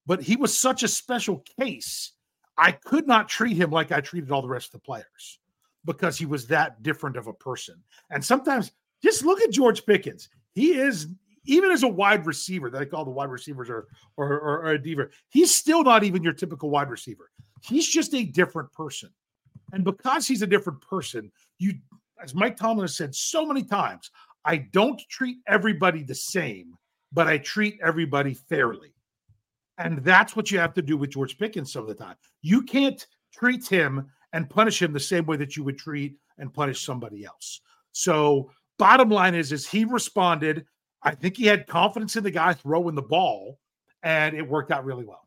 But 0.07 0.23
he 0.23 0.37
was 0.37 0.59
such 0.59 0.83
a 0.83 0.89
special 0.89 1.45
case. 1.59 2.13
I 2.57 2.73
could 2.73 3.07
not 3.07 3.29
treat 3.29 3.57
him 3.57 3.71
like 3.71 3.93
I 3.93 4.01
treated 4.01 4.31
all 4.31 4.43
the 4.43 4.49
rest 4.49 4.69
of 4.69 4.73
the 4.81 4.85
players 4.85 5.39
because 5.85 6.19
he 6.19 6.27
was 6.27 6.47
that 6.49 6.83
different 6.83 7.17
of 7.17 7.27
a 7.27 7.33
person. 7.33 7.83
And 8.11 8.25
sometimes 8.25 8.73
just 9.03 9.25
look 9.25 9.41
at 9.41 9.51
George 9.51 9.87
Pickens. 9.87 10.29
He 10.55 10.75
is 10.75 11.09
even 11.45 11.71
as 11.71 11.83
a 11.83 11.89
wide 11.89 12.27
receiver 12.27 12.71
that 12.71 12.81
I 12.81 12.85
call 12.85 13.05
the 13.05 13.11
wide 13.11 13.31
receivers 13.31 13.71
or 13.71 13.89
or, 14.17 14.39
or, 14.39 14.63
or 14.63 14.73
a 14.73 14.83
diva, 14.83 15.09
he's 15.29 15.55
still 15.55 15.83
not 15.83 16.05
even 16.05 16.23
your 16.23 16.33
typical 16.33 16.71
wide 16.71 16.91
receiver. 16.91 17.31
He's 17.63 17.87
just 17.87 18.15
a 18.15 18.25
different 18.25 18.73
person. 18.73 19.11
And 19.73 19.85
because 19.85 20.27
he's 20.27 20.43
a 20.43 20.47
different 20.47 20.81
person, 20.81 21.31
you, 21.59 21.75
as 22.23 22.35
Mike 22.35 22.57
Tomlin 22.57 22.85
has 22.85 22.97
said 22.97 23.15
so 23.15 23.47
many 23.47 23.63
times, 23.63 24.11
I 24.45 24.57
don't 24.73 25.01
treat 25.09 25.39
everybody 25.47 26.03
the 26.03 26.15
same, 26.15 26.75
but 27.13 27.29
I 27.29 27.39
treat 27.39 27.79
everybody 27.83 28.35
fairly. 28.35 28.95
And 29.79 29.99
that's 30.05 30.37
what 30.37 30.51
you 30.51 30.59
have 30.59 30.75
to 30.75 30.83
do 30.83 30.97
with 30.97 31.11
George 31.11 31.39
Pickens 31.39 31.73
some 31.73 31.83
of 31.83 31.89
the 31.89 31.95
time. 31.95 32.17
You 32.43 32.63
can't 32.63 33.07
treat 33.33 33.67
him 33.67 34.11
and 34.33 34.51
punish 34.51 34.81
him 34.81 34.93
the 34.93 35.01
same 35.01 35.25
way 35.27 35.37
that 35.37 35.57
you 35.57 35.65
would 35.65 35.79
treat 35.79 36.17
and 36.39 36.53
punish 36.53 36.85
somebody 36.85 37.25
else. 37.25 37.61
So, 37.93 38.51
bottom 38.79 39.11
line 39.11 39.35
is, 39.35 39.53
is 39.53 39.67
he 39.67 39.85
responded. 39.85 40.65
I 41.03 41.15
think 41.15 41.37
he 41.37 41.47
had 41.47 41.67
confidence 41.67 42.17
in 42.17 42.25
the 42.25 42.31
guy 42.31 42.53
throwing 42.53 42.95
the 42.95 43.03
ball, 43.03 43.59
and 44.03 44.37
it 44.37 44.47
worked 44.47 44.71
out 44.71 44.85
really 44.85 45.05
well. 45.05 45.27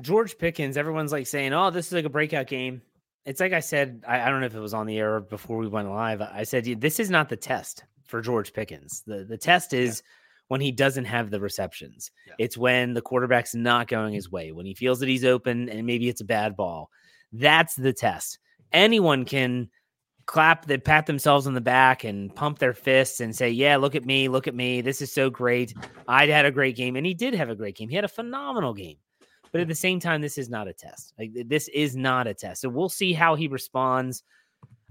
George 0.00 0.36
Pickens, 0.36 0.76
everyone's 0.76 1.12
like 1.12 1.26
saying, 1.26 1.52
"Oh, 1.52 1.70
this 1.70 1.86
is 1.86 1.92
like 1.92 2.04
a 2.04 2.10
breakout 2.10 2.46
game." 2.46 2.82
It's 3.24 3.40
like 3.40 3.52
I 3.52 3.60
said, 3.60 4.02
I, 4.06 4.20
I 4.20 4.30
don't 4.30 4.40
know 4.40 4.46
if 4.46 4.54
it 4.54 4.60
was 4.60 4.74
on 4.74 4.86
the 4.86 4.98
air 4.98 5.20
before 5.20 5.56
we 5.56 5.68
went 5.68 5.88
live. 5.88 6.20
I 6.20 6.42
said 6.42 6.64
this 6.80 7.00
is 7.00 7.08
not 7.08 7.28
the 7.28 7.36
test 7.36 7.84
for 8.04 8.20
George 8.20 8.52
Pickens. 8.52 9.02
The 9.06 9.24
the 9.24 9.38
test 9.38 9.72
is 9.72 10.02
yeah. 10.04 10.44
when 10.48 10.60
he 10.60 10.72
doesn't 10.72 11.06
have 11.06 11.30
the 11.30 11.40
receptions. 11.40 12.10
Yeah. 12.26 12.34
It's 12.38 12.58
when 12.58 12.92
the 12.92 13.02
quarterback's 13.02 13.54
not 13.54 13.88
going 13.88 14.12
his 14.12 14.30
way, 14.30 14.52
when 14.52 14.66
he 14.66 14.74
feels 14.74 15.00
that 15.00 15.08
he's 15.08 15.24
open 15.24 15.68
and 15.68 15.86
maybe 15.86 16.08
it's 16.08 16.20
a 16.20 16.26
bad 16.26 16.56
ball. 16.56 16.90
That's 17.32 17.74
the 17.74 17.94
test. 17.94 18.38
Anyone 18.72 19.24
can 19.24 19.70
clap 20.26 20.66
they 20.66 20.78
pat 20.78 21.06
themselves 21.06 21.46
on 21.46 21.54
the 21.54 21.60
back 21.60 22.04
and 22.04 22.34
pump 22.34 22.58
their 22.58 22.72
fists 22.72 23.20
and 23.20 23.34
say 23.34 23.50
yeah 23.50 23.76
look 23.76 23.94
at 23.94 24.04
me 24.04 24.28
look 24.28 24.46
at 24.46 24.54
me 24.54 24.80
this 24.80 25.02
is 25.02 25.12
so 25.12 25.28
great 25.28 25.74
i 26.06 26.26
had 26.26 26.44
a 26.44 26.50
great 26.50 26.76
game 26.76 26.96
and 26.96 27.04
he 27.04 27.14
did 27.14 27.34
have 27.34 27.50
a 27.50 27.54
great 27.54 27.76
game 27.76 27.88
he 27.88 27.96
had 27.96 28.04
a 28.04 28.08
phenomenal 28.08 28.72
game 28.72 28.96
but 29.52 29.60
at 29.60 29.68
the 29.68 29.74
same 29.74 30.00
time, 30.00 30.22
this 30.22 30.38
is 30.38 30.48
not 30.48 30.66
a 30.66 30.72
test. 30.72 31.12
Like 31.18 31.30
this 31.46 31.68
is 31.68 31.94
not 31.94 32.26
a 32.26 32.34
test. 32.34 32.62
So 32.62 32.70
we'll 32.70 32.88
see 32.88 33.12
how 33.12 33.34
he 33.34 33.48
responds. 33.48 34.24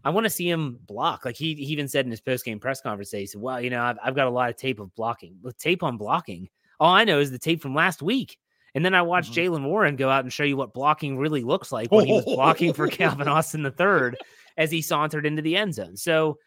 I 0.03 0.11
want 0.11 0.25
to 0.25 0.29
see 0.29 0.49
him 0.49 0.79
block. 0.85 1.25
Like 1.25 1.35
he, 1.35 1.55
he 1.55 1.65
even 1.65 1.87
said 1.87 2.05
in 2.05 2.11
his 2.11 2.21
post 2.21 2.45
game 2.45 2.59
press 2.59 2.79
conference, 2.79 3.11
he 3.11 3.25
said, 3.25 3.41
"Well, 3.41 3.59
you 3.59 3.71
know, 3.71 3.81
I've, 3.81 3.97
I've 4.03 4.15
got 4.15 4.27
a 4.27 4.31
lot 4.31 4.51
of 4.51 4.55
tape 4.55 4.79
of 4.79 4.93
blocking. 4.95 5.35
With 5.41 5.57
tape 5.57 5.81
on 5.81 5.97
blocking, 5.97 6.47
all 6.79 6.93
I 6.93 7.03
know 7.03 7.19
is 7.19 7.31
the 7.31 7.39
tape 7.39 7.61
from 7.61 7.75
last 7.75 8.01
week." 8.01 8.37
And 8.73 8.85
then 8.85 8.95
I 8.95 9.01
watched 9.01 9.33
mm-hmm. 9.33 9.53
Jaylen 9.53 9.65
Warren 9.65 9.95
go 9.97 10.09
out 10.09 10.23
and 10.23 10.31
show 10.31 10.43
you 10.43 10.55
what 10.55 10.73
blocking 10.73 11.17
really 11.17 11.43
looks 11.43 11.71
like 11.71 11.91
when 11.91 12.05
he 12.05 12.13
was 12.13 12.23
blocking 12.35 12.71
for 12.71 12.87
Calvin 12.87 13.27
Austin 13.27 13.63
the 13.63 13.71
third 13.71 14.15
as 14.57 14.71
he 14.71 14.81
sauntered 14.81 15.25
into 15.25 15.41
the 15.41 15.55
end 15.55 15.73
zone. 15.73 15.97
So 15.97 16.37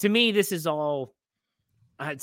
to 0.00 0.08
me, 0.08 0.32
this 0.32 0.52
is 0.52 0.66
all 0.66 1.14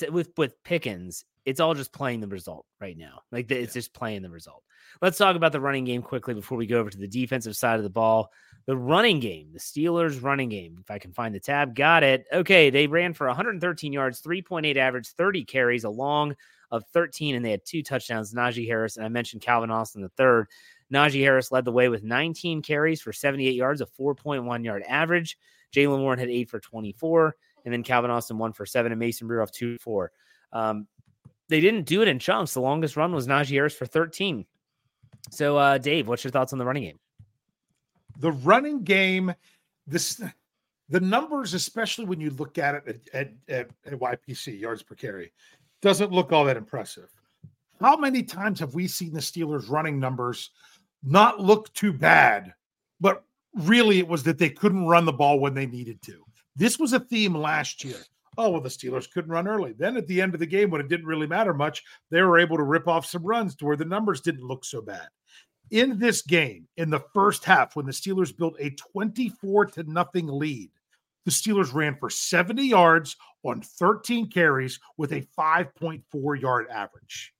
with 0.10 0.32
with 0.38 0.64
Pickens. 0.64 1.26
It's 1.46 1.60
all 1.60 1.74
just 1.74 1.92
playing 1.92 2.22
the 2.22 2.28
result 2.28 2.66
right 2.80 2.98
now. 2.98 3.22
Like 3.32 3.52
it's 3.52 3.74
just 3.74 3.94
playing 3.94 4.22
the 4.22 4.30
result. 4.30 4.64
Let's 5.02 5.18
talk 5.18 5.36
about 5.36 5.52
the 5.52 5.60
running 5.60 5.86
game 5.86 6.02
quickly 6.02 6.34
before 6.34 6.58
we 6.58 6.68
go 6.68 6.80
over 6.80 6.90
to 6.90 6.98
the 6.98 7.08
defensive 7.08 7.56
side 7.56 7.78
of 7.78 7.84
the 7.84 7.90
ball. 7.90 8.30
The 8.66 8.78
running 8.78 9.20
game, 9.20 9.50
the 9.52 9.60
Steelers 9.60 10.24
running 10.24 10.48
game. 10.48 10.78
If 10.80 10.90
I 10.90 11.00
can 11.00 11.12
find 11.12 11.36
the 11.36 11.40
tab, 11.40 11.76
got 11.76 12.04
it. 12.04 12.26
Okay, 12.32 12.70
they 12.70 12.88
ran 12.88 13.14
for 13.14 13.28
113 13.28 13.92
yards, 13.92 14.22
3.8 14.22 14.78
average, 14.78 15.10
30 15.10 15.44
carries, 15.44 15.84
a 15.84 15.90
long 15.90 16.34
of 16.72 16.86
13, 16.94 17.36
and 17.36 17.44
they 17.44 17.52
had 17.52 17.66
two 17.66 17.84
touchdowns. 17.84 18.34
Najee 18.34 18.68
Harris, 18.68 18.96
and 18.96 19.06
I 19.06 19.10
mentioned 19.10 19.42
Calvin 19.42 19.70
Austin 19.70 20.02
the 20.02 20.10
third. 20.10 20.48
Najee 20.92 21.22
Harris 21.22 21.52
led 21.52 21.66
the 21.66 21.72
way 21.72 21.90
with 21.90 22.04
19 22.04 22.62
carries 22.62 23.02
for 23.02 23.14
78 23.14 23.54
yards, 23.56 23.82
a 23.82 23.86
4.1 23.86 24.64
yard 24.64 24.84
average. 24.88 25.38
Jaylen 25.74 26.02
Warren 26.02 26.20
had 26.20 26.30
eight 26.30 26.50
for 26.50 26.60
24, 26.60 27.36
and 27.66 27.74
then 27.74 27.84
Calvin 27.84 28.12
Austin 28.12 28.38
one 28.38 28.54
for 28.54 28.66
seven, 28.66 28.92
and 28.92 29.00
Mason 29.00 29.28
Rudolph 29.28 29.52
two 29.52 29.78
for. 29.80 30.12
Um, 30.52 30.88
they 31.50 31.60
didn't 31.60 31.84
do 31.84 32.02
it 32.02 32.08
in 32.08 32.20
chunks. 32.20 32.54
The 32.54 32.62
longest 32.62 32.96
run 32.96 33.14
was 33.14 33.28
Najee 33.28 33.52
Harris 33.52 33.74
for 33.74 33.86
13. 33.86 34.46
So, 35.32 35.58
uh, 35.58 35.78
Dave, 35.78 36.08
what's 36.08 36.24
your 36.24 36.32
thoughts 36.32 36.54
on 36.54 36.60
the 36.60 36.66
running 36.66 36.84
game? 36.84 37.00
The 38.20 38.32
running 38.32 38.84
game, 38.84 39.34
this 39.88 40.22
the 40.90 41.00
numbers, 41.00 41.54
especially 41.54 42.06
when 42.06 42.20
you 42.22 42.30
look 42.32 42.58
at 42.58 42.76
it 42.76 43.10
at, 43.14 43.32
at, 43.50 43.70
at 43.86 44.00
YPC 44.00 44.60
yards 44.60 44.84
per 44.84 44.96
carry, 44.96 45.32
doesn't 45.82 46.12
look 46.12 46.32
all 46.32 46.46
that 46.46 46.58
impressive. 46.58 47.10
How 47.80 47.98
many 47.98 48.24
times 48.24 48.60
have 48.60 48.76
we 48.76 48.88
seen 48.88 49.12
the 49.12 49.20
Steelers 49.20 49.70
running 49.70 50.00
numbers 50.00 50.52
not 51.04 51.40
look 51.40 51.74
too 51.74 51.94
bad, 51.94 52.54
but 53.00 53.24
really 53.54 54.00
it 54.00 54.08
was 54.08 54.24
that 54.24 54.38
they 54.38 54.50
couldn't 54.50 54.88
run 54.88 55.06
the 55.06 55.12
ball 55.14 55.40
when 55.40 55.54
they 55.54 55.66
needed 55.66 56.02
to? 56.04 56.24
This 56.56 56.80
was 56.80 56.94
a 56.94 57.00
theme 57.00 57.36
last 57.36 57.84
year 57.84 58.00
oh, 58.38 58.50
well, 58.50 58.62
the 58.62 58.70
Steelers 58.70 59.10
couldn't 59.10 59.32
run 59.32 59.48
early. 59.48 59.74
Then 59.74 59.98
at 59.98 60.08
the 60.08 60.22
end 60.22 60.34
of 60.34 60.40
the 60.40 60.46
game, 60.46 60.70
when 60.70 60.82
it 60.82 60.88
didn't 60.88 61.06
really 61.06 61.28
matter 61.28 61.54
much, 61.54 61.84
they 62.10 62.22
were 62.22 62.40
able 62.40 62.58
to 62.58 62.64
rip 62.64 62.88
off 62.88 63.06
some 63.06 63.24
runs 63.24 63.56
to 63.56 63.66
where 63.66 63.78
the 63.78 63.86
numbers 63.86 64.22
didn't 64.22 64.48
look 64.48 64.66
so 64.66 64.82
bad. 64.82 65.08
In 65.72 65.98
this 65.98 66.22
game, 66.22 66.68
in 66.78 66.90
the 66.90 67.04
first 67.14 67.46
half, 67.46 67.76
when 67.76 67.86
the 67.86 67.92
Steelers 67.92 68.36
built 68.36 68.56
a 68.60 68.72
24 68.72 69.68
to 69.68 69.84
nothing 69.84 70.28
lead, 70.28 70.70
the 71.26 71.32
Steelers 71.32 71.74
ran 71.74 71.96
for 71.96 72.10
70 72.10 72.64
yards 72.64 73.16
on 73.44 73.62
13 73.62 74.30
carries 74.30 74.80
with 74.98 75.14
a 75.14 75.26
5.4 75.38 76.42
yard 76.42 76.68
average. 76.70 77.34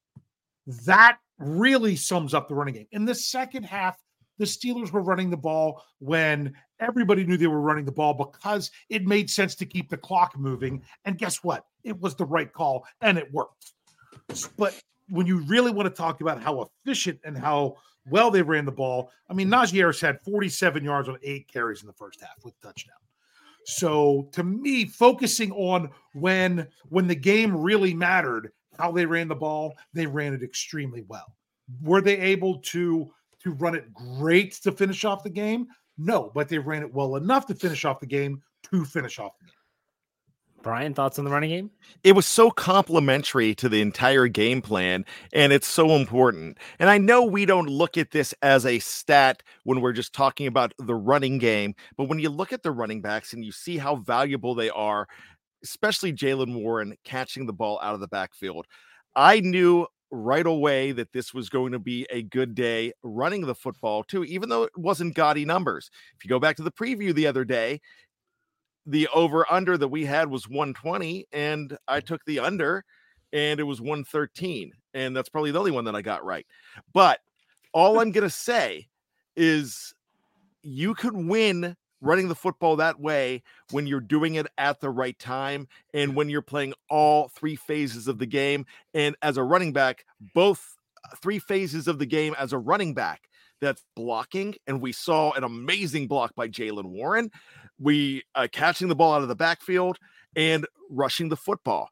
That 0.68 1.18
really 1.38 1.96
sums 1.96 2.34
up 2.34 2.48
the 2.48 2.56
running 2.56 2.76
game. 2.76 2.88
In 2.92 3.06
the 3.06 3.16
second 3.16 3.64
half, 3.64 3.98
the 4.40 4.46
Steelers 4.46 4.92
were 4.92 5.02
running 5.02 5.30
the 5.30 5.38
ball 5.38 5.84
when 6.00 6.54
everybody 6.80 7.24
knew 7.24 7.38
they 7.38 7.48
were 7.48 7.62
running 7.62 7.86
the 7.86 7.92
ball 7.92 8.14
because 8.14 8.72
it 8.90 9.06
made 9.06 9.30
sense 9.30 9.56
to 9.56 9.66
keep 9.66 9.90
the 9.90 9.98
clock 9.98 10.38
moving. 10.38 10.82
And 11.06 11.18
guess 11.18 11.44
what? 11.44 11.66
It 11.84 12.00
was 12.00 12.16
the 12.16 12.26
right 12.26 12.52
call 12.52 12.86
and 13.02 13.18
it 13.18 13.32
worked. 13.32 13.74
But 14.58 14.80
when 15.10 15.28
you 15.28 15.40
really 15.44 15.72
want 15.72 15.88
to 15.88 15.96
talk 15.96 16.22
about 16.22 16.42
how 16.42 16.70
efficient 16.86 17.20
and 17.24 17.38
how 17.38 17.76
well 18.10 18.32
they 18.32 18.42
ran 18.42 18.66
the 18.66 18.72
ball, 18.72 19.12
I 19.30 19.34
mean, 19.34 19.50
Najee 19.50 19.78
Harris 19.78 20.02
had 20.02 20.22
47 20.24 20.84
yards 20.84 21.10
on 21.10 21.18
eight 21.22 21.48
carries 21.48 21.82
in 21.82 21.88
the 21.88 21.94
first 21.94 22.20
half 22.22 22.44
with 22.44 22.60
touchdown. 22.62 22.96
So 23.66 24.30
to 24.34 24.44
me, 24.44 24.86
focusing 24.86 25.52
on 25.54 25.90
when 26.14 26.68
when 26.90 27.08
the 27.08 27.16
game 27.16 27.56
really 27.56 27.94
mattered, 27.94 28.52
how 28.78 28.92
they 28.92 29.06
ran 29.06 29.28
the 29.28 29.36
ball, 29.36 29.76
they 29.94 30.06
ran 30.06 30.34
it 30.34 30.44
extremely 30.44 31.04
well. 31.08 31.36
Were 31.82 32.02
they 32.02 32.18
able 32.18 32.60
to 32.60 33.12
to 33.42 33.52
run 33.52 33.76
it 33.76 33.94
great 33.94 34.54
to 34.64 34.72
finish 34.72 35.04
off 35.04 35.24
the 35.24 35.30
game? 35.30 35.68
No, 35.98 36.32
but 36.34 36.50
they 36.50 36.58
ran 36.58 36.82
it 36.82 36.94
well 36.94 37.16
enough 37.16 37.46
to 37.48 37.56
finish 37.56 37.86
off 37.86 38.00
the 38.00 38.06
game 38.06 38.42
to 38.72 38.86
finish 38.86 39.20
off 39.20 39.38
the 39.40 39.46
game. 39.46 39.54
Bryan, 40.64 40.94
thoughts 40.94 41.20
on 41.20 41.26
the 41.26 41.32
running 41.32 41.50
game? 41.50 41.70
It 42.04 42.14
was 42.14 42.26
so 42.26 42.50
complementary 42.50 43.54
to 43.56 43.68
the 43.68 43.82
entire 43.82 44.28
game 44.28 44.62
plan, 44.62 45.06
and 45.34 45.52
it's 45.52 45.68
so 45.68 45.92
important. 45.92 46.58
And 46.80 46.90
I 46.90 46.98
know 46.98 47.24
we 47.24 47.46
don't 47.46 47.68
look 47.68 47.98
at 47.98 48.12
this 48.12 48.34
as 48.42 48.66
a 48.66 48.80
stat 48.80 49.44
when 49.66 49.82
we're 49.82 49.92
just 49.92 50.14
talking 50.14 50.48
about 50.48 50.74
the 50.80 50.96
running 50.96 51.38
game, 51.38 51.76
but 51.98 52.06
when 52.06 52.18
you 52.18 52.30
look 52.30 52.54
at 52.54 52.64
the 52.64 52.72
running 52.72 53.02
backs 53.02 53.34
and 53.34 53.44
you 53.44 53.52
see 53.52 53.78
how 53.78 53.98
valuable 53.98 54.56
they 54.56 54.70
are, 54.70 55.08
especially 55.64 56.14
Jaylen 56.14 56.62
Warren 56.62 56.96
catching 57.04 57.46
the 57.46 57.54
ball 57.54 57.80
out 57.82 57.94
of 57.94 58.00
the 58.00 58.08
backfield, 58.08 58.68
I 59.16 59.40
knew 59.40 59.88
right 60.12 60.46
away 60.46 60.92
that 60.92 61.12
this 61.12 61.34
was 61.34 61.50
going 61.50 61.72
to 61.72 61.80
be 61.80 62.06
a 62.12 62.22
good 62.22 62.54
day 62.54 62.94
running 63.02 63.42
the 63.42 63.56
football 63.56 64.04
too, 64.04 64.24
even 64.26 64.48
though 64.48 64.64
it 64.64 64.78
wasn't 64.78 65.16
gaudy 65.16 65.44
numbers. 65.44 65.90
If 66.16 66.24
you 66.24 66.30
go 66.30 66.40
back 66.40 66.56
to 66.58 66.64
the 66.64 66.72
preview 66.72 67.14
the 67.14 67.28
other 67.28 67.44
day, 67.44 67.82
the 68.86 69.08
over 69.14 69.52
under 69.52 69.78
that 69.78 69.88
we 69.88 70.06
had 70.06 70.30
was 70.30 70.48
120, 70.48 71.28
and 71.32 71.78
I 71.88 72.00
mm. 72.00 72.06
took 72.06 72.24
the 72.26 72.40
under, 72.40 72.84
and 73.32 73.60
it 73.60 73.64
was 73.64 73.82
113, 73.82 74.72
and 74.94 75.16
that's 75.16 75.30
probably 75.30 75.52
the 75.52 75.60
only 75.60 75.72
one 75.72 75.86
that 75.86 75.96
I 75.96 76.02
got 76.02 76.26
right. 76.26 76.46
But 76.94 77.20
all 77.74 78.00
I'm 78.02 78.12
gonna 78.12 78.30
say 78.30 78.88
is 79.36 79.94
you 80.62 80.94
could 80.94 81.16
win 81.16 81.76
running 82.04 82.28
the 82.28 82.36
football 82.36 82.76
that 82.76 83.00
way 83.00 83.42
when 83.72 83.88
you're 83.88 84.02
doing 84.02 84.36
it 84.36 84.46
at 84.58 84.80
the 84.82 84.90
right 84.90 85.18
time 85.18 85.68
and 85.94 86.16
when 86.16 86.30
you're 86.30 86.42
playing 86.42 86.74
all 86.90 87.30
three 87.30 87.56
phases 87.56 88.08
of 88.08 88.20
the 88.20 88.26
game. 88.26 88.66
And 88.94 89.16
as 89.22 89.38
a 89.38 89.44
running 89.44 89.74
back, 89.74 90.06
both 90.36 90.76
uh, 91.06 91.16
three 91.22 91.40
phases 91.40 91.88
of 91.88 92.00
the 92.00 92.06
game 92.06 92.36
as 92.38 92.54
a 92.54 92.58
running 92.58 92.94
back. 92.94 93.30
That's 93.62 93.86
blocking, 93.96 94.56
and 94.68 94.82
we 94.82 94.92
saw 94.92 95.32
an 95.32 95.46
amazing 95.46 96.10
block 96.10 96.36
by 96.36 96.50
Jaylen 96.50 96.88
Warren. 96.88 97.32
We 97.80 98.24
uh, 98.36 98.50
catching 98.52 98.90
the 98.90 98.96
ball 98.96 99.14
out 99.14 99.22
of 99.22 99.30
the 99.30 99.38
backfield 99.38 99.98
and 100.36 100.68
rushing 100.90 101.30
the 101.30 101.38
football. 101.38 101.88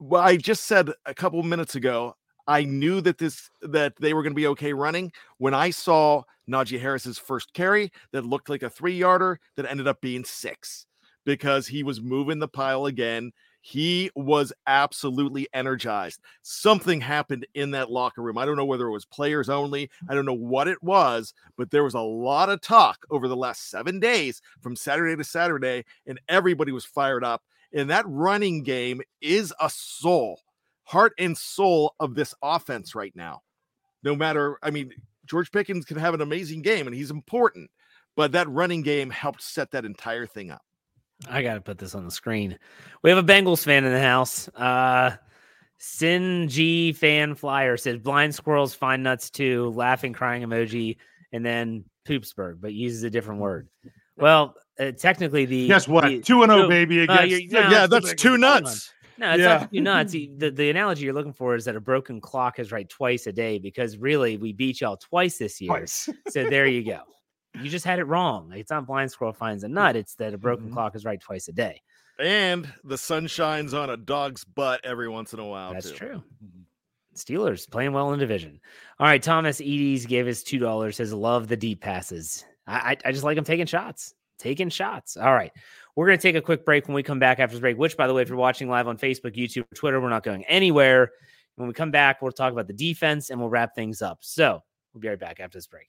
Well, 0.00 0.22
I 0.22 0.38
just 0.38 0.64
said 0.64 0.90
a 1.06 1.14
couple 1.14 1.40
minutes 1.44 1.76
ago, 1.76 2.16
I 2.48 2.64
knew 2.64 3.00
that 3.02 3.18
this 3.18 3.50
that 3.60 3.94
they 4.00 4.14
were 4.14 4.22
going 4.22 4.32
to 4.32 4.36
be 4.36 4.46
okay 4.48 4.72
running 4.72 5.12
when 5.36 5.54
I 5.54 5.70
saw 5.70 6.22
Najee 6.50 6.80
Harris's 6.80 7.18
first 7.18 7.52
carry 7.52 7.92
that 8.12 8.24
looked 8.24 8.48
like 8.48 8.62
a 8.62 8.70
three 8.70 8.96
yarder 8.96 9.38
that 9.56 9.66
ended 9.66 9.86
up 9.86 10.00
being 10.00 10.24
six 10.24 10.86
because 11.24 11.66
he 11.66 11.82
was 11.82 12.00
moving 12.00 12.38
the 12.38 12.48
pile 12.48 12.86
again. 12.86 13.32
He 13.60 14.10
was 14.16 14.50
absolutely 14.66 15.46
energized. 15.52 16.20
Something 16.40 17.02
happened 17.02 17.46
in 17.52 17.72
that 17.72 17.90
locker 17.90 18.22
room. 18.22 18.38
I 18.38 18.46
don't 18.46 18.56
know 18.56 18.64
whether 18.64 18.86
it 18.86 18.92
was 18.92 19.04
players 19.04 19.50
only. 19.50 19.90
I 20.08 20.14
don't 20.14 20.24
know 20.24 20.32
what 20.32 20.68
it 20.68 20.82
was, 20.82 21.34
but 21.58 21.70
there 21.70 21.84
was 21.84 21.92
a 21.92 22.00
lot 22.00 22.48
of 22.48 22.62
talk 22.62 23.04
over 23.10 23.28
the 23.28 23.36
last 23.36 23.68
seven 23.68 24.00
days 24.00 24.40
from 24.62 24.74
Saturday 24.74 25.16
to 25.16 25.24
Saturday, 25.24 25.84
and 26.06 26.18
everybody 26.30 26.72
was 26.72 26.86
fired 26.86 27.24
up. 27.24 27.42
And 27.74 27.90
that 27.90 28.06
running 28.08 28.62
game 28.62 29.02
is 29.20 29.52
a 29.60 29.68
soul, 29.68 30.40
heart 30.88 31.12
and 31.18 31.36
soul 31.36 31.94
of 32.00 32.14
this 32.14 32.34
offense 32.42 32.94
right 32.94 33.12
now. 33.14 33.42
No 34.02 34.16
matter, 34.16 34.58
I 34.62 34.70
mean, 34.70 34.90
George 35.26 35.52
Pickens 35.52 35.84
can 35.84 35.98
have 35.98 36.14
an 36.14 36.22
amazing 36.22 36.62
game 36.62 36.86
and 36.86 36.96
he's 36.96 37.10
important, 37.10 37.70
but 38.16 38.32
that 38.32 38.48
running 38.48 38.80
game 38.80 39.10
helped 39.10 39.42
set 39.42 39.70
that 39.72 39.84
entire 39.84 40.26
thing 40.26 40.50
up. 40.50 40.62
I 41.28 41.42
got 41.42 41.54
to 41.54 41.60
put 41.60 41.76
this 41.76 41.94
on 41.94 42.04
the 42.06 42.10
screen. 42.10 42.58
We 43.02 43.10
have 43.10 43.18
a 43.18 43.22
Bengals 43.22 43.64
fan 43.64 43.84
in 43.84 43.92
the 43.92 44.00
house. 44.00 44.48
Uh, 44.48 45.16
Sin 45.80 46.48
G 46.48 46.92
fan 46.92 47.34
flyer 47.34 47.76
says 47.76 47.98
blind 47.98 48.34
squirrels 48.34 48.74
find 48.74 49.02
nuts 49.02 49.30
too, 49.30 49.70
laughing, 49.76 50.12
crying 50.12 50.42
emoji, 50.42 50.96
and 51.32 51.44
then 51.44 51.84
Poopsburg, 52.06 52.60
but 52.60 52.72
uses 52.72 53.02
a 53.04 53.10
different 53.10 53.40
word. 53.40 53.68
Well, 54.16 54.54
uh, 54.80 54.92
technically, 54.92 55.44
the 55.44 55.68
guess 55.68 55.86
what? 55.86 56.06
the- 56.08 56.20
Two 56.20 56.42
and 56.42 56.50
zero, 56.50 56.68
baby. 56.68 57.00
uh, 57.00 57.04
Against, 57.04 57.30
you're- 57.30 57.46
no, 57.64 57.70
yeah, 57.70 57.86
that's 57.86 58.10
the 58.10 58.16
two 58.16 58.30
Bengals. 58.30 58.40
nuts. 58.40 58.92
No, 59.18 59.32
it's 59.32 59.40
Yeah. 59.40 59.58
not 59.58 59.72
two 59.72 59.80
nuts. 59.80 60.12
The, 60.12 60.30
the 60.36 60.50
the 60.50 60.70
analogy 60.70 61.04
you're 61.04 61.12
looking 61.14 61.32
for 61.32 61.54
is 61.56 61.64
that 61.64 61.74
a 61.76 61.80
broken 61.80 62.20
clock 62.20 62.58
is 62.58 62.70
right 62.72 62.88
twice 62.88 63.26
a 63.26 63.32
day 63.32 63.58
because 63.58 63.96
really 63.98 64.36
we 64.36 64.52
beat 64.52 64.80
y'all 64.80 64.96
twice 64.96 65.38
this 65.38 65.60
year. 65.60 65.68
Twice. 65.70 66.08
So 66.28 66.48
there 66.48 66.66
you 66.66 66.84
go. 66.84 67.00
You 67.60 67.68
just 67.68 67.84
had 67.84 67.98
it 67.98 68.04
wrong. 68.04 68.52
It's 68.54 68.70
not 68.70 68.86
blind 68.86 69.10
squirrel 69.10 69.32
finds 69.32 69.64
a 69.64 69.68
nut. 69.68 69.96
It's 69.96 70.14
that 70.16 70.34
a 70.34 70.38
broken 70.38 70.68
Mhm. 70.70 70.72
clock 70.74 70.94
is 70.94 71.04
right 71.04 71.20
twice 71.20 71.48
a 71.48 71.52
day. 71.52 71.82
And 72.20 72.72
the 72.84 72.98
sun 72.98 73.26
shines 73.26 73.74
on 73.74 73.90
a 73.90 73.96
dog's 73.96 74.44
butt 74.44 74.80
every 74.84 75.08
once 75.08 75.32
in 75.34 75.40
a 75.40 75.46
while. 75.46 75.72
That's 75.72 75.90
too. 75.90 75.96
true. 75.96 76.22
Steelers 77.16 77.68
playing 77.68 77.92
well 77.92 78.12
in 78.12 78.18
division. 78.20 78.60
All 79.00 79.06
right, 79.06 79.22
Thomas 79.22 79.60
Edie's 79.60 80.06
gave 80.06 80.28
us 80.28 80.42
two 80.42 80.58
dollars. 80.58 80.96
Says 80.96 81.12
love 81.12 81.48
the 81.48 81.56
deep 81.56 81.80
passes. 81.80 82.44
I, 82.66 82.92
I 83.04 83.08
I 83.08 83.12
just 83.12 83.24
like 83.24 83.36
him 83.36 83.44
taking 83.44 83.66
shots, 83.66 84.14
taking 84.38 84.68
shots. 84.68 85.16
All 85.16 85.34
right, 85.34 85.50
we're 85.98 86.06
gonna 86.06 86.16
take 86.16 86.36
a 86.36 86.40
quick 86.40 86.64
break. 86.64 86.86
When 86.86 86.94
we 86.94 87.02
come 87.02 87.18
back 87.18 87.40
after 87.40 87.56
this 87.56 87.60
break, 87.60 87.76
which 87.76 87.96
by 87.96 88.06
the 88.06 88.14
way, 88.14 88.22
if 88.22 88.28
you're 88.28 88.38
watching 88.38 88.68
live 88.68 88.86
on 88.86 88.96
Facebook, 88.96 89.34
YouTube, 89.34 89.62
or 89.62 89.74
Twitter, 89.74 90.00
we're 90.00 90.08
not 90.08 90.22
going 90.22 90.44
anywhere. 90.44 91.10
When 91.56 91.66
we 91.66 91.74
come 91.74 91.90
back, 91.90 92.22
we'll 92.22 92.30
talk 92.30 92.52
about 92.52 92.68
the 92.68 92.72
defense 92.72 93.30
and 93.30 93.40
we'll 93.40 93.50
wrap 93.50 93.74
things 93.74 94.00
up. 94.00 94.18
So 94.20 94.62
we'll 94.94 95.00
be 95.00 95.08
right 95.08 95.18
back 95.18 95.40
after 95.40 95.58
this 95.58 95.66
break. 95.66 95.88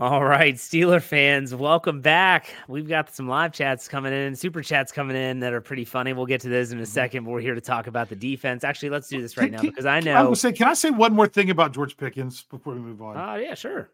All 0.00 0.24
right, 0.24 0.54
Steeler 0.54 1.02
fans, 1.02 1.54
welcome 1.54 2.00
back. 2.00 2.54
We've 2.68 2.88
got 2.88 3.14
some 3.14 3.28
live 3.28 3.52
chats 3.52 3.86
coming 3.86 4.14
in, 4.14 4.34
super 4.34 4.62
chats 4.62 4.92
coming 4.92 5.14
in 5.14 5.40
that 5.40 5.52
are 5.52 5.60
pretty 5.60 5.84
funny. 5.84 6.14
We'll 6.14 6.24
get 6.24 6.40
to 6.40 6.48
those 6.48 6.72
in 6.72 6.78
a 6.78 6.84
mm-hmm. 6.84 6.90
second. 6.90 7.24
But 7.24 7.32
we're 7.32 7.42
here 7.42 7.54
to 7.54 7.60
talk 7.60 7.86
about 7.86 8.08
the 8.08 8.16
defense. 8.16 8.64
Actually, 8.64 8.88
let's 8.88 9.08
do 9.08 9.20
this 9.20 9.36
right 9.36 9.52
Can- 9.52 9.56
now 9.56 9.60
because 9.60 9.84
I 9.84 10.00
know. 10.00 10.14
I 10.14 10.22
will 10.22 10.36
say, 10.36 10.52
can 10.52 10.68
I 10.68 10.72
say 10.72 10.88
one 10.88 11.12
more 11.12 11.28
thing 11.28 11.50
about 11.50 11.74
George 11.74 11.98
Pickens 11.98 12.44
before 12.44 12.72
we 12.72 12.80
move 12.80 13.02
on? 13.02 13.18
Oh 13.18 13.34
yeah, 13.38 13.52
sure. 13.54 13.90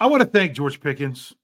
I 0.00 0.06
want 0.06 0.22
to 0.22 0.26
thank 0.26 0.54
George 0.54 0.80
Pickens 0.80 1.34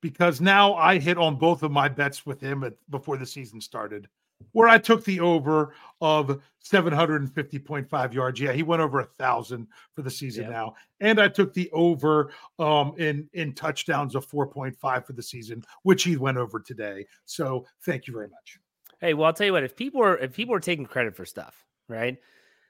because 0.00 0.40
now 0.40 0.74
I 0.74 1.00
hit 1.00 1.18
on 1.18 1.34
both 1.34 1.64
of 1.64 1.72
my 1.72 1.88
bets 1.88 2.24
with 2.24 2.40
him 2.40 2.62
at, 2.62 2.74
before 2.90 3.16
the 3.16 3.26
season 3.26 3.60
started, 3.60 4.08
where 4.52 4.68
I 4.68 4.78
took 4.78 5.04
the 5.04 5.20
over 5.20 5.74
of 6.00 6.40
750.5 6.64 8.12
yards. 8.12 8.40
Yeah, 8.40 8.52
he 8.52 8.62
went 8.62 8.82
over 8.82 9.00
a 9.00 9.04
thousand 9.04 9.66
for 9.92 10.02
the 10.02 10.10
season 10.10 10.44
Yep. 10.44 10.52
now, 10.52 10.74
and 11.00 11.20
I 11.20 11.28
took 11.28 11.52
the 11.54 11.70
over 11.72 12.32
um, 12.58 12.94
in 12.98 13.28
in 13.32 13.52
touchdowns 13.54 14.14
of 14.14 14.26
4.5 14.26 15.04
for 15.06 15.12
the 15.12 15.22
season, 15.22 15.64
which 15.82 16.02
he 16.02 16.16
went 16.16 16.38
over 16.38 16.60
today. 16.60 17.06
So 17.24 17.66
thank 17.82 18.06
you 18.06 18.12
very 18.12 18.28
much. 18.28 18.58
Hey, 19.00 19.14
well, 19.14 19.26
I'll 19.26 19.32
tell 19.32 19.46
you 19.46 19.52
what. 19.52 19.64
If 19.64 19.76
people 19.76 20.02
are 20.02 20.16
if 20.18 20.32
people 20.34 20.54
are 20.54 20.60
taking 20.60 20.86
credit 20.86 21.14
for 21.16 21.24
stuff, 21.24 21.64
right? 21.88 22.18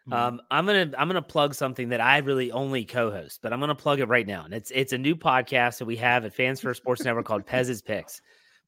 Mhm. 0.08 0.12
Um, 0.14 0.40
I'm 0.50 0.66
gonna 0.66 0.90
I'm 0.96 1.08
gonna 1.08 1.22
plug 1.22 1.54
something 1.54 1.90
that 1.90 2.00
I 2.00 2.18
really 2.18 2.50
only 2.52 2.84
co-host, 2.84 3.40
but 3.42 3.52
I'm 3.52 3.60
gonna 3.60 3.74
plug 3.74 4.00
it 4.00 4.06
right 4.08 4.26
now. 4.26 4.44
And 4.44 4.54
it's 4.54 4.70
it's 4.74 4.92
a 4.92 4.98
new 4.98 5.14
podcast 5.16 5.78
that 5.78 5.86
we 5.86 5.96
have 5.96 6.24
at 6.24 6.32
Fans 6.34 6.60
First 6.60 6.80
Sports 6.82 7.04
Network 7.04 7.26
called 7.26 7.46
Pez's 7.46 7.82
Picks. 7.82 8.22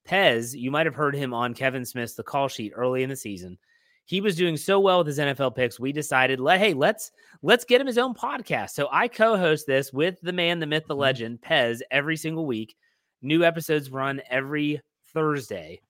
Pez, 0.06 0.58
you 0.58 0.70
might 0.70 0.86
have 0.86 0.94
heard 0.94 1.14
him 1.14 1.32
on 1.32 1.54
Kevin 1.54 1.84
Smith's 1.84 2.14
The 2.14 2.22
Call 2.22 2.48
Sheet 2.48 2.72
early 2.74 3.02
in 3.02 3.10
the 3.10 3.16
season. 3.16 3.58
He 4.04 4.20
was 4.20 4.36
doing 4.36 4.56
so 4.56 4.80
well 4.80 4.98
with 4.98 5.06
his 5.06 5.18
NFL 5.18 5.54
picks. 5.54 5.78
We 5.78 5.92
decided, 5.92 6.40
let 6.40 6.58
hey, 6.58 6.74
let's 6.74 7.12
let's 7.42 7.64
get 7.64 7.80
him 7.80 7.86
his 7.86 7.98
own 7.98 8.14
podcast. 8.14 8.70
So 8.70 8.88
I 8.90 9.08
co-host 9.08 9.66
this 9.66 9.92
with 9.92 10.20
the 10.22 10.32
man, 10.32 10.58
the 10.58 10.66
myth, 10.66 10.84
the 10.88 10.96
legend, 10.96 11.40
Pez, 11.40 11.80
every 11.90 12.16
single 12.16 12.46
week. 12.46 12.74
New 13.22 13.44
episodes 13.44 13.90
run 13.90 14.20
every 14.28 14.80
Thursday. 15.14 15.80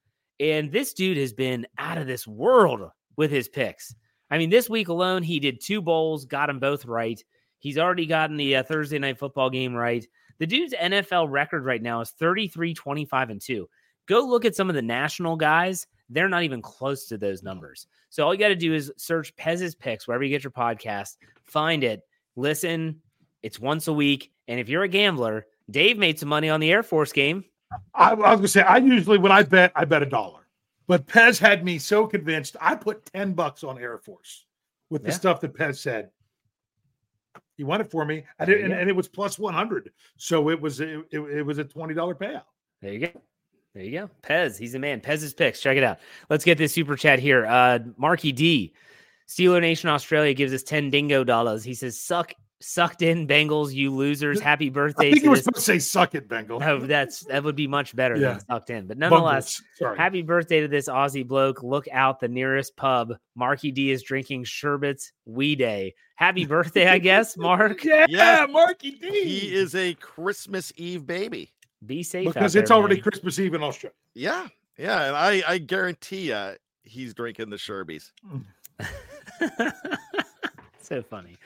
And 0.41 0.71
this 0.71 0.93
dude 0.93 1.17
has 1.17 1.33
been 1.33 1.67
out 1.79 1.99
of 1.99 2.07
this 2.07 2.27
world 2.27 2.91
with 3.17 3.31
his 3.31 3.49
picks. 3.49 3.95
I 4.31 4.39
mean, 4.39 4.51
this 4.51 4.69
week 4.69 4.89
alone, 4.89 5.23
he 5.23 5.41
did 5.41 5.61
two 5.61 5.81
bowls, 5.81 6.25
got 6.25 6.47
them 6.47 6.59
both 6.59 6.85
right. 6.85 7.23
He's 7.59 7.79
already 7.79 8.07
gotten 8.07 8.37
the 8.37 8.57
uh, 8.57 8.63
Thursday 8.63 8.99
night 8.99 9.19
football 9.19 9.51
game 9.51 9.75
right. 9.75 10.07
The 10.39 10.47
dude's 10.47 10.75
NFL 10.75 11.31
record 11.31 11.65
right 11.65 11.83
now 11.83 12.01
is 12.01 12.11
33, 12.11 12.75
25, 12.75 13.31
and 13.31 13.41
2. 13.41 13.69
Go 14.07 14.27
look 14.27 14.45
at 14.45 14.57
some 14.57 14.69
of 14.69 14.75
the 14.75 14.83
national 14.83 15.37
guys. 15.37 15.87
They're 16.09 16.29
not 16.29 16.43
even 16.43 16.61
close 16.63 17.07
to 17.07 17.19
those 17.19 17.41
mm. 17.41 17.45
numbers. 17.45 17.87
So 18.11 18.25
all 18.25 18.35
you 18.35 18.41
got 18.41 18.49
to 18.49 18.57
do 18.57 18.75
is 18.75 18.93
search 18.97 19.35
Pez's 19.37 19.75
Picks 19.75 20.07
wherever 20.07 20.23
you 20.23 20.31
get 20.31 20.45
your 20.45 20.51
podcast, 20.51 21.17
find 21.45 21.83
it, 21.83 22.03
listen. 22.37 23.01
It's 23.43 23.59
once 23.59 23.89
a 23.89 23.93
week. 23.93 24.31
And 24.49 24.61
if 24.61 24.69
you're 24.69 24.83
a 24.83 24.89
gambler, 24.89 25.47
Dave 25.71 25.97
made 25.99 26.19
some 26.19 26.29
money 26.29 26.51
on 26.51 26.61
the 26.61 26.71
Air 26.71 26.83
Force 26.83 27.13
game. 27.13 27.45
I, 27.95 28.11
I 28.11 28.15
was 28.15 28.37
gonna 28.37 28.49
say 28.49 28.61
I 28.61 28.77
usually 28.77 29.17
when 29.17 29.33
I 29.33 29.43
bet 29.43 29.73
I 29.75 29.87
bet 29.87 30.03
a 30.03 30.07
dollar, 30.07 30.47
but 30.87 31.07
Pez 31.07 31.39
had 31.39 31.65
me 31.65 31.79
so 31.79 32.07
convinced 32.07 32.55
I 32.61 32.75
put 32.75 33.07
ten 33.07 33.33
bucks 33.33 33.65
on 33.65 33.79
Air 33.79 33.97
Force 33.97 34.45
with 34.91 35.03
the 35.03 35.09
Yeah. 35.09 35.15
stuff 35.15 35.41
that 35.41 35.55
Pez 35.55 35.79
said. 35.79 36.11
He 37.57 37.65
won 37.65 37.81
it 37.81 37.91
for 37.91 38.05
me, 38.05 38.25
I 38.39 38.45
did, 38.45 38.59
you 38.59 38.65
and, 38.67 38.75
and 38.75 38.91
it 38.91 38.97
was 38.97 39.09
plus 39.09 39.39
one 39.39 39.55
hundred, 39.55 39.91
so 40.19 40.51
it 40.51 40.61
was 40.61 40.81
it, 40.81 41.01
it, 41.11 41.21
it 41.21 41.43
was 41.47 41.57
a 41.57 41.65
twenty 41.65 41.95
dollar 41.95 42.15
payout. 42.15 42.43
There 42.83 42.93
you 42.93 43.07
go. 43.07 43.23
There 43.75 43.83
you 43.85 43.91
go. 44.01 44.11
Pez, 44.23 44.59
he's 44.59 44.73
the 44.73 44.79
man. 44.79 45.01
Pez's 45.01 45.33
picks. 45.35 45.61
Check 45.61 45.77
it 45.77 45.83
out. 45.85 45.99
Let's 46.29 46.45
get 46.45 46.59
this 46.59 46.73
super 46.73 46.97
chat 46.97 47.19
here. 47.19 47.47
Uh 47.47 47.79
Marky 47.97 48.33
D, 48.33 48.75
Steeler 49.29 49.61
Nation 49.61 49.89
Australia 49.89 50.35
gives 50.35 50.53
us 50.53 50.63
10 50.63 50.91
dingo 50.91 51.25
dollars. 51.25 51.65
He 51.65 51.75
says, 51.75 51.99
suck 51.99 52.35
sucked 52.61 53.03
in 53.03 53.27
Bengals, 53.27 53.73
you 53.75 53.91
losers. 53.91 54.41
Happy 54.41 54.67
I 54.67 54.71
birthday 54.71 55.11
think 55.11 55.21
to 55.21 55.25
you 55.25 55.31
were 55.31 55.37
supposed 55.37 55.67
to 55.67 55.73
say 55.73 55.79
"suck 55.81 56.15
it, 56.15 56.29
Bengal." 56.29 56.61
No, 56.61 56.79
that's 56.79 57.21
that 57.25 57.43
would 57.43 57.57
be 57.57 57.67
much 57.67 57.97
better 57.97 58.15
Yeah. 58.17 58.35
than 58.35 58.41
sucked 58.47 58.71
in. 58.71 58.87
But 58.87 58.99
nonetheless, 58.99 59.61
happy 59.97 60.23
birthday 60.23 60.61
to 60.61 60.69
this 60.69 60.89
Aussie 60.89 61.27
bloke. 61.27 61.63
Look 61.65 61.89
out 61.91 62.21
the 62.21 62.29
nearest 62.29 62.77
pub. 62.77 63.15
Marky 63.35 63.73
D 63.73 63.91
is 63.91 64.03
drinking 64.05 64.45
sherbets 64.45 65.11
wee 65.25 65.57
day. 65.57 65.95
Happy 66.15 66.45
birthday, 66.47 66.87
I 66.89 66.99
guess, 66.99 67.37
Mark. 67.39 67.83
yeah, 67.83 68.07
Yeah. 68.09 68.47
Marky 68.49 68.93
D. 68.93 69.25
He 69.25 69.55
is 69.55 69.75
a 69.75 69.95
Christmas 69.95 70.73
Eve 70.77 71.05
baby. 71.05 71.53
Be 71.87 72.03
safe. 72.03 72.29
out 72.29 72.35
because 72.35 72.53
there, 72.53 72.63
it's 72.63 72.71
already 72.71 72.97
man. 72.97 73.03
Christmas 73.03 73.39
Eve 73.39 73.55
in 73.55 73.63
Australia. 73.63 73.95
Yeah, 74.15 74.49
yeah, 74.79 75.07
and 75.07 75.17
I 75.17 75.43
I 75.47 75.59
guarantee 75.59 76.29
you 76.29 76.57
he's 76.85 77.15
drinking 77.15 77.51
the 77.51 77.57
Sherbies. 77.57 78.13
so 80.81 81.03
funny. 81.03 81.37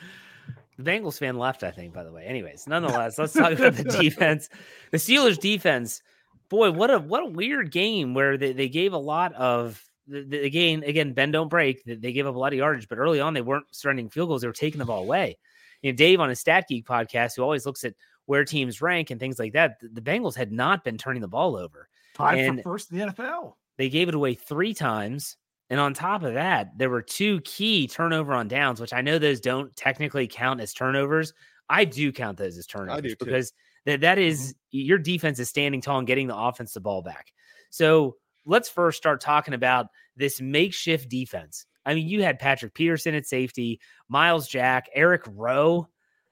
The 0.79 0.83
Bengals 0.83 1.19
fan 1.19 1.39
left, 1.39 1.63
I 1.63 1.71
think, 1.71 1.95
by 1.95 2.05
the 2.05 2.13
way. 2.13 2.25
Anyways, 2.27 2.67
nonetheless, 2.67 3.19
let's 3.19 3.33
talk 3.33 3.53
about 3.53 3.75
the 3.75 3.85
defense. 4.01 4.51
The 4.91 4.99
Steelers 4.99 5.39
defense, 5.39 6.03
boy, 6.49 6.71
what 6.71 6.91
a 6.91 6.99
what 6.99 7.23
a 7.23 7.27
weird 7.27 7.71
game 7.71 8.13
where 8.13 8.37
they, 8.37 8.53
they 8.53 8.69
gave 8.69 8.93
a 8.93 8.99
lot 8.99 9.33
of 9.35 9.83
the, 10.07 10.23
the 10.23 10.45
again, 10.45 10.83
again, 10.85 11.13
bend 11.15 11.33
don't 11.33 11.49
break. 11.49 11.83
They, 11.85 11.95
they 11.95 12.13
gave 12.13 12.27
up 12.27 12.35
a 12.35 12.39
lot 12.39 12.53
of 12.53 12.59
yardage, 12.59 12.89
but 12.89 12.99
early 12.99 13.21
on 13.21 13.33
they 13.33 13.41
weren't 13.41 13.67
surrendering 13.71 14.11
field 14.11 14.29
goals, 14.29 14.43
they 14.43 14.49
were 14.49 14.53
taking 14.53 14.79
the 14.79 14.85
ball 14.85 15.03
away. 15.03 15.39
You 15.83 15.93
know, 15.93 15.97
Dave 15.97 16.21
on 16.21 16.29
his 16.29 16.41
Stat 16.41 16.67
Geek 16.69 16.87
podcast, 16.87 17.37
who 17.37 17.43
always 17.43 17.65
looks 17.65 17.85
at 17.85 17.95
where 18.27 18.45
teams 18.45 18.83
rank 18.83 19.11
and 19.11 19.19
things 19.19 19.39
like 19.39 19.55
that, 19.55 19.81
the, 19.81 19.89
the 19.89 20.01
Bengals 20.01 20.37
had 20.37 20.53
not 20.53 20.85
been 20.85 20.99
turning 20.99 21.23
the 21.23 21.29
ball 21.29 21.57
over. 21.57 21.89
Tied 22.15 22.39
And- 22.39 22.59
for 22.59 22.73
first 22.75 22.93
in 22.93 22.99
the 22.99 23.07
NFL. 23.07 23.55
They 23.79 23.89
gave 23.89 24.09
it 24.09 24.15
away 24.15 24.35
three 24.35 24.75
times. 24.75 25.37
And 25.69 25.81
on 25.81 25.95
top 25.95 26.23
of 26.23 26.35
that, 26.35 26.79
there 26.79 26.89
were 26.89 27.03
two 27.03 27.41
key 27.41 27.89
turnover 27.89 28.33
on 28.33 28.49
downs, 28.49 28.81
which 28.81 28.93
I 28.93 29.01
know 29.01 29.19
those 29.19 29.41
don't 29.41 29.75
technically 29.77 30.29
count 30.29 30.61
as 30.61 30.73
turnovers. 30.73 31.33
I 31.69 31.85
do 31.85 32.13
count 32.13 32.39
those 32.39 32.57
as 32.57 32.67
turnovers 32.67 33.03
do 33.03 33.09
too. 33.11 33.25
because 33.25 33.53
that 33.85 34.01
that 34.03 34.19
is- 34.19 34.53
mm-hmm. 34.53 34.79
your 34.79 34.99
defense 34.99 35.39
is 35.39 35.49
standing 35.49 35.81
tall 35.81 35.99
and 35.99 36.07
getting 36.07 36.29
the 36.29 36.37
offense 36.37 36.73
the 36.73 36.81
ball 36.81 37.03
back. 37.03 37.33
So 37.71 38.17
let's 38.47 38.69
first 38.69 38.97
start 38.97 39.21
talking 39.21 39.55
about 39.55 39.89
this 40.17 40.41
makeshift 40.41 41.09
defense. 41.09 41.67
I 41.85 41.95
mean, 41.95 42.09
you 42.09 42.23
had 42.23 42.39
Patrick 42.39 42.75
Peterson 42.75 43.15
at 43.15 43.27
safety, 43.27 43.81
Myles 44.09 44.49
Jack, 44.49 44.89
Eric 44.95 45.23
Rowe, 45.29 45.89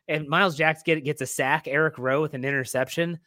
and 0.09 0.29
Myles 0.29 0.57
Jacks 0.57 0.83
get, 0.83 1.03
gets 1.05 1.21
a 1.23 1.27
sack. 1.27 1.67
Eric 1.67 1.99
Rowe 1.99 2.23
with 2.23 2.35
an 2.35 2.45
interception. 2.45 3.19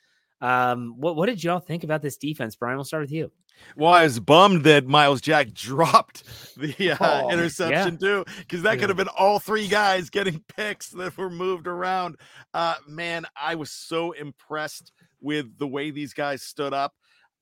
Um, 0.41 0.93
what 0.97 1.15
what 1.15 1.25
did 1.27 1.43
y'all 1.43 1.59
think 1.59 1.83
about 1.83 2.01
this 2.01 2.17
defense, 2.17 2.55
Bryan? 2.55 2.77
We'll 2.77 2.85
start 2.85 3.01
with 3.01 3.11
you. 3.11 3.31
Well, 3.75 3.91
I 3.91 4.03
was 4.03 4.19
bummed 4.19 4.65
that 4.65 4.85
Myles 4.85 5.19
Jack 5.19 5.51
dropped 5.53 6.23
the 6.55 6.91
uh, 6.91 6.97
Oh, 7.23 7.29
interception 7.31 7.97
too, 7.97 8.23
because 8.39 8.61
that 8.61 8.75
Yeah. 8.75 8.81
could 8.81 8.89
have 8.89 8.97
been 8.97 9.07
all 9.07 9.39
three 9.39 9.67
guys 9.67 10.09
getting 10.11 10.43
picks 10.55 10.89
that 10.89 11.17
were 11.17 11.29
moved 11.31 11.65
around. 11.67 12.17
Uh, 12.53 12.75
man, 12.87 13.25
I 13.35 13.55
was 13.55 13.71
so 13.71 14.11
impressed 14.11 14.91
with 15.21 15.57
the 15.57 15.67
way 15.67 15.89
these 15.89 16.13
guys 16.13 16.43
stood 16.43 16.73
up. 16.73 16.93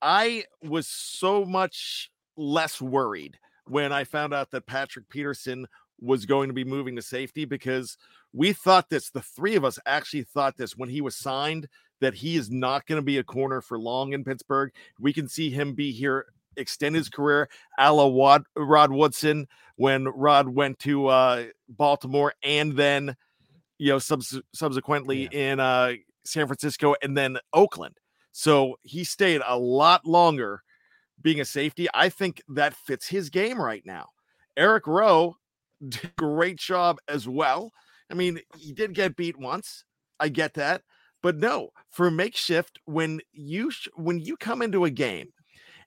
I 0.01 0.45
was 0.63 0.87
so 0.87 1.43
much 1.43 2.11
less 2.37 2.79
worried 2.81 3.37
when 3.67 3.91
I 3.91 4.03
found 4.05 4.33
out 4.33 4.51
that 4.51 4.67
Patrick 4.67 5.09
Peterson 5.09 5.67
was 5.99 6.25
going 6.25 6.49
to 6.49 6.53
be 6.53 6.63
moving 6.63 6.95
to 6.95 7.01
safety 7.01 7.45
because 7.45 7.97
we 8.35 8.51
thought 8.51 8.89
this, 8.89 9.09
the 9.09 9.21
three 9.21 9.55
of 9.55 9.63
us 9.63 9.79
actually 9.85 10.23
thought 10.23 10.57
this 10.57 10.75
when 10.75 10.89
he 10.89 10.99
was 10.99 11.15
signed 11.15 11.67
that 12.01 12.13
he 12.13 12.35
is 12.35 12.51
not 12.51 12.85
going 12.85 12.97
to 12.97 13.05
be 13.05 13.17
a 13.17 13.23
corner 13.23 13.61
for 13.61 13.79
long 13.79 14.11
in 14.11 14.25
Pittsburgh. 14.25 14.71
We 14.99 15.13
can 15.13 15.29
see 15.29 15.49
him 15.49 15.73
be 15.73 15.91
here, 15.91 16.25
extend 16.57 16.95
his 16.95 17.07
career, 17.07 17.47
a 17.79 17.93
la 17.93 18.07
Wad, 18.07 18.43
Rod 18.57 18.91
Woodson 18.91 19.47
when 19.77 20.05
Rod 20.09 20.49
went 20.49 20.79
to 20.79 21.07
uh, 21.07 21.45
Baltimore 21.69 22.33
and 22.43 22.75
then, 22.75 23.15
you 23.77 23.93
know, 23.93 23.99
subs- 23.99 24.41
subsequently 24.53 25.29
in 25.31 25.61
uh, 25.61 25.93
San 26.25 26.45
Francisco 26.47 26.93
and 27.01 27.17
then 27.17 27.37
Oakland. 27.53 27.97
So 28.33 28.75
he 28.81 29.05
stayed 29.05 29.41
a 29.47 29.57
lot 29.57 30.05
longer 30.05 30.61
being 31.21 31.39
a 31.39 31.45
safety. 31.45 31.87
I 31.93 32.09
think 32.09 32.41
that 32.49 32.75
fits 32.75 33.07
his 33.07 33.29
game 33.29 33.61
right 33.61 33.83
now. 33.85 34.09
Eric 34.57 34.87
Rowe 34.87 35.37
did 35.87 36.03
a 36.03 36.11
great 36.17 36.57
job 36.57 36.97
as 37.07 37.29
well. 37.29 37.71
I 38.11 38.13
mean, 38.13 38.39
he 38.57 38.71
did 38.71 38.93
get 38.93 39.15
beat 39.15 39.37
once. 39.37 39.83
I 40.19 40.29
get 40.29 40.53
that. 40.55 40.81
But 41.21 41.37
no, 41.37 41.71
for 41.89 42.11
makeshift, 42.11 42.79
when 42.85 43.19
you 43.31 43.71
sh- 43.71 43.87
when 43.95 44.19
you 44.19 44.37
come 44.37 44.61
into 44.61 44.85
a 44.85 44.91
game, 44.91 45.29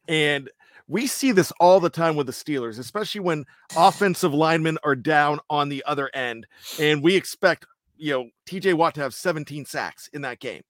and 0.08 0.50
we 0.88 1.06
see 1.06 1.32
this 1.32 1.52
all 1.60 1.78
the 1.78 1.90
time 1.90 2.16
with 2.16 2.26
the 2.26 2.32
Steelers, 2.32 2.78
especially 2.78 3.20
when 3.20 3.44
offensive 3.76 4.34
linemen 4.34 4.78
are 4.82 4.96
down 4.96 5.38
on 5.48 5.68
the 5.68 5.84
other 5.86 6.10
end, 6.12 6.46
and 6.80 7.02
we 7.02 7.14
expect 7.14 7.66
you 7.96 8.12
know 8.12 8.28
TJ 8.48 8.74
Watt 8.74 8.94
to 8.96 9.02
have 9.02 9.14
17 9.14 9.64
sacks 9.64 10.08
in 10.12 10.22
that 10.22 10.40
game, 10.40 10.62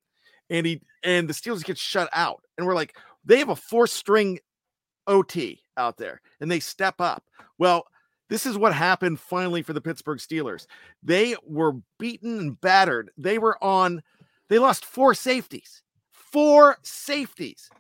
and 0.51 0.67
he 0.67 0.83
and 1.03 1.29
the 1.29 1.35
Steelers 1.35 1.65
get 1.65 1.79
shut 1.79 2.11
out, 2.13 2.43
and 2.59 2.67
we're 2.67 2.75
like, 2.75 2.95
they 3.25 3.39
have 3.39 3.49
a 3.49 3.57
four 3.57 3.87
string 3.87 4.39
OT 5.07 5.63
out 5.79 5.97
there, 5.97 6.21
and 6.41 6.51
they 6.51 6.61
step 6.61 6.97
up. 7.01 7.25
Well, 7.57 7.85
this 8.29 8.47
is 8.47 8.59
what 8.59 8.75
happened 8.75 9.21
finally 9.21 9.63
for 9.63 9.73
the 9.73 9.81
Pittsburgh 9.81 10.19
Steelers. 10.19 10.67
They 11.03 11.37
were 11.47 11.77
beaten 11.99 12.39
and 12.39 12.61
battered. 12.61 13.11
They 13.17 13.39
were 13.39 13.63
on, 13.63 14.03
they 14.49 14.59
lost 14.59 14.85
four 14.85 15.15
safeties, 15.15 15.83
four 16.11 16.77
safeties, 16.83 17.71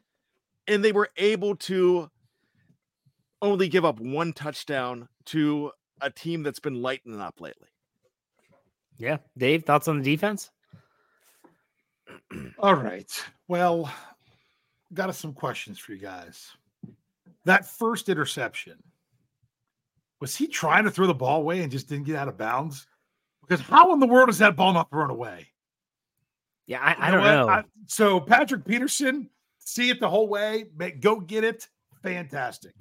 and 0.66 0.84
they 0.84 0.92
were 0.92 1.11
able 1.16 1.57
to 1.57 2.11
only 3.42 3.68
give 3.68 3.84
up 3.84 4.01
one 4.01 4.32
touchdown 4.32 5.09
to 5.26 5.70
a 6.01 6.11
team 6.11 6.42
that's 6.42 6.61
been 6.61 6.82
lightening 6.82 7.20
up 7.20 7.40
lately. 7.40 7.68
Yeah, 8.96 9.18
Dave, 9.36 9.64
thoughts 9.64 9.86
on 9.86 9.99
the 9.99 10.05
defense? 10.05 10.51
All 12.59 12.74
right. 12.74 13.11
Well, 13.46 13.92
got 14.92 15.09
us 15.09 15.18
some 15.18 15.32
questions 15.32 15.78
for 15.78 15.92
you 15.92 15.99
guys. 15.99 16.51
That 17.44 17.66
first 17.66 18.09
interception, 18.09 18.82
was 20.20 20.34
he 20.36 20.46
trying 20.46 20.84
to 20.84 20.90
throw 20.90 21.06
the 21.06 21.14
ball 21.14 21.40
away 21.40 21.62
and 21.62 21.70
just 21.70 21.88
didn't 21.88 22.06
get 22.06 22.16
out 22.16 22.28
of 22.28 22.36
bounds? 22.38 22.86
Because 23.46 23.64
how 23.64 23.92
in 23.92 24.00
the 24.00 24.06
world 24.06 24.28
is 24.28 24.38
that 24.38 24.56
ball 24.56 24.72
not 24.72 24.90
thrown 24.90 25.10
away? 25.10 25.46
Yeah, 26.66 26.80
I, 26.80 27.08
I 27.08 27.10
don't 27.10 27.20
what? 27.20 27.30
know. 27.30 27.48
I- 27.48 27.64
so 27.86 28.20
Patrick 28.20 28.64
Peterson, 28.64 29.30
see 29.58 29.88
it 29.90 30.00
the 30.00 30.08
whole 30.08 30.28
way, 30.28 30.66
make, 30.76 31.00
go 31.00 31.18
get 31.20 31.44
it. 31.44 31.68
Fantastic. 32.02 32.74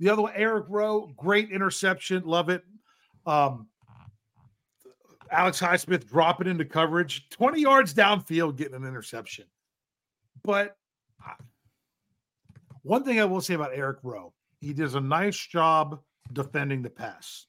The 0.00 0.08
other 0.08 0.22
one, 0.22 0.32
Eric 0.34 0.66
Rowe, 0.68 1.12
great 1.16 1.50
interception. 1.50 2.22
Love 2.24 2.48
it. 2.48 2.62
Um, 3.26 3.68
Alex 5.30 5.60
Highsmith 5.60 6.06
dropping 6.08 6.46
into 6.46 6.64
coverage, 6.64 7.28
20 7.30 7.60
yards 7.60 7.92
downfield, 7.92 8.56
getting 8.56 8.74
an 8.74 8.86
interception. 8.86 9.44
But 10.42 10.76
one 12.82 13.04
thing 13.04 13.20
I 13.20 13.24
will 13.24 13.40
say 13.40 13.54
about 13.54 13.72
Eric 13.74 13.98
Rowe, 14.02 14.32
he 14.60 14.72
does 14.72 14.94
a 14.94 15.00
nice 15.00 15.38
job 15.38 16.00
defending 16.32 16.82
the 16.82 16.90
pass. 16.90 17.46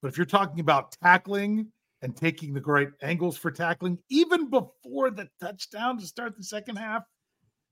But 0.00 0.08
if 0.08 0.16
you're 0.16 0.26
talking 0.26 0.60
about 0.60 0.96
tackling 1.02 1.68
and 2.02 2.16
taking 2.16 2.52
the 2.52 2.60
great 2.60 2.90
angles 3.02 3.36
for 3.36 3.50
tackling, 3.50 3.98
even 4.10 4.50
before 4.50 5.10
the 5.10 5.28
touchdown 5.40 5.98
to 5.98 6.06
start 6.06 6.36
the 6.36 6.44
second 6.44 6.76
half, 6.76 7.04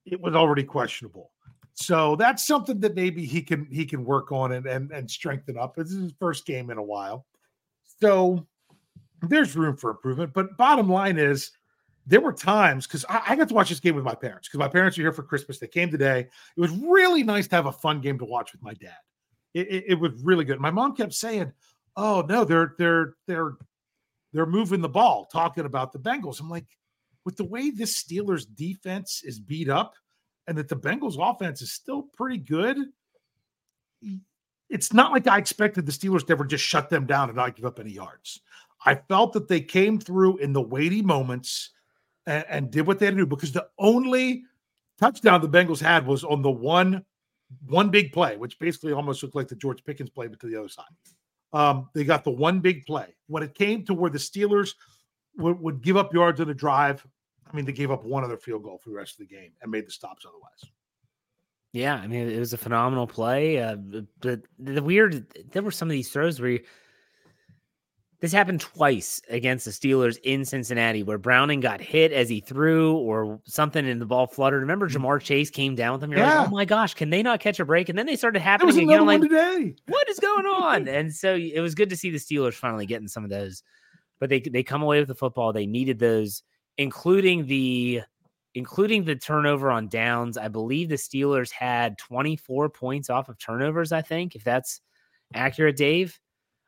it 0.06 0.20
was 0.20 0.34
already 0.34 0.64
questionable. 0.64 1.30
So 1.74 2.16
that's 2.16 2.46
something 2.46 2.80
that 2.80 2.94
maybe 2.94 3.24
he 3.24 3.42
can 3.42 3.66
he 3.70 3.86
can 3.86 4.04
work 4.04 4.30
on 4.32 4.52
and 4.52 4.66
and, 4.66 4.90
and 4.90 5.10
strengthen 5.10 5.56
up. 5.56 5.76
This 5.76 5.90
is 5.90 6.02
his 6.02 6.14
first 6.18 6.44
game 6.44 6.70
in 6.70 6.78
a 6.78 6.82
while. 6.82 7.26
So 8.00 8.46
there's 9.22 9.56
room 9.56 9.76
for 9.76 9.90
improvement. 9.90 10.32
But 10.34 10.56
bottom 10.56 10.88
line 10.88 11.18
is 11.18 11.50
there 12.06 12.20
were 12.20 12.32
times 12.32 12.86
because 12.86 13.04
I, 13.08 13.22
I 13.28 13.36
got 13.36 13.48
to 13.48 13.54
watch 13.54 13.68
this 13.68 13.80
game 13.80 13.94
with 13.94 14.04
my 14.04 14.14
parents 14.14 14.48
because 14.48 14.58
my 14.58 14.68
parents 14.68 14.98
are 14.98 15.02
here 15.02 15.12
for 15.12 15.22
Christmas. 15.22 15.58
They 15.58 15.68
came 15.68 15.90
today. 15.90 16.20
It 16.56 16.60
was 16.60 16.70
really 16.70 17.22
nice 17.22 17.46
to 17.48 17.56
have 17.56 17.66
a 17.66 17.72
fun 17.72 18.00
game 18.00 18.18
to 18.18 18.24
watch 18.24 18.52
with 18.52 18.62
my 18.62 18.74
dad. 18.74 18.96
It, 19.54 19.68
it, 19.68 19.84
it 19.88 19.94
was 19.94 20.12
really 20.22 20.44
good. 20.44 20.60
My 20.60 20.70
mom 20.70 20.94
kept 20.94 21.14
saying, 21.14 21.52
"Oh 21.96 22.24
no, 22.28 22.44
they're 22.44 22.74
they're 22.78 23.14
they're 23.26 23.56
they're 24.32 24.46
moving 24.46 24.80
the 24.80 24.88
ball," 24.88 25.26
talking 25.26 25.66
about 25.66 25.92
the 25.92 25.98
Bengals. 25.98 26.40
I'm 26.40 26.48
like, 26.48 26.66
with 27.24 27.36
the 27.36 27.44
way 27.44 27.70
this 27.70 28.02
Steelers 28.02 28.46
defense 28.54 29.22
is 29.24 29.38
beat 29.38 29.68
up, 29.68 29.94
and 30.46 30.56
that 30.58 30.68
the 30.68 30.76
Bengals 30.76 31.16
offense 31.18 31.62
is 31.62 31.72
still 31.72 32.02
pretty 32.02 32.38
good. 32.38 32.78
It's 34.68 34.92
not 34.92 35.12
like 35.12 35.26
I 35.26 35.38
expected 35.38 35.86
the 35.86 35.92
Steelers 35.92 36.26
to 36.26 36.32
ever 36.32 36.44
just 36.44 36.64
shut 36.64 36.88
them 36.88 37.06
down 37.06 37.28
and 37.28 37.36
not 37.36 37.54
give 37.54 37.66
up 37.66 37.78
any 37.78 37.90
yards. 37.90 38.40
I 38.84 38.94
felt 38.94 39.32
that 39.34 39.48
they 39.48 39.60
came 39.60 40.00
through 40.00 40.38
in 40.38 40.52
the 40.52 40.62
weighty 40.62 41.02
moments 41.02 41.70
and, 42.26 42.44
and 42.48 42.70
did 42.70 42.86
what 42.86 42.98
they 42.98 43.06
had 43.06 43.14
to 43.14 43.18
do 43.18 43.26
because 43.26 43.52
the 43.52 43.68
only 43.78 44.44
touchdown 44.98 45.40
the 45.40 45.48
Bengals 45.48 45.80
had 45.80 46.06
was 46.06 46.24
on 46.24 46.42
the 46.42 46.50
one 46.50 47.04
one 47.66 47.90
big 47.90 48.12
play, 48.12 48.36
which 48.36 48.58
basically 48.58 48.92
almost 48.92 49.22
looked 49.22 49.34
like 49.34 49.48
the 49.48 49.56
George 49.56 49.84
Pickens 49.84 50.10
play, 50.10 50.26
but 50.26 50.40
to 50.40 50.46
the 50.46 50.58
other 50.58 50.68
side. 50.68 50.84
Um, 51.52 51.88
they 51.94 52.04
got 52.04 52.24
the 52.24 52.30
one 52.30 52.60
big 52.60 52.86
play. 52.86 53.14
When 53.26 53.42
it 53.42 53.54
came 53.54 53.84
to 53.86 53.94
where 53.94 54.10
the 54.10 54.18
Steelers 54.18 54.74
would, 55.36 55.60
would 55.60 55.82
give 55.82 55.96
up 55.96 56.14
yards 56.14 56.40
on 56.40 56.48
a 56.48 56.54
drive, 56.54 57.06
I 57.50 57.54
mean, 57.54 57.64
they 57.64 57.72
gave 57.72 57.90
up 57.90 58.04
one 58.04 58.24
other 58.24 58.38
field 58.38 58.62
goal 58.62 58.78
for 58.82 58.90
the 58.90 58.96
rest 58.96 59.20
of 59.20 59.28
the 59.28 59.34
game 59.34 59.52
and 59.60 59.70
made 59.70 59.86
the 59.86 59.92
stops 59.92 60.24
otherwise. 60.26 60.72
Yeah, 61.72 61.94
I 61.94 62.06
mean, 62.06 62.28
it 62.28 62.38
was 62.38 62.52
a 62.52 62.58
phenomenal 62.58 63.06
play. 63.06 63.58
Uh, 63.58 63.76
but 63.76 64.40
the 64.58 64.82
weird, 64.82 65.26
there 65.52 65.62
were 65.62 65.70
some 65.70 65.88
of 65.88 65.92
these 65.92 66.10
throws 66.10 66.40
where 66.40 66.50
you, 66.50 66.60
this 68.22 68.30
happened 68.30 68.60
twice 68.60 69.20
against 69.28 69.64
the 69.64 69.72
Steelers 69.72 70.16
in 70.22 70.44
Cincinnati, 70.44 71.02
where 71.02 71.18
Browning 71.18 71.58
got 71.58 71.80
hit 71.80 72.12
as 72.12 72.28
he 72.28 72.38
threw, 72.38 72.94
or 72.94 73.40
something, 73.46 73.84
and 73.84 74.00
the 74.00 74.06
ball 74.06 74.28
fluttered. 74.28 74.60
Remember, 74.60 74.88
mm-hmm. 74.88 75.04
Ja'Marr 75.04 75.20
Chase 75.20 75.50
came 75.50 75.74
down 75.74 75.94
with 75.94 76.04
him. 76.04 76.12
You're. 76.12 76.20
Yeah. 76.20 76.38
like, 76.38 76.46
oh 76.46 76.50
my 76.52 76.64
gosh, 76.64 76.94
can 76.94 77.10
they 77.10 77.20
not 77.24 77.40
catch 77.40 77.58
a 77.58 77.64
break? 77.64 77.88
And 77.88 77.98
then 77.98 78.06
they 78.06 78.14
started 78.14 78.40
happening 78.40 78.78
again. 78.78 79.00
I'm 79.00 79.06
one 79.06 79.20
like, 79.22 79.28
today. 79.28 79.74
what 79.88 80.08
is 80.08 80.20
going 80.20 80.46
on? 80.46 80.86
and 81.02 81.12
so 81.12 81.34
it 81.34 81.58
was 81.58 81.74
good 81.74 81.90
to 81.90 81.96
see 81.96 82.10
the 82.10 82.18
Steelers 82.18 82.54
finally 82.54 82.86
getting 82.86 83.08
some 83.08 83.24
of 83.24 83.30
those. 83.30 83.64
But 84.20 84.30
they 84.30 84.38
they 84.38 84.62
come 84.62 84.84
away 84.84 85.00
with 85.00 85.08
the 85.08 85.16
football. 85.16 85.52
They 85.52 85.66
needed 85.66 85.98
those, 85.98 86.44
including 86.78 87.46
the 87.46 88.02
including 88.54 89.02
the 89.02 89.16
turnover 89.16 89.68
on 89.72 89.88
downs. 89.88 90.38
I 90.38 90.46
believe 90.46 90.88
the 90.88 90.94
Steelers 90.94 91.50
had 91.50 91.98
24 91.98 92.68
points 92.70 93.10
off 93.10 93.28
of 93.28 93.36
turnovers, 93.38 93.90
I 93.90 94.02
think, 94.02 94.36
if 94.36 94.44
that's 94.44 94.80
accurate, 95.34 95.76
Dave. 95.76 96.20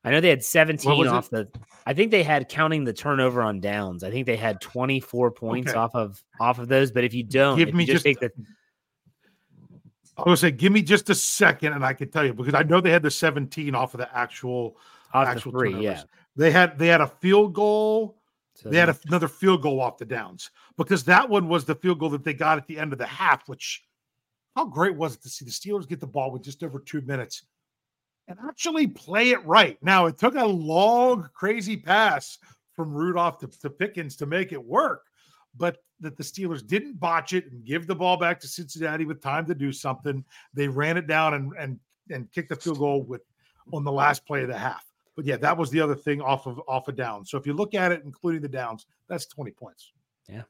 I 0.04 0.10
know 0.10 0.20
they 0.20 0.28
had 0.28 0.44
17 0.44 0.98
was 0.98 1.08
off 1.08 1.30
the 1.30 1.48
I 1.86 1.94
think 1.94 2.10
they 2.10 2.22
had 2.22 2.48
counting 2.48 2.84
the 2.84 2.92
turnover 2.92 3.40
on 3.42 3.60
downs. 3.60 4.04
I 4.04 4.10
think 4.10 4.26
they 4.26 4.36
had 4.36 4.60
24 4.60 5.30
points 5.30 5.70
Okay. 5.70 5.78
off 5.78 5.94
of 5.94 6.22
off 6.40 6.58
of 6.58 6.68
those. 6.68 6.90
But 6.92 7.04
if 7.04 7.14
you 7.14 7.22
don't, 7.22 7.56
Give 7.58 7.72
me 7.74 7.84
just 7.86 8.04
just- 8.04 8.04
take 8.04 8.20
the 8.20 8.30
I 10.16 10.28
was 10.30 10.40
say, 10.40 10.52
give 10.52 10.72
me 10.72 10.80
just 10.82 11.10
a 11.10 11.14
second, 11.14 11.72
and 11.72 11.84
I 11.84 11.92
can 11.92 12.08
tell 12.08 12.24
you 12.24 12.32
because 12.34 12.54
I 12.54 12.62
know 12.62 12.80
they 12.80 12.90
had 12.92 13.02
the 13.02 13.10
17 13.10 13.74
off 13.74 13.94
of 13.94 13.98
the 13.98 14.16
actual. 14.16 14.76
off 15.12 15.26
the 15.26 15.30
actual 15.32 15.50
three, 15.52 15.70
turnovers. 15.70 15.84
yeah. 15.84 16.02
They 16.36 16.50
had 16.50 16.78
they 16.78 16.86
had 16.88 17.00
a 17.00 17.06
field 17.08 17.54
goal. 17.54 18.20
So 18.56 18.68
They 18.68 18.78
had 18.78 18.88
a, 18.88 18.96
another 19.08 19.26
field 19.26 19.62
goal 19.62 19.80
off 19.80 19.98
the 19.98 20.04
downs 20.04 20.50
because 20.76 21.02
that 21.04 21.28
one 21.28 21.48
was 21.48 21.64
the 21.64 21.74
field 21.74 21.98
goal 21.98 22.10
that 22.10 22.22
they 22.22 22.34
got 22.34 22.56
at 22.56 22.68
the 22.68 22.78
end 22.78 22.92
of 22.92 23.00
the 23.00 23.06
half. 23.06 23.48
Which, 23.48 23.82
how 24.54 24.66
great 24.66 24.94
was 24.94 25.14
it 25.16 25.22
to 25.22 25.28
see 25.28 25.44
the 25.44 25.50
Steelers 25.50 25.88
get 25.88 25.98
the 25.98 26.06
ball 26.06 26.30
with 26.30 26.42
just 26.42 26.62
over 26.62 26.78
two 26.78 27.00
minutes 27.00 27.42
and 28.28 28.38
actually 28.48 28.86
play 28.86 29.30
it 29.30 29.44
right? 29.44 29.78
Now 29.82 30.06
it 30.06 30.18
took 30.18 30.34
a 30.34 30.44
long, 30.44 31.28
crazy 31.34 31.76
pass 31.76 32.38
from 32.74 32.92
Rudolph 32.92 33.38
to, 33.38 33.46
to 33.46 33.70
Pickens 33.70 34.16
to 34.16 34.26
make 34.26 34.52
it 34.52 34.62
work, 34.62 35.04
but 35.56 35.78
that 36.00 36.16
the 36.16 36.22
Steelers 36.22 36.66
didn't 36.66 36.98
botch 36.98 37.32
it 37.32 37.50
and 37.50 37.64
give 37.64 37.86
the 37.86 37.94
ball 37.94 38.16
back 38.16 38.40
to 38.40 38.48
Cincinnati 38.48 39.04
with 39.04 39.20
time 39.20 39.46
to 39.46 39.54
do 39.54 39.72
something. 39.72 40.24
They 40.52 40.68
ran 40.68 40.96
it 40.96 41.06
down 41.06 41.34
and 41.34 41.52
and 41.58 41.80
and 42.10 42.30
kicked 42.32 42.50
the 42.50 42.56
field 42.56 42.78
goal 42.78 43.02
with 43.02 43.22
on 43.72 43.84
the 43.84 43.92
last 43.92 44.26
play 44.26 44.42
of 44.42 44.48
the 44.48 44.58
half. 44.58 44.84
But 45.16 45.24
yeah, 45.24 45.36
that 45.36 45.56
was 45.56 45.70
the 45.70 45.80
other 45.80 45.94
thing 45.94 46.20
off 46.20 46.46
of 46.46 46.60
off 46.66 46.88
of 46.88 46.96
downs. 46.96 47.30
So 47.30 47.38
if 47.38 47.46
you 47.46 47.52
look 47.52 47.74
at 47.74 47.92
it, 47.92 48.02
including 48.04 48.42
the 48.42 48.48
downs, 48.48 48.86
that's 49.08 49.26
20 49.26 49.52
points. 49.52 49.92
Yeah. 50.28 50.42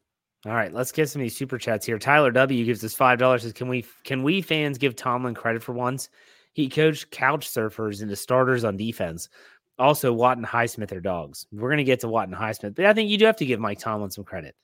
All 0.46 0.54
right, 0.54 0.72
let's 0.72 0.92
get 0.92 1.08
some 1.08 1.20
of 1.20 1.24
these 1.24 1.36
super 1.36 1.56
chats 1.56 1.86
here. 1.86 1.98
Tyler 1.98 2.30
W 2.30 2.64
gives 2.64 2.84
us 2.84 2.94
five 2.94 3.18
dollars. 3.18 3.42
Says, 3.42 3.52
"Can 3.52 3.68
we 3.68 3.84
can 4.04 4.22
we 4.22 4.42
fans 4.42 4.76
give 4.76 4.94
Tomlin 4.94 5.34
credit 5.34 5.62
for 5.62 5.72
once? 5.72 6.10
He 6.54 6.68
coached 6.68 7.10
couch 7.10 7.48
surfers 7.48 8.00
into 8.00 8.16
starters 8.16 8.64
on 8.64 8.76
defense. 8.76 9.28
Also, 9.78 10.12
Watt 10.12 10.38
and 10.38 10.46
Highsmith 10.46 10.92
are 10.92 11.00
dogs. 11.00 11.46
We're 11.52 11.68
gonna 11.70 11.84
get 11.84 12.00
to 12.00 12.08
Watt 12.08 12.28
and 12.28 12.36
Highsmith, 12.36 12.76
but 12.76 12.86
I 12.86 12.94
think 12.94 13.10
you 13.10 13.18
do 13.18 13.26
have 13.26 13.36
to 13.36 13.46
give 13.46 13.60
Mike 13.60 13.80
Tomlin 13.80 14.10
some 14.10 14.24
credit 14.24 14.54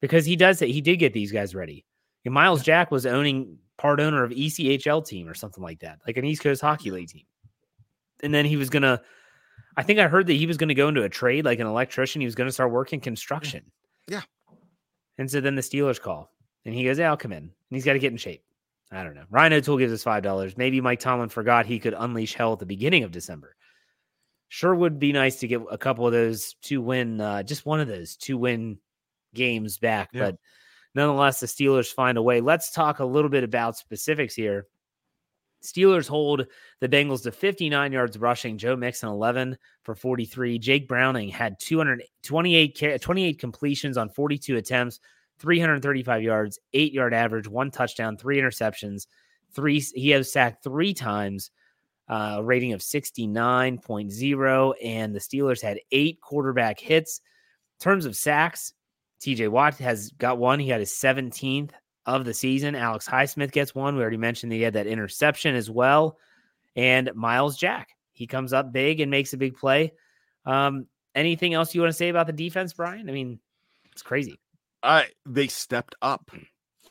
because 0.00 0.26
he 0.26 0.36
does 0.36 0.60
it. 0.60 0.68
He 0.68 0.80
did 0.80 0.98
get 0.98 1.12
these 1.12 1.32
guys 1.32 1.54
ready. 1.54 1.86
And 2.24 2.34
Myles 2.34 2.62
Jack 2.62 2.90
was 2.90 3.06
owning 3.06 3.58
part 3.78 4.00
owner 4.00 4.22
of 4.24 4.32
ECHL 4.32 5.06
team 5.06 5.28
or 5.28 5.34
something 5.34 5.62
like 5.62 5.80
that, 5.80 6.00
like 6.06 6.16
an 6.16 6.24
East 6.24 6.42
Coast 6.42 6.60
Hockey 6.60 6.90
League 6.90 7.08
team. 7.08 7.24
And 8.22 8.34
then 8.34 8.44
he 8.44 8.56
was 8.56 8.68
gonna. 8.68 9.00
I 9.76 9.82
think 9.82 9.98
I 9.98 10.08
heard 10.08 10.26
that 10.26 10.34
he 10.34 10.46
was 10.46 10.56
going 10.56 10.68
to 10.68 10.74
go 10.74 10.88
into 10.88 11.04
a 11.04 11.08
trade 11.08 11.44
like 11.44 11.60
an 11.60 11.66
electrician. 11.66 12.20
He 12.20 12.26
was 12.26 12.34
going 12.34 12.48
to 12.48 12.52
start 12.52 12.72
working 12.72 13.00
construction. 13.00 13.70
Yeah. 14.08 14.22
And 15.16 15.30
so 15.30 15.40
then 15.40 15.54
the 15.54 15.62
Steelers 15.62 16.00
call 16.00 16.32
and 16.64 16.74
he 16.74 16.84
goes, 16.84 16.98
Yeah, 16.98 17.10
I'll 17.10 17.16
come 17.16 17.32
in. 17.32 17.44
And 17.44 17.50
he's 17.70 17.84
got 17.84 17.92
to 17.92 17.98
get 17.98 18.12
in 18.12 18.18
shape. 18.18 18.42
I 18.90 19.04
don't 19.04 19.14
know. 19.14 19.24
Ryan 19.30 19.52
O'Toole 19.54 19.78
gives 19.78 19.92
us 19.92 20.04
$5. 20.04 20.56
Maybe 20.56 20.80
Mike 20.80 21.00
Tomlin 21.00 21.28
forgot 21.28 21.66
he 21.66 21.78
could 21.78 21.94
unleash 21.96 22.34
hell 22.34 22.52
at 22.52 22.58
the 22.58 22.66
beginning 22.66 23.04
of 23.04 23.12
December. 23.12 23.54
Sure 24.48 24.74
would 24.74 24.98
be 24.98 25.12
nice 25.12 25.36
to 25.40 25.46
get 25.46 25.60
a 25.70 25.78
couple 25.78 26.06
of 26.06 26.12
those 26.12 26.54
two 26.60 26.82
win, 26.82 27.20
uh, 27.20 27.44
just 27.44 27.64
one 27.64 27.78
of 27.78 27.86
those 27.86 28.16
two 28.16 28.36
win 28.36 28.78
games 29.32 29.78
back. 29.78 30.10
Yeah. 30.12 30.20
But 30.22 30.36
nonetheless, 30.96 31.38
the 31.38 31.46
Steelers 31.46 31.92
find 31.92 32.18
a 32.18 32.22
way. 32.22 32.40
Let's 32.40 32.72
talk 32.72 32.98
a 32.98 33.04
little 33.04 33.30
bit 33.30 33.44
about 33.44 33.76
specifics 33.76 34.34
here. 34.34 34.66
Steelers 35.62 36.08
hold 36.08 36.46
the 36.80 36.88
Bengals 36.88 37.22
to 37.22 37.32
59 37.32 37.92
yards 37.92 38.18
rushing. 38.18 38.58
Joe 38.58 38.76
Mixon 38.76 39.08
11 39.08 39.56
for 39.84 39.94
43. 39.94 40.58
Jake 40.58 40.88
Browning 40.88 41.28
had 41.28 41.60
228 41.60 43.00
28 43.00 43.38
completions 43.38 43.96
on 43.96 44.08
42 44.08 44.56
attempts, 44.56 45.00
335 45.40 46.22
yards, 46.22 46.58
8 46.72 46.92
yard 46.92 47.14
average, 47.14 47.48
one 47.48 47.70
touchdown, 47.70 48.16
three 48.16 48.38
interceptions. 48.38 49.06
Three 49.52 49.80
he 49.80 50.10
has 50.10 50.32
sacked 50.32 50.62
3 50.62 50.94
times. 50.94 51.50
Uh, 52.08 52.40
rating 52.42 52.72
of 52.72 52.80
69.0 52.80 54.74
and 54.82 55.14
the 55.14 55.20
Steelers 55.20 55.62
had 55.62 55.78
8 55.92 56.20
quarterback 56.20 56.80
hits. 56.80 57.20
In 57.78 57.84
terms 57.84 58.04
of 58.04 58.16
sacks, 58.16 58.72
TJ 59.20 59.48
Watt 59.48 59.76
has 59.76 60.10
got 60.18 60.38
one. 60.38 60.58
He 60.58 60.68
had 60.68 60.80
his 60.80 60.90
17th 60.90 61.70
of 62.06 62.24
the 62.24 62.34
season. 62.34 62.74
Alex 62.74 63.06
Highsmith 63.06 63.52
gets 63.52 63.76
one. 63.76 63.94
We 63.94 64.02
already 64.02 64.16
mentioned 64.16 64.50
that 64.50 64.56
he 64.56 64.62
had 64.62 64.72
that 64.74 64.88
interception 64.88 65.54
as 65.54 65.70
well. 65.70 66.18
And 66.74 67.10
Myles 67.14 67.56
Jack, 67.56 67.90
he 68.12 68.26
comes 68.26 68.52
up 68.52 68.72
big 68.72 69.00
and 69.00 69.10
makes 69.10 69.32
a 69.32 69.36
big 69.36 69.56
play. 69.56 69.92
Um, 70.44 70.86
anything 71.14 71.54
else 71.54 71.74
you 71.74 71.80
want 71.80 71.90
to 71.92 71.96
say 71.96 72.08
about 72.08 72.26
the 72.26 72.32
defense, 72.32 72.72
Bryan? 72.72 73.08
I 73.08 73.12
mean, 73.12 73.38
it's 73.92 74.02
crazy. 74.02 74.40
I 74.82 75.06
they 75.26 75.48
stepped 75.48 75.94
up. 76.02 76.30
Hmm. 76.32 76.42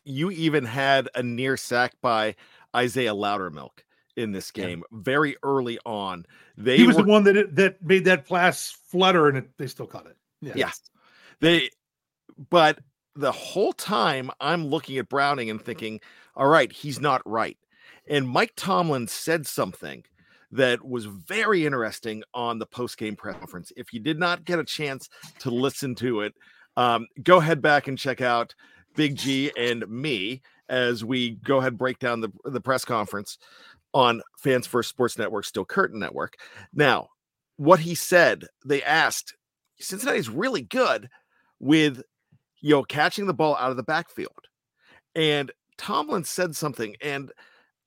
You 0.06 0.32
even 0.32 0.66
had 0.66 1.10
a 1.16 1.22
near 1.24 1.58
sack 1.58 1.94
by 2.02 2.36
Isaiah 2.76 3.14
Loudermilk 3.14 3.84
in 4.16 4.32
this 4.32 4.52
Yeah. 4.56 4.66
game 4.68 4.84
very 4.92 5.36
early 5.44 5.80
on. 5.86 6.26
They 6.58 6.78
He 6.78 6.88
was 6.88 6.96
were, 6.96 7.04
the 7.04 7.10
one 7.10 7.24
that 7.26 7.56
that 7.56 7.82
made 7.84 8.06
that 8.06 8.28
pass 8.28 8.72
flutter, 8.90 9.28
and 9.28 9.38
it, 9.38 9.50
they 9.58 9.68
still 9.68 9.88
caught 9.88 10.08
it. 10.08 10.18
Yeah. 10.42 10.54
Yeah. 10.56 10.72
They, 11.42 11.70
but 12.50 12.80
the 13.16 13.32
whole 13.32 13.74
time 13.74 14.32
I'm 14.40 14.68
looking 14.68 14.98
at 14.98 15.10
Browning 15.10 15.50
and 15.50 15.62
thinking, 15.62 16.00
all 16.36 16.48
right, 16.48 16.72
he's 16.72 17.00
not 17.00 17.22
right. 17.26 17.58
And 18.08 18.28
Mike 18.28 18.54
Tomlin 18.56 19.08
said 19.08 19.46
something 19.46 20.04
that 20.52 20.84
was 20.84 21.06
very 21.06 21.66
interesting 21.66 22.24
on 22.34 22.58
the 22.60 22.66
post 22.66 22.98
game 22.98 23.16
press 23.16 23.38
conference. 23.38 23.72
If 23.78 23.94
you 23.94 24.00
did 24.00 24.18
not 24.20 24.46
get 24.46 24.60
a 24.60 24.64
chance 24.64 25.08
to 25.40 25.52
listen 25.52 25.96
to 25.96 26.22
it, 26.22 26.34
um, 26.80 27.08
go 27.24 27.42
head 27.42 27.62
back 27.62 27.90
and 27.90 27.98
check 27.98 28.22
out 28.22 28.56
Big 28.96 29.18
G 29.18 29.52
and 29.58 29.86
me 29.90 30.42
as 30.70 31.04
we 31.04 31.32
go 31.44 31.58
ahead 31.58 31.78
break 31.78 32.00
down 32.00 32.22
the, 32.22 32.32
the 32.46 32.62
press 32.62 32.86
conference 32.86 33.38
on 33.94 34.22
Fans 34.38 34.66
First 34.66 34.88
Sports 34.88 35.18
Network, 35.18 35.44
Steel 35.44 35.66
Curtain 35.66 36.00
Network. 36.00 36.38
Now, 36.74 37.10
what 37.58 37.82
he 37.82 37.96
said, 37.96 38.46
they 38.66 38.82
asked, 38.82 39.36
Cincinnati's 39.78 40.30
really 40.30 40.62
good 40.62 41.10
with 41.60 42.02
you 42.62 42.76
know 42.76 42.84
catching 42.84 43.28
the 43.28 43.34
ball 43.34 43.58
out 43.58 43.72
of 43.72 43.78
the 43.78 43.84
backfield. 43.84 44.48
And 45.16 45.52
Tomlin 45.78 46.24
said 46.24 46.56
something, 46.56 46.96
and 47.02 47.30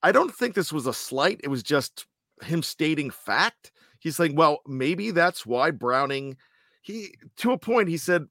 I 0.03 0.13
don't 0.13 0.35
think 0.35 0.55
this 0.55 0.73
was 0.73 0.87
a 0.87 0.93
slight, 0.93 1.41
it 1.43 1.49
was 1.49 1.63
just 1.63 2.05
him 2.43 2.63
stating 2.63 3.11
fact. 3.11 3.73
He's 4.01 4.19
like, 4.19 4.33
well, 4.35 4.61
maybe 4.67 5.13
that's 5.13 5.47
why 5.47 5.71
Browning, 5.71 6.37
he 6.83 7.15
to 7.37 7.53
a 7.53 7.59
point, 7.59 7.89
he 7.89 7.97
said, 7.97 8.27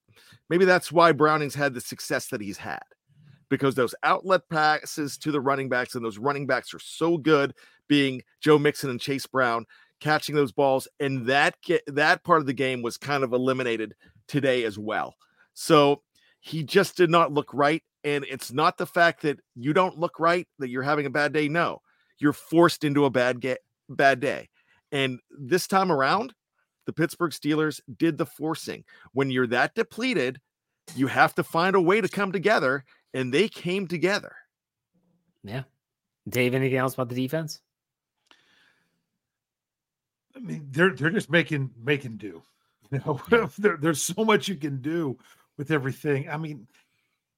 maybe 0.50 0.66
that's 0.66 0.92
why 0.92 1.12
Browning's 1.12 1.56
had 1.56 1.74
the 1.74 1.82
success 1.82 2.28
that 2.28 2.42
he's 2.42 2.58
had. 2.58 2.84
Because 3.50 3.76
those 3.76 3.96
outlet 4.04 4.48
passes 4.50 5.18
to 5.18 5.32
the 5.32 5.42
running 5.42 5.68
backs, 5.68 5.96
and 5.96 6.06
those 6.06 6.18
running 6.18 6.48
backs 6.48 6.74
are 6.74 6.80
so 6.80 7.18
good, 7.18 7.54
being 7.88 8.22
Joe 8.40 8.58
Mixon 8.58 8.90
and 8.90 9.00
Chase 9.00 9.26
Brown, 9.26 9.66
catching 10.00 10.36
those 10.36 10.54
balls, 10.54 10.88
and 11.02 11.26
that 11.28 11.56
that 11.88 12.24
part 12.24 12.40
of 12.40 12.48
the 12.48 12.54
game 12.54 12.82
was 12.82 12.98
kind 12.98 13.24
of 13.24 13.34
eliminated 13.34 13.94
today 14.28 14.64
as 14.64 14.80
well. 14.80 15.16
So 15.54 16.02
he 16.40 16.64
just 16.64 16.98
did 16.98 17.10
not 17.10 17.34
look 17.34 17.54
right. 17.54 17.84
And 18.04 18.26
it's 18.30 18.52
not 18.52 18.78
the 18.78 18.88
fact 18.88 19.22
that 19.22 19.40
you 19.56 19.74
don't 19.74 20.00
look 20.00 20.20
right 20.20 20.48
that 20.60 20.70
you're 20.70 20.82
having 20.82 21.06
a 21.06 21.12
bad 21.12 21.34
day. 21.34 21.48
No, 21.48 21.82
you're 22.18 22.34
forced 22.34 22.84
into 22.84 23.06
a 23.06 23.10
bad 23.10 23.42
ga- 23.42 23.60
bad 23.90 24.20
day. 24.20 24.50
And 24.92 25.20
this 25.30 25.68
time 25.68 25.92
around, 25.92 26.34
the 26.86 26.94
Pittsburgh 26.94 27.32
Steelers 27.32 27.80
did 27.98 28.18
the 28.18 28.26
forcing. 28.26 28.84
When 29.14 29.30
you're 29.30 29.48
that 29.48 29.76
depleted, 29.76 30.40
you 30.96 31.08
have 31.08 31.36
to 31.36 31.44
find 31.44 31.76
a 31.76 31.82
way 31.82 32.02
to 32.02 32.10
come 32.10 32.32
together, 32.32 32.84
and 33.14 33.34
they 33.34 33.48
came 33.48 33.88
together. 33.88 34.36
Yeah. 35.44 35.64
Dave, 36.28 36.54
anything 36.54 36.78
else 36.78 36.94
about 36.94 37.10
the 37.10 37.16
defense? 37.16 37.60
I 40.36 40.40
mean, 40.40 40.68
they're 40.72 40.94
they're 40.94 41.10
just 41.10 41.30
making 41.30 41.72
making 41.82 42.18
do. 42.18 42.42
You 42.92 43.00
know, 43.06 43.22
there, 43.58 43.78
there's 43.78 44.04
so 44.04 44.26
much 44.26 44.50
you 44.50 44.56
can 44.56 44.82
do 44.82 45.18
with 45.58 45.72
everything. 45.72 46.28
I 46.28 46.36
mean, 46.36 46.68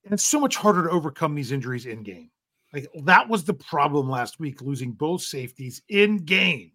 and 0.04 0.14
it's 0.14 0.26
so 0.26 0.40
much 0.40 0.56
harder 0.56 0.86
to 0.86 0.90
overcome 0.90 1.36
these 1.36 1.52
injuries 1.52 1.86
in 1.86 2.02
game. 2.02 2.32
Like 2.74 2.88
that 3.04 3.30
was 3.30 3.44
the 3.44 3.54
problem 3.54 4.10
last 4.10 4.40
week, 4.40 4.64
losing 4.64 4.94
both 4.94 5.22
safeties 5.22 5.84
in 5.90 6.18
game. 6.18 6.72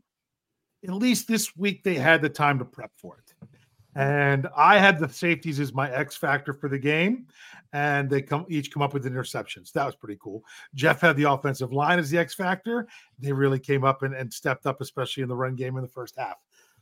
At 0.85 0.95
least 0.95 1.29
this 1.29 1.57
week 1.57 1.83
they 1.83 1.95
had 1.95 2.23
the 2.23 2.29
time 2.29 2.59
to 2.59 2.65
prep 2.65 2.93
for 2.97 3.19
it. 3.19 3.49
And 3.95 4.47
I 4.57 4.79
had 4.79 5.01
the 5.01 5.09
safeties 5.09 5.59
as 5.59 5.75
my 5.75 5.91
X 5.91 6.15
factor 6.15 6.53
for 6.53 6.69
the 6.69 6.79
game, 6.79 7.27
and 7.73 8.09
they 8.09 8.23
come 8.23 8.47
each 8.49 8.71
come 8.73 8.83
up 8.83 8.95
with 8.95 9.05
interceptions. 9.05 9.73
That 9.73 9.87
was 9.87 9.97
pretty 9.97 10.19
cool. 10.23 10.45
Jeff 10.75 11.01
had 11.01 11.17
the 11.17 11.29
offensive 11.29 11.73
line 11.73 11.99
as 11.99 12.09
the 12.09 12.19
X 12.19 12.33
factor. 12.33 12.87
They 13.19 13.33
really 13.33 13.59
came 13.59 13.83
up 13.83 14.03
and, 14.03 14.15
and 14.15 14.33
stepped 14.33 14.67
up, 14.67 14.81
especially 14.81 15.25
in 15.25 15.29
the 15.29 15.35
run 15.35 15.57
game 15.57 15.77
in 15.77 15.83
the 15.83 15.89
first 15.89 16.15
half. 16.17 16.37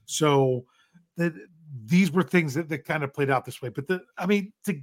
So 0.05 0.66
that 1.16 1.32
these 1.86 2.12
were 2.12 2.22
things 2.22 2.55
that, 2.55 2.68
that 2.68 2.84
kind 2.84 3.03
of 3.03 3.14
played 3.14 3.30
out 3.30 3.44
this 3.44 3.62
way. 3.62 3.70
But 3.70 3.86
the 3.88 4.03
I 4.18 4.26
mean, 4.26 4.53
to 4.64 4.78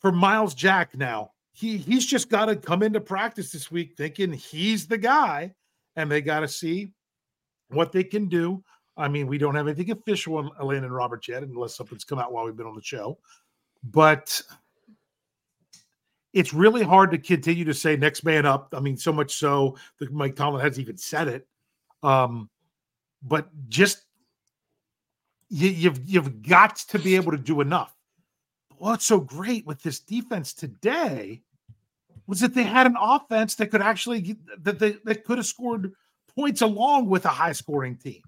for 0.00 0.12
Myles 0.12 0.54
Jack 0.54 0.94
now, 0.94 1.30
he 1.52 1.78
he's 1.78 2.04
just 2.04 2.28
got 2.28 2.46
to 2.46 2.56
come 2.56 2.82
into 2.82 3.00
practice 3.00 3.50
this 3.50 3.70
week 3.70 3.94
thinking 3.96 4.32
he's 4.32 4.86
the 4.86 4.98
guy, 4.98 5.54
and 5.96 6.10
they 6.10 6.20
got 6.20 6.40
to 6.40 6.48
see 6.48 6.92
what 7.68 7.92
they 7.92 8.04
can 8.04 8.28
do. 8.28 8.62
I 8.96 9.08
mean, 9.08 9.26
we 9.26 9.38
don't 9.38 9.54
have 9.54 9.68
anything 9.68 9.90
official 9.90 10.36
on 10.36 10.50
Elandon 10.60 10.90
Roberts 10.90 11.28
yet, 11.28 11.42
unless 11.42 11.76
something's 11.76 12.04
come 12.04 12.18
out 12.18 12.32
while 12.32 12.44
we've 12.44 12.56
been 12.56 12.66
on 12.66 12.74
the 12.74 12.82
show. 12.82 13.18
But 13.84 14.40
it's 16.32 16.54
really 16.54 16.82
hard 16.82 17.10
to 17.10 17.18
continue 17.18 17.64
to 17.64 17.74
say 17.74 17.96
next 17.96 18.24
man 18.24 18.46
up. 18.46 18.74
I 18.76 18.80
mean, 18.80 18.96
so 18.96 19.12
much 19.12 19.34
so 19.34 19.76
that 19.98 20.12
Mike 20.12 20.36
Tomlin 20.36 20.62
hasn't 20.62 20.82
even 20.82 20.96
said 20.96 21.28
it. 21.28 21.46
Um, 22.02 22.48
but 23.22 23.48
just 23.68 24.04
you, 25.48 25.68
you've 25.68 26.00
you've 26.08 26.42
got 26.42 26.76
to 26.76 26.98
be 26.98 27.16
able 27.16 27.32
to 27.32 27.38
do 27.38 27.60
enough. 27.60 27.94
What's 28.78 29.06
so 29.06 29.20
great 29.20 29.66
with 29.66 29.82
this 29.82 30.00
defense 30.00 30.52
today 30.52 31.42
was 32.26 32.40
that 32.40 32.54
they 32.54 32.64
had 32.64 32.86
an 32.86 32.96
offense 33.00 33.54
that 33.56 33.70
could 33.70 33.82
actually 33.82 34.36
that 34.58 34.78
they 34.78 34.92
that 35.04 35.24
could 35.24 35.38
have 35.38 35.46
scored 35.46 35.92
points 36.36 36.62
along 36.62 37.08
with 37.08 37.24
a 37.24 37.30
high 37.30 37.52
scoring 37.52 37.96
team. 37.96 38.22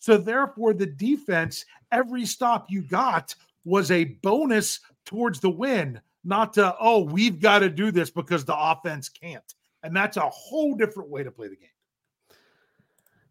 So 0.00 0.18
therefore, 0.18 0.74
the 0.74 0.86
defense, 0.86 1.64
every 1.90 2.26
stop 2.26 2.66
you 2.68 2.82
got 2.82 3.34
was 3.64 3.90
a 3.90 4.04
bonus 4.04 4.80
towards 5.06 5.40
the 5.40 5.50
win, 5.50 6.00
not 6.24 6.52
to 6.54 6.74
oh 6.80 7.04
we've 7.04 7.40
got 7.40 7.60
to 7.60 7.70
do 7.70 7.90
this 7.90 8.10
because 8.10 8.44
the 8.44 8.56
offense 8.56 9.08
can't. 9.08 9.54
And 9.82 9.94
that's 9.94 10.16
a 10.16 10.28
whole 10.28 10.74
different 10.74 11.10
way 11.10 11.22
to 11.22 11.30
play 11.30 11.48
the 11.48 11.56
game. 11.56 11.68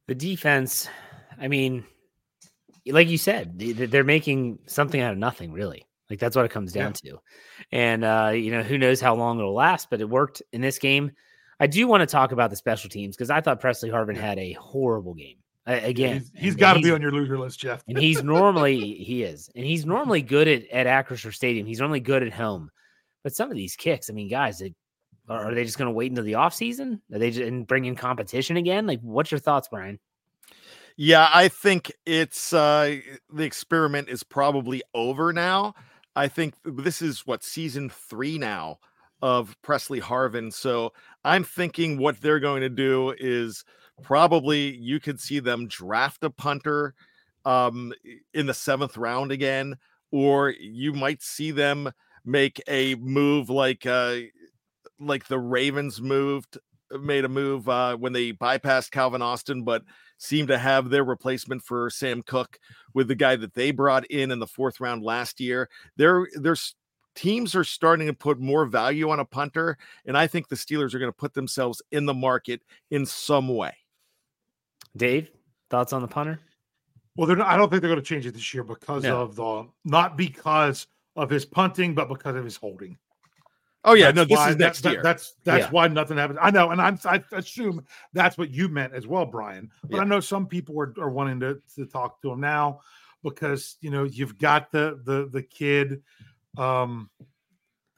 The 0.08 0.16
defense, 0.16 0.88
I 1.40 1.48
mean, 1.48 1.86
like 2.86 3.08
you 3.08 3.18
said, 3.18 3.58
they're 3.58 4.04
making 4.04 4.60
something 4.68 5.00
out 5.00 5.14
of 5.14 5.18
nothing, 5.18 5.52
really. 5.52 5.86
Like 6.10 6.20
that's 6.20 6.36
what 6.36 6.46
it 6.46 6.52
comes 6.52 6.74
down 6.74 6.94
yeah. 7.04 7.12
to. 7.12 7.20
And 7.72 8.04
uh, 8.04 8.32
you 8.36 8.52
know, 8.52 8.62
who 8.62 8.78
knows 8.78 9.02
how 9.02 9.16
long 9.16 9.40
it'll 9.40 9.54
last, 9.54 9.90
but 9.90 10.02
it 10.02 10.10
worked 10.10 10.42
in 10.52 10.62
this 10.62 10.80
game. 10.80 11.12
I 11.64 11.68
do 11.68 11.88
want 11.88 12.02
to 12.02 12.06
talk 12.06 12.34
about 12.34 12.50
the 12.50 12.58
special 12.58 12.90
teams 12.90 13.16
because 13.16 13.30
I 13.30 13.40
thought 13.40 13.62
Pressley 13.62 13.90
Harvin 13.90 14.18
had 14.18 14.38
a 14.38 14.52
horrible 14.52 15.14
game. 15.14 15.38
Uh, 15.66 15.80
again, 15.82 16.18
he's, 16.18 16.32
he's 16.36 16.56
got 16.58 16.74
to 16.74 16.82
be 16.82 16.92
on 16.92 17.02
your 17.02 17.14
loser 17.14 17.40
list, 17.40 17.58
Jeff. 17.58 17.86
and 17.88 17.98
he's 17.98 18.22
normally 18.22 18.96
he 18.96 19.24
is, 19.24 19.50
and 19.56 19.64
he's 19.64 19.86
normally 19.86 20.22
good 20.22 20.50
at 20.50 20.68
at 20.68 20.88
Acrisure 20.88 21.34
Stadium. 21.34 21.66
He's 21.66 21.80
normally 21.80 22.02
good 22.02 22.22
at 22.22 22.34
home, 22.34 22.70
but 23.24 23.34
some 23.34 23.50
of 23.50 23.56
these 23.56 23.78
kicks, 23.78 24.10
I 24.10 24.14
mean, 24.14 24.28
guys, 24.28 24.60
they, 24.60 24.74
are 25.30 25.56
they 25.56 25.64
just 25.64 25.78
going 25.78 25.88
to 25.88 25.94
wait 25.94 26.12
until 26.12 26.26
the 26.26 26.34
offseason? 26.34 27.00
Are 27.14 27.18
they 27.18 27.32
just 27.32 27.48
and 27.48 27.66
bring 27.66 27.86
in 27.86 27.96
competition 27.96 28.58
again? 28.58 28.86
Like, 28.86 29.00
what's 29.00 29.32
your 29.32 29.40
thoughts, 29.40 29.70
Bryan? 29.70 30.00
Yeah, 30.98 31.30
I 31.34 31.48
think 31.48 31.94
it's 32.06 32.52
uh 32.52 32.98
the 33.32 33.46
experiment 33.46 34.10
is 34.10 34.22
probably 34.22 34.84
over 34.94 35.32
now. 35.32 35.76
I 36.14 36.28
think 36.28 36.56
this 36.66 37.02
is 37.02 37.26
what 37.26 37.42
season 37.42 37.90
three 37.90 38.38
now 38.38 38.80
of 39.24 39.56
Pressley 39.62 40.02
Harvin. 40.02 40.52
So 40.52 40.92
I'm 41.24 41.46
thinking 41.46 41.98
what 41.98 42.20
they're 42.20 42.42
going 42.42 42.60
to 42.60 42.70
do 42.70 43.16
is 43.18 43.64
probably 44.02 44.76
you 44.76 45.00
could 45.00 45.18
see 45.18 45.40
them 45.40 45.70
draft 45.70 46.26
a 46.26 46.30
punter 46.30 46.94
um, 47.46 47.94
in 48.34 48.48
the 48.48 48.54
seventh 48.54 48.98
round 48.98 49.32
again, 49.32 49.78
or 50.12 50.50
you 50.50 50.92
might 50.92 51.22
see 51.24 51.52
them 51.52 51.90
make 52.26 52.62
a 52.68 52.96
move 52.96 53.50
like 53.50 53.86
uh, 53.86 54.18
like 55.00 55.26
the 55.28 55.40
Ravens 55.40 56.02
moved 56.02 56.58
made 56.92 57.24
a 57.24 57.30
move 57.30 57.70
uh, 57.70 57.96
when 57.96 58.12
they 58.12 58.34
bypassed 58.34 58.92
Calvin 58.92 59.22
Austin, 59.22 59.64
but 59.64 59.84
seem 60.18 60.48
to 60.48 60.58
have 60.58 60.90
their 60.90 61.06
replacement 61.06 61.64
for 61.64 61.90
Sam 61.90 62.24
Koch 62.24 62.60
with 62.94 63.08
the 63.08 63.16
guy 63.16 63.38
that 63.38 63.54
they 63.54 63.72
brought 63.72 64.06
in 64.08 64.32
in 64.32 64.40
the 64.40 64.48
fourth 64.48 64.82
round 64.82 65.02
last 65.02 65.40
year. 65.40 65.70
They're 65.96 66.28
there's 66.34 66.76
teams 67.16 67.56
are 67.56 67.64
starting 67.64 68.08
to 68.08 68.14
put 68.14 68.40
more 68.40 68.66
value 68.66 69.10
on 69.10 69.20
a 69.20 69.26
punter, 69.26 69.78
and 70.06 70.18
I 70.18 70.28
think 70.28 70.48
the 70.48 70.56
Steelers 70.56 70.94
are 70.94 71.00
going 71.00 71.12
to 71.12 71.18
put 71.18 71.34
themselves 71.34 71.82
in 71.92 72.06
the 72.06 72.14
market 72.14 72.62
in 72.92 73.06
some 73.06 73.48
way. 73.48 73.76
Dave, 74.96 75.30
thoughts 75.70 75.94
on 75.94 76.02
the 76.02 76.08
punter? 76.08 76.40
Well, 77.16 77.28
they're 77.28 77.38
not, 77.38 77.48
I 77.48 77.58
don't 77.58 77.70
think 77.70 77.82
they're 77.82 77.92
going 77.92 78.02
to 78.02 78.06
change 78.06 78.26
it 78.26 78.34
this 78.34 78.54
year 78.54 78.64
because 78.64 79.04
no. 79.04 79.22
of 79.22 79.36
the 79.36 79.68
not 79.86 80.18
because 80.18 80.88
of 81.16 81.30
his 81.30 81.46
punting, 81.46 81.94
but 81.94 82.10
because 82.10 82.36
of 82.36 82.44
his 82.44 82.56
holding. 82.56 82.98
Oh 83.86 83.94
yeah, 83.94 84.06
that's 84.06 84.16
no, 84.16 84.24
this 84.26 84.38
why, 84.38 84.50
is 84.50 84.56
next 84.56 84.82
that, 84.82 84.92
year. 84.92 85.04
That, 85.04 85.10
that's 85.10 85.36
that's 85.44 85.66
yeah. 85.66 85.72
why 85.72 85.88
nothing 85.90 86.18
happens. 86.18 86.40
I 86.42 86.52
know, 86.52 86.72
and 86.72 86.82
I'm, 86.82 86.98
I 87.06 87.22
assume 87.34 87.86
that's 88.14 88.38
what 88.38 88.50
you 88.50 88.70
meant 88.70 88.94
as 88.94 89.08
well, 89.08 89.26
Bryan. 89.26 89.70
But 89.84 89.98
yeah. 89.98 90.02
I 90.02 90.06
know 90.06 90.20
some 90.22 90.48
people 90.48 90.80
are, 90.80 90.94
are 91.00 91.10
wanting 91.10 91.40
to, 91.42 91.62
to 91.76 91.86
talk 91.86 92.22
to 92.22 92.32
him 92.32 92.40
now 92.40 92.80
because 93.24 93.78
you 93.82 93.90
know 93.90 94.06
you've 94.06 94.38
got 94.38 94.72
the 94.72 95.02
the 95.04 95.28
the 95.32 95.42
kid 95.42 96.02
um 96.58 97.10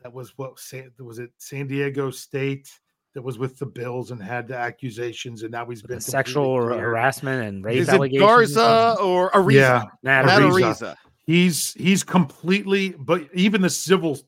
that 0.01 0.13
was 0.13 0.33
what 0.37 0.59
was 0.99 1.19
it 1.19 1.31
San 1.37 1.67
Diego 1.67 2.11
State 2.11 2.69
that 3.15 3.21
was 3.21 3.39
with 3.39 3.57
the 3.57 3.65
Bills 3.65 4.11
and 4.11 4.21
had 4.21 4.47
the 4.47 4.55
accusations, 4.55 5.41
and 5.41 5.51
now 5.51 5.65
he's 5.65 5.81
been 5.81 6.01
sexual 6.01 6.57
harassment 6.67 7.43
and 7.47 7.65
rape 7.65 7.77
Is 7.77 7.89
allegations. 7.89 8.21
Garza 8.21 8.97
or 9.01 9.31
Araiza? 9.31 9.53
Yeah, 9.53 9.83
Matt 10.03 10.25
Araiza. 10.25 10.51
Araiza. 10.51 10.95
He's 11.25 11.73
he's 11.73 12.03
completely, 12.03 12.89
but 12.99 13.27
even 13.33 13.61
the 13.61 13.69
civil 13.69 14.19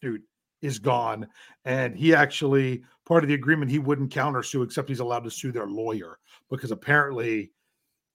suit 0.00 0.22
is 0.62 0.78
gone, 0.78 1.26
and 1.64 1.96
he 1.96 2.14
actually 2.14 2.84
part 3.04 3.24
of 3.24 3.28
the 3.28 3.34
agreement 3.34 3.70
he 3.70 3.78
wouldn't 3.78 4.10
counter 4.10 4.42
sue 4.42 4.62
except 4.62 4.88
he's 4.88 5.00
allowed 5.00 5.24
to 5.24 5.30
sue 5.30 5.50
their 5.50 5.66
lawyer 5.66 6.18
because 6.50 6.70
apparently 6.70 7.50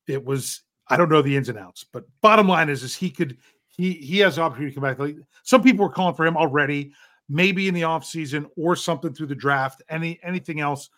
it 0.08 0.24
was 0.24 0.62
I 0.88 0.96
don't 0.96 1.10
know 1.10 1.22
the 1.22 1.36
ins 1.36 1.50
and 1.50 1.60
outs, 1.60 1.86
but 1.92 2.06
bottom 2.22 2.48
line 2.48 2.70
is 2.70 2.84
is 2.84 2.96
he 2.96 3.10
could 3.10 3.38
he 3.80 3.94
he 3.94 4.20
has 4.20 4.36
the 4.36 4.42
opportunity 4.42 4.74
to 4.74 4.80
come 4.80 4.90
back. 4.90 5.00
Like 5.00 5.16
some 5.44 5.64
people 5.64 5.86
were 5.86 5.92
calling 5.92 6.14
for 6.14 6.26
him 6.26 6.36
already 6.36 6.92
maybe 7.30 7.68
in 7.68 7.74
the 7.74 7.84
offseason 7.84 8.50
or 8.58 8.76
something 8.76 9.14
through 9.14 9.28
the 9.28 9.36
draft, 9.36 9.82
any 9.88 10.20
anything 10.22 10.60
else. 10.60 10.90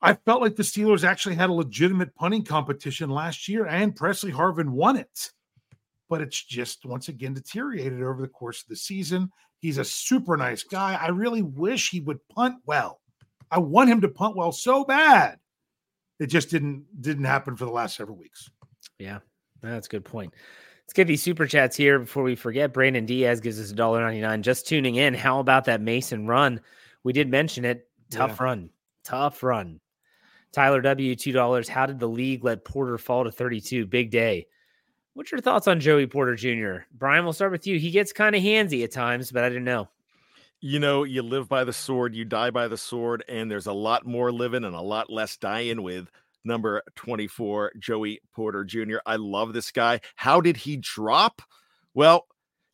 I 0.00 0.14
felt 0.14 0.40
like 0.40 0.56
the 0.56 0.62
Steelers 0.62 1.04
actually 1.04 1.34
had 1.34 1.50
a 1.50 1.54
legitimate 1.54 2.14
punting 2.14 2.44
competition 2.44 3.10
last 3.10 3.46
year, 3.48 3.66
and 3.66 3.94
Pressley 3.94 4.32
Harvin 4.32 4.70
won 4.70 4.96
it. 4.96 5.32
But 6.08 6.22
it's 6.22 6.42
just 6.42 6.86
once 6.86 7.08
again 7.08 7.34
deteriorated 7.34 8.02
over 8.02 8.22
the 8.22 8.28
course 8.28 8.62
of 8.62 8.68
the 8.68 8.76
season. 8.76 9.30
He's 9.58 9.78
a 9.78 9.84
super 9.84 10.36
nice 10.36 10.62
guy. 10.62 10.94
I 10.94 11.08
really 11.08 11.42
wish 11.42 11.90
he 11.90 12.00
would 12.00 12.26
punt 12.28 12.56
well. 12.64 13.00
I 13.50 13.58
want 13.58 13.90
him 13.90 14.00
to 14.00 14.08
punt 14.08 14.36
well 14.36 14.52
so 14.52 14.84
bad. 14.84 15.38
It 16.20 16.28
just 16.28 16.48
didn't 16.48 16.86
didn't 17.02 17.24
happen 17.24 17.54
for 17.54 17.66
the 17.66 17.70
last 17.70 17.96
several 17.96 18.16
weeks. 18.16 18.48
Yeah, 18.98 19.18
that's 19.60 19.88
a 19.88 19.90
good 19.90 20.04
point. 20.04 20.32
Let's 20.86 20.94
get 20.94 21.08
these 21.08 21.22
super 21.22 21.46
chats 21.46 21.76
here 21.76 21.98
before 21.98 22.22
we 22.22 22.36
forget. 22.36 22.72
Brandon 22.72 23.04
Diaz 23.04 23.40
gives 23.40 23.60
us 23.60 23.72
$1.99. 23.72 24.40
Just 24.42 24.68
tuning 24.68 24.94
in. 24.94 25.14
How 25.14 25.40
about 25.40 25.64
that 25.64 25.80
Mason 25.80 26.28
run? 26.28 26.60
We 27.02 27.12
did 27.12 27.28
mention 27.28 27.64
it. 27.64 27.88
Tough 28.08 28.36
yeah. 28.38 28.44
run. 28.44 28.70
Tough 29.02 29.42
run. 29.42 29.80
Tyler 30.52 30.80
W, 30.80 31.16
$2. 31.16 31.68
How 31.68 31.86
did 31.86 31.98
the 31.98 32.08
league 32.08 32.44
let 32.44 32.64
Porter 32.64 32.98
fall 32.98 33.24
to 33.24 33.32
32? 33.32 33.86
Big 33.86 34.10
day. 34.10 34.46
What's 35.14 35.32
your 35.32 35.40
thoughts 35.40 35.66
on 35.66 35.80
Joey 35.80 36.06
Porter 36.06 36.36
Jr.? 36.36 36.84
Bryan, 36.92 37.24
we'll 37.24 37.32
start 37.32 37.50
with 37.50 37.66
you. 37.66 37.78
He 37.80 37.90
gets 37.90 38.12
kind 38.12 38.36
of 38.36 38.42
handsy 38.42 38.84
at 38.84 38.92
times, 38.92 39.32
but 39.32 39.42
I 39.42 39.48
didn't 39.48 39.64
know. 39.64 39.88
You 40.60 40.78
know, 40.78 41.04
you 41.04 41.22
live 41.22 41.48
by 41.48 41.64
the 41.64 41.72
sword, 41.72 42.14
you 42.14 42.24
die 42.24 42.50
by 42.50 42.68
the 42.68 42.78
sword, 42.78 43.24
and 43.28 43.50
there's 43.50 43.66
a 43.66 43.72
lot 43.72 44.06
more 44.06 44.30
living 44.30 44.64
and 44.64 44.74
a 44.74 44.80
lot 44.80 45.10
less 45.10 45.36
dying 45.36 45.82
with 45.82 46.10
number 46.46 46.82
24, 46.94 47.72
Joey 47.78 48.20
Porter 48.34 48.64
Jr. 48.64 48.98
I 49.04 49.16
love 49.16 49.52
this 49.52 49.70
guy. 49.70 50.00
How 50.14 50.40
did 50.40 50.56
he 50.56 50.76
drop? 50.76 51.42
Well, 51.94 52.26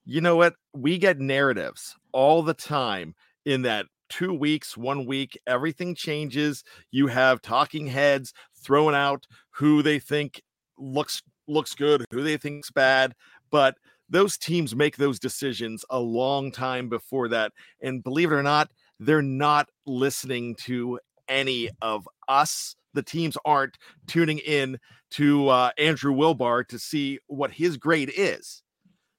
you 0.05 0.21
know 0.21 0.37
what? 0.37 0.55
We 0.75 0.99
get 0.99 1.19
narratives 1.19 1.97
all 2.13 2.43
the 2.43 2.55
time 2.55 3.15
in 3.45 3.63
that 3.63 3.87
two 4.09 4.35
weeks, 4.35 4.77
one 4.77 5.07
week, 5.07 5.39
everything 5.47 5.95
changes. 5.95 6.65
You 6.91 7.07
have 7.07 7.41
talking 7.41 7.87
heads 7.87 8.35
throwing 8.55 8.95
out 8.95 9.27
who 9.51 9.83
they 9.83 9.99
think 9.99 10.43
looks 10.79 11.23
looks 11.49 11.75
good, 11.75 12.05
who 12.11 12.23
they 12.23 12.37
think's 12.37 12.71
bad, 12.71 13.15
but 13.51 13.77
those 14.09 14.37
teams 14.37 14.77
make 14.77 14.97
those 14.97 15.19
decisions 15.19 15.85
a 15.89 15.99
long 15.99 16.53
time 16.53 16.89
before 16.89 17.29
that. 17.29 17.53
And 17.81 18.05
believe 18.05 18.31
it 18.31 18.35
or 18.35 18.43
not, 18.43 18.71
they're 19.01 19.23
not 19.23 19.69
listening 19.87 20.55
to 20.57 21.01
any 21.29 21.71
of 21.81 22.07
us 22.29 22.77
the 22.95 23.03
teams 23.03 23.37
aren't 23.45 23.79
tuning 24.07 24.39
in 24.39 24.79
to 25.13 25.49
uh, 25.49 25.71
Andrew 25.79 26.15
Wilbar 26.15 26.67
to 26.69 26.79
see 26.79 27.19
what 27.27 27.51
his 27.51 27.77
grade 27.77 28.13
is. 28.17 28.63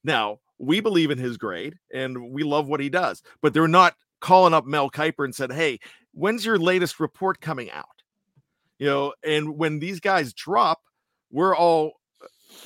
Now, 0.03 0.39
we 0.59 0.79
believe 0.79 1.11
in 1.11 1.17
his 1.17 1.37
grade 1.37 1.75
and 1.93 2.31
we 2.31 2.43
love 2.43 2.67
what 2.67 2.79
he 2.79 2.89
does, 2.89 3.21
but 3.41 3.53
they're 3.53 3.67
not 3.67 3.95
calling 4.21 4.53
up 4.53 4.65
Mel 4.65 4.89
Kiper 4.89 5.25
and 5.25 5.35
said, 5.35 5.51
Hey, 5.51 5.79
when's 6.13 6.45
your 6.45 6.57
latest 6.57 6.99
report 6.99 7.41
coming 7.41 7.69
out? 7.71 7.85
You 8.79 8.87
know, 8.87 9.13
and 9.23 9.57
when 9.57 9.79
these 9.79 9.99
guys 9.99 10.33
drop, 10.33 10.81
we're 11.31 11.55
all 11.55 11.93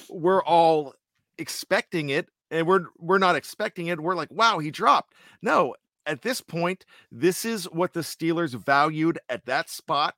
we're 0.10 0.44
all 0.44 0.94
expecting 1.38 2.10
it 2.10 2.30
and 2.52 2.66
we're 2.68 2.86
we're 2.98 3.18
not 3.18 3.36
expecting 3.36 3.88
it. 3.88 4.00
We're 4.00 4.16
like, 4.16 4.32
wow, 4.32 4.60
he 4.60 4.72
dropped. 4.72 5.14
No, 5.42 5.76
at 6.06 6.22
this 6.22 6.42
point, 6.42 6.86
this 7.12 7.46
is 7.46 7.66
what 7.66 7.94
the 7.94 8.00
Steelers 8.02 8.54
valued 8.54 9.20
at 9.30 9.46
that 9.46 9.70
spot 9.70 10.16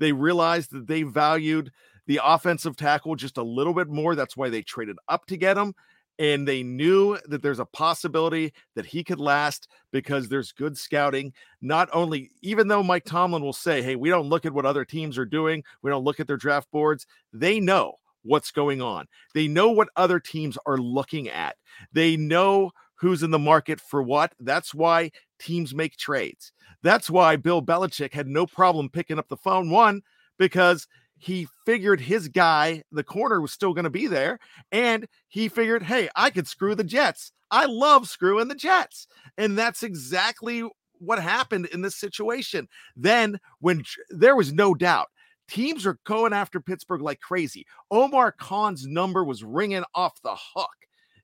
they 0.00 0.12
realized 0.12 0.72
that 0.72 0.88
they 0.88 1.04
valued 1.04 1.70
the 2.06 2.20
offensive 2.24 2.74
tackle 2.74 3.14
just 3.14 3.36
a 3.36 3.42
little 3.42 3.74
bit 3.74 3.88
more. 3.88 4.16
That's 4.16 4.36
why 4.36 4.48
they 4.48 4.62
traded 4.62 4.96
up 5.08 5.26
to 5.26 5.36
get 5.36 5.56
him. 5.56 5.74
And 6.18 6.46
they 6.46 6.62
knew 6.62 7.16
that 7.26 7.40
there's 7.40 7.60
a 7.60 7.64
possibility 7.66 8.52
that 8.74 8.84
he 8.84 9.04
could 9.04 9.20
last 9.20 9.68
because 9.90 10.28
there's 10.28 10.52
good 10.52 10.76
scouting. 10.76 11.32
Not 11.62 11.88
only, 11.92 12.30
even 12.42 12.68
though 12.68 12.82
Mike 12.82 13.04
Tomlin 13.04 13.42
will 13.42 13.54
say, 13.54 13.80
hey, 13.80 13.96
we 13.96 14.10
don't 14.10 14.28
look 14.28 14.44
at 14.44 14.52
what 14.52 14.66
other 14.66 14.84
teams 14.84 15.16
are 15.16 15.24
doing, 15.24 15.62
we 15.82 15.90
don't 15.90 16.04
look 16.04 16.20
at 16.20 16.26
their 16.26 16.36
draft 16.36 16.70
boards, 16.72 17.06
they 17.32 17.60
know 17.60 17.94
what's 18.22 18.50
going 18.50 18.82
on. 18.82 19.06
They 19.34 19.48
know 19.48 19.70
what 19.70 19.88
other 19.96 20.20
teams 20.20 20.58
are 20.66 20.76
looking 20.76 21.28
at. 21.28 21.56
They 21.92 22.16
know 22.16 22.72
who's 22.96 23.22
in 23.22 23.30
the 23.30 23.38
market 23.38 23.80
for 23.80 24.02
what. 24.02 24.34
That's 24.38 24.74
why 24.74 25.12
teams 25.38 25.74
make 25.74 25.96
trades. 25.96 26.52
That's 26.82 27.10
why 27.10 27.36
Bill 27.36 27.62
Belichick 27.62 28.12
had 28.12 28.26
no 28.26 28.46
problem 28.46 28.88
picking 28.88 29.18
up 29.18 29.28
the 29.28 29.36
phone. 29.36 29.70
One, 29.70 30.02
because 30.38 30.86
he 31.18 31.46
figured 31.66 32.00
his 32.00 32.28
guy, 32.28 32.82
the 32.90 33.04
corner, 33.04 33.40
was 33.40 33.52
still 33.52 33.74
going 33.74 33.84
to 33.84 33.90
be 33.90 34.06
there. 34.06 34.38
And 34.72 35.06
he 35.28 35.48
figured, 35.48 35.82
hey, 35.82 36.08
I 36.16 36.30
could 36.30 36.48
screw 36.48 36.74
the 36.74 36.82
Jets. 36.82 37.32
I 37.50 37.66
love 37.66 38.08
screwing 38.08 38.48
the 38.48 38.54
Jets. 38.54 39.06
And 39.36 39.58
that's 39.58 39.82
exactly 39.82 40.64
what 40.98 41.20
happened 41.20 41.66
in 41.66 41.82
this 41.82 41.96
situation. 41.96 42.68
Then, 42.96 43.38
when 43.58 43.84
there 44.08 44.36
was 44.36 44.52
no 44.52 44.74
doubt, 44.74 45.08
teams 45.48 45.84
are 45.84 45.98
going 46.04 46.32
after 46.32 46.60
Pittsburgh 46.60 47.02
like 47.02 47.20
crazy. 47.20 47.66
Omar 47.90 48.32
Khan's 48.32 48.86
number 48.86 49.24
was 49.24 49.44
ringing 49.44 49.84
off 49.94 50.22
the 50.22 50.36
hook. 50.54 50.70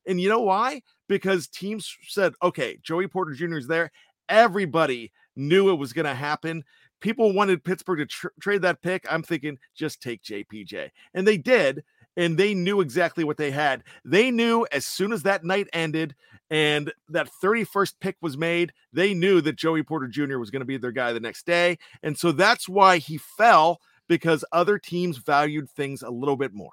And 0.07 0.21
you 0.21 0.29
know 0.29 0.41
why? 0.41 0.83
Because 1.09 1.49
teams 1.49 1.97
said, 2.07 2.35
okay, 2.43 2.79
Joey 2.83 3.09
Porter 3.09 3.33
Jr. 3.33 3.57
is 3.57 3.67
there. 3.67 3.91
Everybody 4.29 5.13
knew 5.37 5.71
it 5.71 5.77
was 5.79 5.93
going 5.93 6.07
to 6.07 6.15
happen. 6.15 6.65
People 7.01 7.33
wanted 7.33 7.63
Pittsburgh 7.63 7.99
to 7.99 8.07
tr- 8.07 8.29
trade 8.41 8.63
that 8.63 8.83
pick. 8.83 9.05
I'm 9.11 9.23
thinking 9.23 9.59
just 9.75 10.03
take 10.03 10.23
JPJ. 10.23 10.91
And 11.15 11.27
they 11.29 11.37
did. 11.37 11.85
and 12.17 12.39
they 12.39 12.55
knew 12.55 12.81
exactly 12.81 13.25
what 13.25 13.37
they 13.37 13.51
had. 13.51 13.85
They 14.05 14.31
knew 14.31 14.67
as 14.73 14.87
soon 14.87 15.13
as 15.13 15.23
that 15.25 15.45
night 15.45 15.69
ended 15.73 16.15
and 16.51 16.93
that 17.11 17.29
31st 17.43 17.95
pick 18.01 18.17
was 18.23 18.39
made, 18.39 18.73
they 18.93 19.13
knew 19.13 19.41
that 19.43 19.57
Joey 19.57 19.83
Porter 19.83 20.09
Jr. 20.09 20.39
was 20.39 20.51
going 20.51 20.61
to 20.61 20.67
be 20.67 20.79
their 20.79 20.93
guy 20.93 21.13
the 21.13 21.21
next 21.21 21.45
day. 21.45 21.79
And 22.03 22.17
so 22.17 22.33
that's 22.33 22.69
why 22.69 22.99
he 22.99 23.19
fell 23.19 23.81
because 24.09 24.45
other 24.53 24.79
teams 24.79 25.19
valued 25.19 25.69
things 25.71 26.03
a 26.03 26.11
little 26.11 26.37
bit 26.37 26.55
more. 26.55 26.71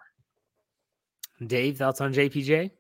Dave, 1.46 1.78
thoughts 1.78 2.00
on 2.00 2.14
JPJ? 2.14 2.72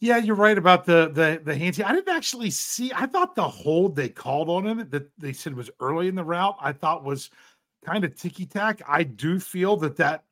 Yeah, 0.00 0.18
you're 0.18 0.36
right 0.36 0.58
about 0.58 0.84
the 0.84 1.10
the 1.12 1.40
the 1.42 1.56
hands. 1.56 1.80
I 1.80 1.92
didn't 1.92 2.14
actually 2.14 2.50
see. 2.50 2.92
I 2.94 3.06
thought 3.06 3.34
the 3.34 3.48
hold 3.48 3.96
they 3.96 4.08
called 4.08 4.50
on 4.50 4.66
him 4.66 4.88
that 4.90 5.10
they 5.18 5.32
said 5.32 5.54
was 5.54 5.70
early 5.80 6.08
in 6.08 6.14
the 6.14 6.24
route. 6.24 6.56
I 6.60 6.72
thought 6.72 7.04
was 7.04 7.30
kind 7.84 8.04
of 8.04 8.14
ticky 8.14 8.46
tack. 8.46 8.82
I 8.86 9.02
do 9.04 9.38
feel 9.38 9.76
that 9.78 9.96
that 9.96 10.24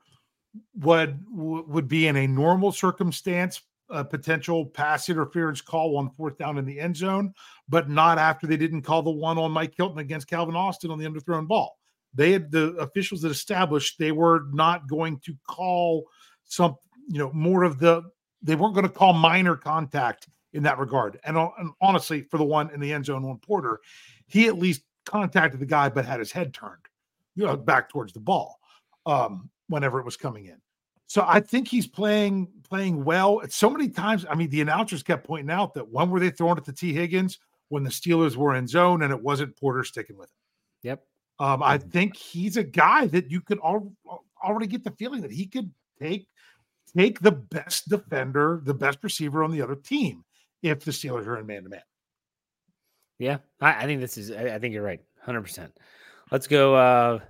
would 0.77 1.25
would 1.31 1.89
be 1.89 2.07
in 2.07 2.17
a 2.17 2.27
normal 2.27 2.73
circumstance 2.73 3.63
a 3.93 4.05
potential 4.05 4.65
pass 4.65 5.09
interference 5.09 5.61
call 5.61 5.97
on 5.99 6.09
fourth 6.11 6.39
down 6.39 6.57
in 6.57 6.65
the 6.65 6.81
end 6.81 6.97
zone, 6.97 7.33
but 7.69 7.91
not 7.91 8.19
after 8.19 8.47
they 8.47 8.57
didn't 8.57 8.83
call 8.83 9.03
the 9.03 9.11
one 9.11 9.39
on 9.39 9.53
Mike 9.53 9.75
Hilton 9.77 9.99
against 9.99 10.27
Calvin 10.29 10.57
Austin 10.57 10.91
on 10.91 10.99
the 10.99 11.05
underthrown 11.05 11.47
ball. 11.47 11.79
They 12.15 12.33
had 12.33 12.51
the 12.51 12.73
officials 12.77 13.21
that 13.23 13.31
established 13.31 13.99
they 13.99 14.13
were 14.13 14.47
not 14.53 14.89
going 14.89 15.19
to 15.21 15.35
call 15.47 16.07
some, 16.45 16.77
you 17.09 17.19
know, 17.19 17.31
more 17.33 17.65
of 17.65 17.79
the 17.79 18.03
they 18.43 18.55
weren't 18.55 18.75
going 18.75 18.87
to 18.87 18.93
call 18.93 19.13
minor 19.13 19.57
contact 19.57 20.29
in 20.53 20.63
that 20.65 20.79
regard. 20.79 21.19
And, 21.25 21.37
and 21.37 21.71
honestly, 21.81 22.23
for 22.23 22.39
the 22.39 22.45
one 22.45 22.71
in 22.71 22.81
the 22.81 22.93
end 22.93 23.07
zone 23.07 23.27
one 23.27 23.39
Porter, 23.39 23.81
he 24.27 24.47
at 24.47 24.59
least 24.59 24.83
contacted 25.07 25.61
the 25.61 25.67
guy, 25.67 25.89
but 25.89 26.05
had 26.05 26.19
his 26.19 26.33
head 26.33 26.53
turned, 26.53 26.83
you 27.35 27.47
know, 27.47 27.57
back 27.57 27.89
towards 27.89 28.13
the 28.13 28.21
ball 28.21 28.59
um, 29.07 29.51
whenever 29.69 29.99
it 29.99 30.05
was 30.05 30.17
coming 30.17 30.47
in. 30.47 30.61
So 31.07 31.25
I 31.27 31.41
think 31.41 31.69
he's 31.69 31.87
playing 31.87 32.49
playing 32.69 33.05
well. 33.05 33.43
So 33.51 33.69
many 33.69 33.89
times, 33.89 34.25
I 34.31 34.35
mean, 34.35 34.49
the 34.49 34.63
announcers 34.63 35.03
kept 35.03 35.27
pointing 35.27 35.51
out 35.51 35.75
that 35.75 35.89
when 35.89 36.09
were 36.09 36.21
they 36.21 36.31
throwing 36.31 36.57
it 36.57 36.65
to 36.65 36.73
Tee 36.73 36.95
Higgins 36.95 37.39
when 37.69 37.83
the 37.83 37.91
Steelers 37.91 38.35
were 38.37 38.55
in 38.55 38.67
zone 38.67 39.03
and 39.03 39.13
it 39.13 39.23
wasn't 39.23 39.57
Porter 39.59 39.85
sticking 39.85 40.17
with 40.17 40.31
it. 40.31 40.89
Yep. 40.89 41.05
Um, 41.39 41.63
I 41.63 41.77
think 41.79 42.17
he's 42.17 42.57
a 42.57 42.63
guy 42.63 43.07
that 43.09 43.31
you 43.31 43.41
could 43.41 43.59
al- 43.65 43.93
already 44.43 44.67
get 44.67 44.85
the 44.85 44.91
feeling 44.93 45.21
that 45.23 45.33
he 45.33 45.47
could 45.47 45.71
take 46.01 46.29
take 46.97 47.21
the 47.21 47.33
best 47.33 47.89
defender, 47.89 48.61
the 48.65 48.75
best 48.75 48.99
receiver 49.03 49.43
on 49.43 49.51
the 49.51 49.63
other 49.63 49.77
team 49.77 50.25
if 50.63 50.85
the 50.85 50.91
Steelers 50.91 51.27
are 51.27 51.39
in 51.39 51.47
man 51.47 51.65
to 51.65 51.69
man. 51.69 51.83
Yeah, 53.19 53.39
I, 53.61 53.85
I, 53.85 53.87
think 53.87 54.01
this 54.01 54.19
is. 54.19 54.31
I, 54.31 54.55
I 54.55 54.59
think 54.59 54.75
you're 54.75 54.83
right, 54.83 55.01
hundred 55.21 55.43
percent. 55.43 55.77
Let's 56.31 56.47
go. 56.47 56.75
uh 56.75 57.21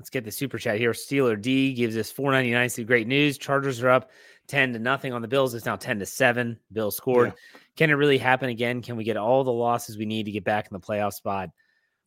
Let's 0.00 0.08
get 0.08 0.24
the 0.24 0.32
super 0.32 0.56
chat 0.56 0.78
here. 0.78 0.92
Steeler 0.92 1.38
D 1.38 1.74
gives 1.74 1.94
us 1.94 2.10
499. 2.10 2.70
See 2.70 2.84
great 2.84 3.06
news. 3.06 3.36
Chargers 3.36 3.82
are 3.82 3.90
up 3.90 4.10
10 4.46 4.72
to 4.72 4.78
nothing 4.78 5.12
on 5.12 5.20
the 5.20 5.28
Bills. 5.28 5.52
It's 5.52 5.66
now 5.66 5.76
10 5.76 5.98
to 5.98 6.06
7. 6.06 6.58
Bill 6.72 6.90
scored. 6.90 7.34
Yeah. 7.36 7.60
Can 7.76 7.90
it 7.90 7.94
really 7.94 8.16
happen 8.16 8.48
again? 8.48 8.80
Can 8.80 8.96
we 8.96 9.04
get 9.04 9.18
all 9.18 9.44
the 9.44 9.52
losses 9.52 9.98
we 9.98 10.06
need 10.06 10.24
to 10.24 10.30
get 10.30 10.42
back 10.42 10.68
in 10.68 10.72
the 10.72 10.80
playoff 10.80 11.12
spot? 11.12 11.50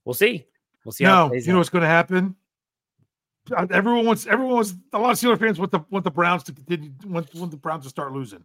We'll 0.06 0.16
see. 0.16 0.48
We'll 0.84 0.92
see. 0.92 1.04
No, 1.04 1.32
you 1.32 1.38
out. 1.38 1.48
know 1.48 1.58
what's 1.60 1.70
going 1.70 1.84
to 1.84 1.88
happen? 1.88 2.36
Uh, 3.52 3.68
everyone 3.72 4.06
wants 4.06 4.26
everyone 4.26 4.56
wants 4.56 4.74
a 4.94 5.00
lot 5.00 5.12
of 5.12 5.18
Steeler 5.18 5.38
fans 5.38 5.60
want 5.60 5.72
the 5.72 5.82
want 5.90 6.06
the 6.06 6.12
Browns 6.12 6.44
to 6.44 6.54
continue 6.54 6.92
want, 7.06 7.34
want 7.36 7.52
the 7.52 7.58
Browns 7.58 7.84
to 7.84 7.90
start 7.90 8.14
losing. 8.14 8.44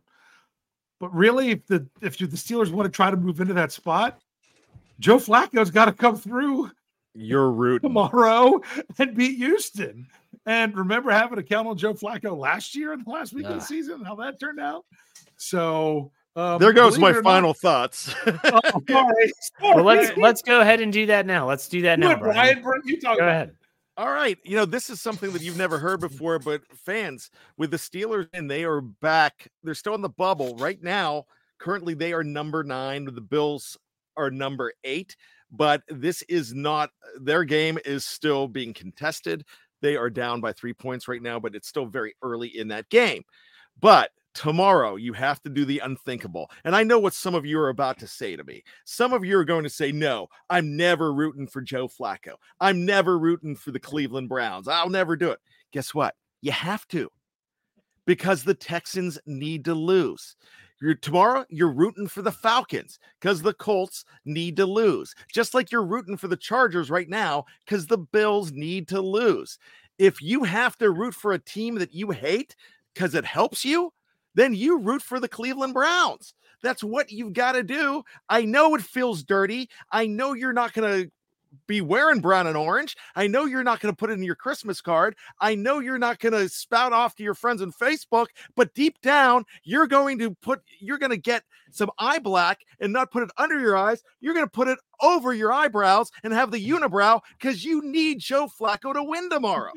But 0.98 1.14
really, 1.14 1.50
if 1.50 1.66
the 1.66 1.86
if 2.00 2.20
you, 2.20 2.26
the 2.26 2.36
Steelers 2.36 2.72
want 2.72 2.86
to 2.86 2.94
try 2.94 3.10
to 3.10 3.16
move 3.16 3.40
into 3.40 3.54
that 3.54 3.70
spot, 3.70 4.20
Joe 4.98 5.18
Flacco's 5.18 5.70
got 5.70 5.84
to 5.84 5.92
come 5.92 6.16
through. 6.16 6.70
Your 7.14 7.50
route 7.50 7.82
tomorrow 7.82 8.60
and 8.98 9.16
beat 9.16 9.38
Houston. 9.38 10.06
And 10.46 10.76
remember 10.76 11.10
having 11.10 11.38
a 11.38 11.42
count 11.42 11.66
on 11.66 11.76
Joe 11.76 11.94
Flacco 11.94 12.36
last 12.36 12.76
year 12.76 12.92
in 12.92 13.02
the 13.02 13.10
last 13.10 13.32
week 13.32 13.46
of 13.46 13.54
the 13.54 13.60
season, 13.60 14.04
how 14.04 14.14
that 14.16 14.38
turned 14.38 14.60
out. 14.60 14.84
So 15.36 16.12
um, 16.36 16.60
there 16.60 16.72
goes 16.72 16.98
my 16.98 17.12
final 17.14 17.50
not, 17.50 17.58
thoughts. 17.58 18.14
oh, 18.26 18.60
sorry, 18.88 18.88
sorry. 18.88 19.32
Well, 19.60 19.84
let's 19.84 20.16
let's 20.16 20.42
go 20.42 20.60
ahead 20.60 20.80
and 20.80 20.92
do 20.92 21.06
that 21.06 21.26
now. 21.26 21.48
Let's 21.48 21.68
do 21.68 21.82
that 21.82 21.98
now, 21.98 22.16
Bryan. 22.16 22.62
Bryan 22.62 22.82
you 22.84 23.00
talk. 23.00 23.18
Go 23.18 23.26
ahead. 23.26 23.56
All 23.98 24.12
right. 24.12 24.38
You 24.44 24.54
know, 24.54 24.64
this 24.64 24.90
is 24.90 25.00
something 25.00 25.32
that 25.32 25.42
you've 25.42 25.56
never 25.56 25.76
heard 25.76 25.98
before, 25.98 26.38
but 26.38 26.62
fans 26.72 27.32
with 27.56 27.72
the 27.72 27.76
Steelers 27.76 28.28
and 28.32 28.48
they 28.48 28.62
are 28.62 28.80
back. 28.80 29.48
They're 29.64 29.74
still 29.74 29.96
in 29.96 30.02
the 30.02 30.08
bubble 30.08 30.54
right 30.56 30.80
now. 30.80 31.24
Currently, 31.58 31.94
they 31.94 32.12
are 32.12 32.22
number 32.22 32.62
nine. 32.62 33.06
The 33.06 33.20
Bills 33.20 33.76
are 34.16 34.30
number 34.30 34.72
eight, 34.84 35.16
but 35.50 35.82
this 35.88 36.22
is 36.28 36.54
not 36.54 36.90
their 37.20 37.42
game 37.42 37.76
is 37.84 38.04
still 38.04 38.46
being 38.46 38.72
contested. 38.72 39.44
They 39.82 39.96
are 39.96 40.10
down 40.10 40.40
by 40.40 40.52
three 40.52 40.74
points 40.74 41.08
right 41.08 41.22
now, 41.22 41.40
but 41.40 41.56
it's 41.56 41.66
still 41.66 41.86
very 41.86 42.14
early 42.22 42.56
in 42.56 42.68
that 42.68 42.88
game. 42.90 43.24
But 43.80 44.12
tomorrow 44.38 44.94
you 44.94 45.12
have 45.12 45.42
to 45.42 45.50
do 45.50 45.64
the 45.64 45.80
unthinkable. 45.80 46.48
And 46.62 46.76
I 46.76 46.84
know 46.84 47.00
what 47.00 47.12
some 47.12 47.34
of 47.34 47.44
you 47.44 47.58
are 47.58 47.70
about 47.70 47.98
to 47.98 48.06
say 48.06 48.36
to 48.36 48.44
me. 48.44 48.62
Some 48.84 49.12
of 49.12 49.24
you 49.24 49.36
are 49.36 49.44
going 49.44 49.64
to 49.64 49.70
say, 49.70 49.90
No, 49.90 50.28
I'm 50.48 50.76
never 50.76 51.12
rooting 51.12 51.48
for 51.48 51.60
Joe 51.60 51.88
Flacco. 51.88 52.34
I'm 52.60 52.86
never 52.86 53.18
rooting 53.18 53.56
for 53.56 53.72
the 53.72 53.80
Cleveland 53.80 54.28
Browns. 54.28 54.68
I'll 54.68 54.90
never 54.90 55.16
do 55.16 55.32
it. 55.32 55.40
Guess 55.72 55.92
what? 55.92 56.14
You 56.40 56.52
have 56.52 56.86
to 56.88 57.10
because 58.06 58.44
the 58.44 58.54
Texans 58.54 59.18
need 59.26 59.64
to 59.64 59.74
lose. 59.74 60.36
You're, 60.80 60.94
tomorrow, 60.94 61.44
you're 61.48 61.72
rooting 61.72 62.06
for 62.06 62.22
the 62.22 62.30
Falcons 62.30 63.00
because 63.20 63.42
the 63.42 63.54
Colts 63.54 64.04
need 64.24 64.56
to 64.58 64.66
lose, 64.66 65.16
just 65.34 65.52
like 65.52 65.72
you're 65.72 65.84
rooting 65.84 66.16
for 66.16 66.28
the 66.28 66.36
Chargers 66.36 66.90
right 66.90 67.08
now 67.08 67.44
because 67.64 67.88
the 67.88 67.98
Bills 67.98 68.52
need 68.52 68.86
to 68.88 69.00
lose. 69.00 69.58
If 69.98 70.22
you 70.22 70.44
have 70.44 70.78
to 70.78 70.92
root 70.92 71.14
for 71.14 71.32
a 71.32 71.40
team 71.40 71.74
that 71.80 71.92
you 71.92 72.12
hate 72.12 72.54
because 72.94 73.16
it 73.16 73.24
helps 73.24 73.64
you, 73.64 73.92
then 74.38 74.54
you 74.54 74.78
root 74.78 75.02
for 75.02 75.20
the 75.20 75.28
Cleveland 75.28 75.74
Browns. 75.74 76.34
That's 76.62 76.82
what 76.82 77.10
you've 77.10 77.32
got 77.32 77.52
to 77.52 77.62
do. 77.62 78.02
I 78.28 78.44
know 78.44 78.74
it 78.74 78.82
feels 78.82 79.22
dirty. 79.22 79.68
I 79.92 80.06
know 80.06 80.32
you're 80.32 80.52
not 80.52 80.72
going 80.72 81.04
to 81.04 81.10
be 81.66 81.80
wearing 81.80 82.20
brown 82.20 82.46
and 82.46 82.56
orange. 82.56 82.96
I 83.16 83.26
know 83.26 83.46
you're 83.46 83.64
not 83.64 83.80
going 83.80 83.92
to 83.92 83.96
put 83.96 84.10
it 84.10 84.14
in 84.14 84.22
your 84.22 84.34
Christmas 84.34 84.80
card. 84.80 85.16
I 85.40 85.54
know 85.54 85.78
you're 85.78 85.98
not 85.98 86.18
going 86.18 86.34
to 86.34 86.48
spout 86.48 86.92
off 86.92 87.14
to 87.16 87.22
your 87.22 87.34
friends 87.34 87.62
on 87.62 87.72
Facebook, 87.72 88.26
but 88.54 88.74
deep 88.74 89.00
down, 89.00 89.44
you're 89.64 89.86
going 89.86 90.18
to 90.18 90.34
put, 90.42 90.60
you're 90.78 90.98
going 90.98 91.10
to 91.10 91.16
get 91.16 91.44
some 91.70 91.90
eye 91.98 92.18
black 92.18 92.60
and 92.80 92.92
not 92.92 93.10
put 93.10 93.22
it 93.22 93.30
under 93.38 93.58
your 93.58 93.76
eyes. 93.76 94.02
You're 94.20 94.34
going 94.34 94.46
to 94.46 94.50
put 94.50 94.68
it 94.68 94.78
over 95.00 95.32
your 95.32 95.52
eyebrows 95.52 96.10
and 96.22 96.32
have 96.32 96.50
the 96.50 96.68
unibrow 96.68 97.20
because 97.38 97.64
you 97.64 97.82
need 97.82 98.18
Joe 98.20 98.48
Flacco 98.48 98.92
to 98.92 99.02
win 99.02 99.30
tomorrow. 99.30 99.72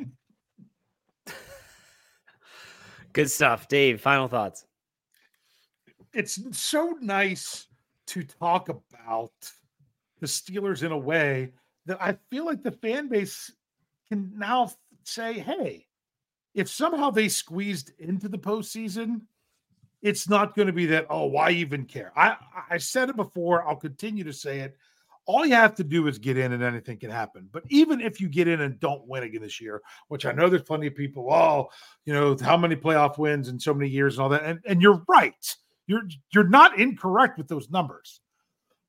Good 3.14 3.30
stuff. 3.30 3.68
Dave, 3.68 4.02
final 4.02 4.28
thoughts. 4.28 4.66
It's 6.14 6.40
so 6.58 6.98
nice 7.02 7.68
to 8.08 8.24
talk 8.24 8.70
about 8.70 9.32
the 10.20 10.28
Steelers 10.28 10.84
in 10.84 10.92
a 10.92 10.98
way 10.98 11.52
that 11.86 12.02
I 12.02 12.18
feel 12.30 12.46
like 12.46 12.64
the 12.64 12.72
fan 12.72 13.08
base 13.08 13.52
can 14.10 14.34
now 14.36 14.72
say, 15.04 15.40
hey, 15.40 15.88
if 16.54 16.70
somehow 16.70 17.10
they 17.10 17.30
squeezed 17.30 17.92
into 18.00 18.28
the 18.28 18.38
postseason, 18.38 19.22
it's 20.02 20.28
not 20.28 20.56
going 20.56 20.68
to 20.68 20.74
be 20.74 20.86
that, 20.88 21.08
oh, 21.10 21.26
why 21.26 21.52
even 21.52 21.86
care? 21.86 22.12
I, 22.16 22.36
I 22.70 22.78
said 22.78 23.10
it 23.10 23.16
before, 23.16 23.68
I'll 23.68 23.76
continue 23.76 24.24
to 24.24 24.34
say 24.34 24.60
it 24.60 24.78
all 25.32 25.46
you 25.46 25.56
have 25.56 25.76
to 25.76 25.84
do 25.84 26.08
is 26.08 26.20
get 26.20 26.38
in 26.38 26.52
and 26.52 26.62
anything 26.62 26.98
can 26.98 27.10
happen. 27.10 27.48
But 27.52 27.64
even 27.70 28.02
if 28.02 28.20
you 28.20 28.28
get 28.28 28.50
in 28.50 28.62
and 28.62 28.80
don't 28.80 29.08
win 29.08 29.24
again 29.24 29.42
this 29.42 29.62
year, 29.62 29.82
which 30.10 30.26
I 30.26 30.34
know 30.34 30.50
there's 30.50 30.64
plenty 30.64 30.88
of 30.88 30.96
people, 30.96 31.32
oh, 31.32 31.70
you 32.06 32.14
know, 32.14 32.36
how 32.42 32.58
many 32.58 32.76
playoff 32.76 33.18
wins 33.18 33.48
in 33.48 33.60
so 33.60 33.74
many 33.74 33.90
years 33.90 34.16
and 34.16 34.24
all 34.24 34.30
that. 34.30 34.44
And, 34.44 34.60
and 34.66 34.82
you're 34.82 35.04
right. 35.08 35.56
You're 35.88 36.04
you're 36.34 36.48
not 36.48 36.78
incorrect 36.78 37.38
with 37.38 37.48
those 37.48 37.70
numbers. 37.70 38.20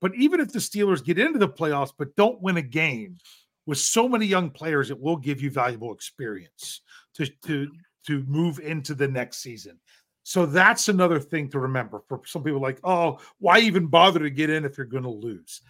But 0.01 0.14
even 0.16 0.40
if 0.40 0.53
the 0.53 0.59
Steelers 0.59 1.05
get 1.05 1.18
into 1.18 1.38
the 1.38 1.49
playoffs 1.49 1.93
but 1.97 2.16
don't 2.16 2.43
win 2.43 2.57
a 2.57 2.62
game 2.62 3.18
with 3.66 3.78
so 3.78 4.09
many 4.09 4.26
young 4.26 4.51
players, 4.51 4.90
it 4.90 5.01
will 5.01 5.16
give 5.16 5.40
you 5.40 5.51
valuable 5.51 5.93
experience 5.93 6.80
to 7.14 7.26
to 7.47 7.70
to 8.07 8.24
move 8.24 8.59
into 8.59 8.95
the 8.95 9.09
next 9.09 9.38
season. 9.38 9.78
So 10.24 10.47
that's 10.47 10.88
another 10.88 11.18
thing 11.18 11.49
to 11.51 11.59
remember 11.59 12.03
for 12.09 12.20
some 12.26 12.43
people 12.45 12.61
like, 12.61 12.78
oh, 12.84 13.18
why 13.38 13.59
even 13.61 13.86
bother 13.86 14.20
to 14.20 14.30
get 14.30 14.51
in 14.51 14.64
if 14.64 14.76
you're 14.76 14.86
going 14.86 15.03
to 15.03 15.09
lose? 15.09 15.62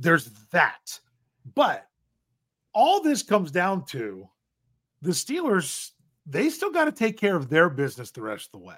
There's 0.00 0.30
that. 0.50 0.98
But 1.54 1.86
all 2.74 3.02
this 3.02 3.22
comes 3.22 3.50
down 3.50 3.84
to 3.86 4.28
the 5.02 5.10
Steelers, 5.10 5.90
they 6.26 6.50
still 6.50 6.72
got 6.72 6.86
to 6.86 6.92
take 6.92 7.18
care 7.18 7.36
of 7.36 7.48
their 7.48 7.70
business 7.70 8.10
the 8.10 8.22
rest 8.22 8.50
of 8.52 8.60
the 8.60 8.66
way. 8.66 8.76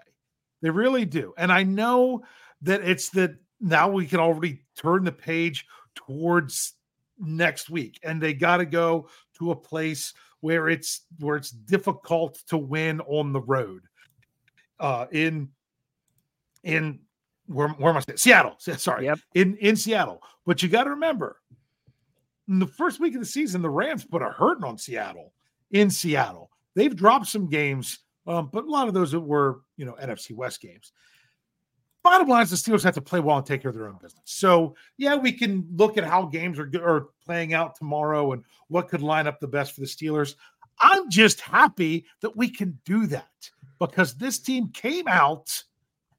They 0.61 0.71
really 0.71 1.05
do. 1.05 1.33
And 1.39 1.51
I 1.51 1.63
know 1.63 2.23
that 2.63 2.83
it's 2.83 3.09
that 3.11 3.37
now 3.61 3.89
we 3.89 4.07
can 4.07 4.21
already 4.21 4.61
turn 4.77 5.05
the 5.05 5.13
page 5.13 5.67
towards 5.95 6.75
next 7.19 7.71
week 7.71 7.99
and 8.03 8.21
they 8.21 8.35
got 8.35 8.57
to 8.57 8.67
go 8.67 9.09
to 9.39 9.53
a 9.53 9.57
place 9.57 10.13
where 10.41 10.69
it's 10.69 11.03
where 11.21 11.37
it's 11.37 11.51
difficult 11.51 12.43
to 12.49 12.59
win 12.59 13.01
on 13.03 13.33
the 13.33 13.41
road 13.41 13.83
uh 14.81 15.07
in 15.13 15.49
in 16.65 16.99
where, 17.47 17.69
where 17.69 17.91
am 17.91 17.97
I 17.97 18.01
saying? 18.01 18.19
Seattle. 18.19 18.57
Sorry. 18.59 19.07
Yep. 19.07 19.19
In 19.35 19.57
in 19.57 19.77
Seattle. 19.77 20.23
But 20.47 20.63
you 20.63 20.69
got 20.69 20.85
to 20.85 20.91
remember, 20.91 21.41
in 22.49 22.59
the 22.59 22.67
first 22.67 23.01
week 23.01 23.15
of 23.15 23.21
the 23.21 23.27
season, 23.27 23.63
the 23.63 23.71
Rams 23.71 24.05
put 24.05 24.23
a 24.23 24.31
hurting 24.31 24.65
on 24.65 24.79
Seattle 24.79 25.33
in 25.71 25.91
Seattle. 25.91 26.51
they've 26.75 26.95
dropped 26.95 27.27
some 27.27 27.49
games, 27.49 28.01
um, 28.27 28.51
but 28.53 28.65
a 28.65 28.71
lot 28.71 28.89
of 28.89 28.95
those 28.95 29.15
were, 29.15 29.61
you 29.77 29.85
know, 29.85 29.97
NFC 30.03 30.33
West 30.33 30.61
games. 30.61 30.93
Bottom 32.03 32.29
line 32.29 32.43
is 32.43 32.51
the 32.51 32.57
Steelers 32.57 32.83
have 32.83 32.95
to 32.95 33.01
play 33.01 33.21
well 33.21 33.37
and 33.37 33.47
take 33.47 33.63
care 33.63 33.69
of 33.69 33.77
their 33.77 33.89
own 33.89 33.99
business. 34.03 34.23
So, 34.25 34.75
yeah, 34.97 35.15
we 35.15 35.31
can 35.31 35.67
look 35.77 35.97
at 35.97 36.05
how 36.05 36.25
games 36.25 36.59
are, 36.59 36.69
are 36.83 37.09
playing 37.25 37.55
out 37.55 37.77
tomorrow 37.77 38.33
and 38.33 38.43
what 38.69 38.89
could 38.89 39.03
line 39.03 39.29
up 39.29 39.39
the 39.39 39.47
best 39.47 39.73
for 39.73 39.81
the 39.81 39.87
Steelers. 39.87 40.35
I'm 40.81 41.11
just 41.11 41.41
happy 41.41 42.07
that 42.21 42.37
we 42.37 42.49
can 42.49 42.79
do 42.85 43.07
that 43.07 43.51
because 43.79 44.15
this 44.15 44.41
team 44.41 44.71
came 44.71 45.07
out 45.07 45.63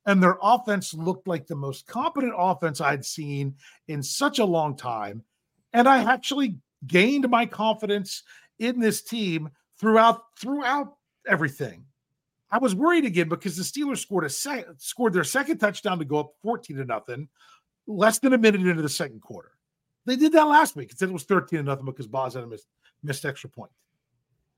and 0.05 0.21
their 0.21 0.37
offense 0.41 0.93
looked 0.93 1.27
like 1.27 1.47
the 1.47 1.55
most 1.55 1.87
competent 1.87 2.33
offense 2.37 2.81
I'd 2.81 3.05
seen 3.05 3.55
in 3.87 4.03
such 4.03 4.39
a 4.39 4.45
long 4.45 4.75
time. 4.75 5.23
And 5.71 5.87
I 5.87 6.03
actually 6.03 6.57
gained 6.85 7.29
my 7.29 7.45
confidence 7.45 8.23
in 8.59 8.79
this 8.79 9.01
team 9.01 9.49
throughout 9.79 10.23
throughout 10.37 10.95
everything. 11.27 11.85
I 12.51 12.59
was 12.59 12.75
worried 12.75 13.05
again 13.05 13.29
because 13.29 13.57
the 13.57 13.63
Steelers 13.63 13.99
scored 13.99 14.25
a 14.25 14.29
sec- 14.29 14.67
scored 14.77 15.13
their 15.13 15.23
second 15.23 15.57
touchdown 15.57 15.99
to 15.99 16.05
go 16.05 16.19
up 16.19 16.33
14 16.43 16.77
to 16.77 16.85
nothing 16.85 17.27
less 17.87 18.19
than 18.19 18.33
a 18.33 18.37
minute 18.37 18.61
into 18.61 18.81
the 18.81 18.89
second 18.89 19.21
quarter. 19.21 19.51
They 20.05 20.15
did 20.15 20.33
that 20.33 20.47
last 20.47 20.75
week. 20.75 20.91
Instead, 20.91 21.09
it 21.09 21.13
was 21.13 21.23
13 21.23 21.57
to 21.57 21.63
nothing 21.63 21.85
because 21.85 22.07
Boz 22.07 22.33
had 22.33 22.47
missed, 22.47 22.67
missed 23.01 23.25
extra 23.25 23.49
point. 23.49 23.71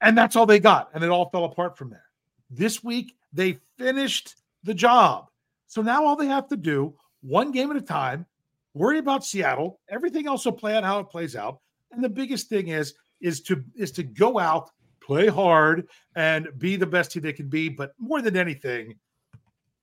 And 0.01 0.17
that's 0.17 0.35
all 0.35 0.45
they 0.45 0.59
got. 0.59 0.89
And 0.93 1.03
it 1.03 1.09
all 1.09 1.29
fell 1.29 1.45
apart 1.45 1.77
from 1.77 1.89
there. 1.89 2.05
This 2.49 2.83
week, 2.83 3.15
they 3.31 3.59
finished 3.77 4.35
the 4.63 4.73
job. 4.73 5.27
So 5.67 5.81
now 5.81 6.05
all 6.05 6.15
they 6.15 6.27
have 6.27 6.47
to 6.49 6.57
do, 6.57 6.95
one 7.21 7.51
game 7.51 7.71
at 7.71 7.77
a 7.77 7.81
time, 7.81 8.25
worry 8.73 8.99
about 8.99 9.25
Seattle. 9.25 9.79
Everything 9.89 10.27
else 10.27 10.45
will 10.45 10.53
play 10.53 10.75
out 10.75 10.83
how 10.83 10.99
it 10.99 11.09
plays 11.09 11.35
out. 11.35 11.59
And 11.91 12.03
the 12.03 12.09
biggest 12.09 12.49
thing 12.49 12.69
is 12.69 12.93
is 13.21 13.41
to 13.41 13.63
is 13.75 13.91
to 13.93 14.03
go 14.03 14.37
out, 14.37 14.69
play 15.01 15.27
hard, 15.27 15.87
and 16.15 16.49
be 16.57 16.75
the 16.75 16.85
best 16.85 17.11
team 17.11 17.23
they 17.23 17.33
can 17.33 17.49
be. 17.49 17.69
But 17.69 17.93
more 17.97 18.21
than 18.21 18.37
anything, 18.37 18.95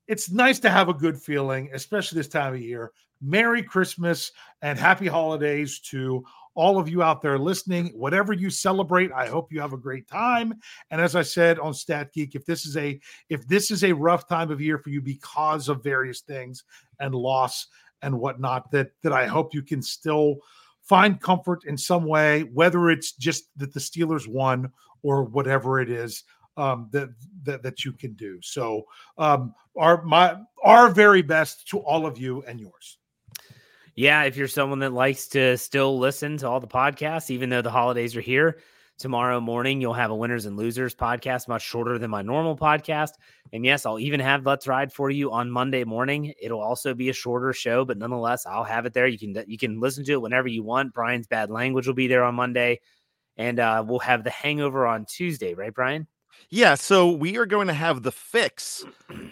it's 0.06 0.30
nice 0.30 0.58
to 0.60 0.70
have 0.70 0.88
a 0.88 0.94
good 0.94 1.20
feeling, 1.20 1.70
especially 1.72 2.16
this 2.16 2.28
time 2.28 2.54
of 2.54 2.60
year. 2.60 2.92
Merry 3.20 3.62
Christmas 3.62 4.32
and 4.60 4.78
happy 4.78 5.06
holidays 5.06 5.78
to 5.80 6.24
all 6.54 6.78
of 6.78 6.88
you 6.88 7.02
out 7.02 7.22
there 7.22 7.38
listening. 7.38 7.86
Whatever 7.94 8.32
you 8.32 8.50
celebrate, 8.50 9.12
I 9.12 9.26
hope 9.26 9.52
you 9.52 9.60
have 9.60 9.72
a 9.72 9.78
great 9.78 10.08
time. 10.08 10.54
And 10.90 11.00
as 11.00 11.16
I 11.16 11.22
said 11.22 11.58
on 11.58 11.74
Stat 11.74 12.12
Geek, 12.12 12.34
if 12.34 12.44
this 12.44 12.66
is 12.66 12.76
a 12.76 13.00
if 13.28 13.46
this 13.48 13.70
is 13.70 13.84
a 13.84 13.92
rough 13.92 14.28
time 14.28 14.50
of 14.50 14.60
year 14.60 14.78
for 14.78 14.90
you 14.90 15.00
because 15.00 15.68
of 15.68 15.82
various 15.82 16.20
things 16.20 16.64
and 17.00 17.14
loss 17.14 17.66
and 18.02 18.18
whatnot, 18.18 18.70
that 18.70 18.90
that 19.02 19.12
I 19.12 19.26
hope 19.26 19.54
you 19.54 19.62
can 19.62 19.82
still 19.82 20.36
find 20.82 21.20
comfort 21.20 21.64
in 21.64 21.76
some 21.76 22.04
way, 22.04 22.42
whether 22.42 22.90
it's 22.90 23.12
just 23.12 23.44
that 23.56 23.72
the 23.72 23.80
Steelers 23.80 24.26
won 24.26 24.70
or 25.02 25.24
whatever 25.24 25.80
it 25.80 25.90
is 25.90 26.24
um, 26.56 26.88
that, 26.92 27.10
that 27.44 27.62
that 27.62 27.84
you 27.84 27.92
can 27.92 28.12
do. 28.14 28.38
So, 28.42 28.84
um, 29.18 29.54
our 29.76 30.02
my 30.02 30.36
our 30.62 30.90
very 30.90 31.22
best 31.22 31.68
to 31.68 31.78
all 31.78 32.06
of 32.06 32.18
you 32.18 32.42
and 32.46 32.60
yours. 32.60 32.98
Yeah, 33.94 34.22
if 34.24 34.36
you're 34.36 34.48
someone 34.48 34.78
that 34.78 34.92
likes 34.92 35.28
to 35.28 35.58
still 35.58 35.98
listen 35.98 36.38
to 36.38 36.48
all 36.48 36.60
the 36.60 36.66
podcasts, 36.66 37.30
even 37.30 37.50
though 37.50 37.60
the 37.60 37.70
holidays 37.70 38.16
are 38.16 38.22
here, 38.22 38.58
tomorrow 38.98 39.38
morning 39.40 39.80
you'll 39.80 39.92
have 39.92 40.10
a 40.10 40.14
winners 40.14 40.46
and 40.46 40.56
losers 40.56 40.94
podcast, 40.94 41.46
much 41.46 41.62
shorter 41.62 41.98
than 41.98 42.10
my 42.10 42.22
normal 42.22 42.56
podcast. 42.56 43.10
And 43.52 43.66
yes, 43.66 43.84
I'll 43.84 43.98
even 43.98 44.20
have 44.20 44.46
Let's 44.46 44.66
Ride 44.66 44.92
for 44.92 45.10
you 45.10 45.30
on 45.30 45.50
Monday 45.50 45.84
morning. 45.84 46.32
It'll 46.40 46.62
also 46.62 46.94
be 46.94 47.10
a 47.10 47.12
shorter 47.12 47.52
show, 47.52 47.84
but 47.84 47.98
nonetheless, 47.98 48.46
I'll 48.46 48.64
have 48.64 48.86
it 48.86 48.94
there. 48.94 49.06
You 49.06 49.18
can 49.18 49.44
you 49.46 49.58
can 49.58 49.78
listen 49.78 50.04
to 50.06 50.12
it 50.12 50.22
whenever 50.22 50.48
you 50.48 50.62
want. 50.62 50.94
Bryan's 50.94 51.26
bad 51.26 51.50
language 51.50 51.86
will 51.86 51.94
be 51.94 52.08
there 52.08 52.24
on 52.24 52.34
Monday, 52.34 52.80
and 53.36 53.60
uh, 53.60 53.84
we'll 53.86 53.98
have 53.98 54.24
the 54.24 54.30
Hangover 54.30 54.86
on 54.86 55.04
Tuesday, 55.04 55.52
right, 55.52 55.74
Bryan? 55.74 56.06
Yeah, 56.50 56.74
so 56.74 57.10
we 57.10 57.38
are 57.38 57.46
going 57.46 57.68
to 57.68 57.72
have 57.72 58.02
the 58.02 58.12
fix 58.12 58.84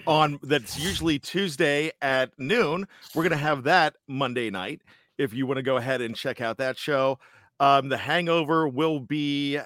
on 0.06 0.38
that's 0.42 0.78
usually 0.78 1.18
Tuesday 1.18 1.90
at 2.00 2.30
noon. 2.38 2.86
We're 3.14 3.22
going 3.22 3.30
to 3.30 3.36
have 3.36 3.64
that 3.64 3.96
Monday 4.08 4.50
night. 4.50 4.82
If 5.18 5.34
you 5.34 5.46
want 5.46 5.58
to 5.58 5.62
go 5.62 5.76
ahead 5.76 6.00
and 6.00 6.16
check 6.16 6.40
out 6.40 6.56
that 6.58 6.78
show, 6.78 7.18
um, 7.58 7.90
the 7.90 7.98
Hangover 7.98 8.68
will 8.68 9.00
be 9.00 9.58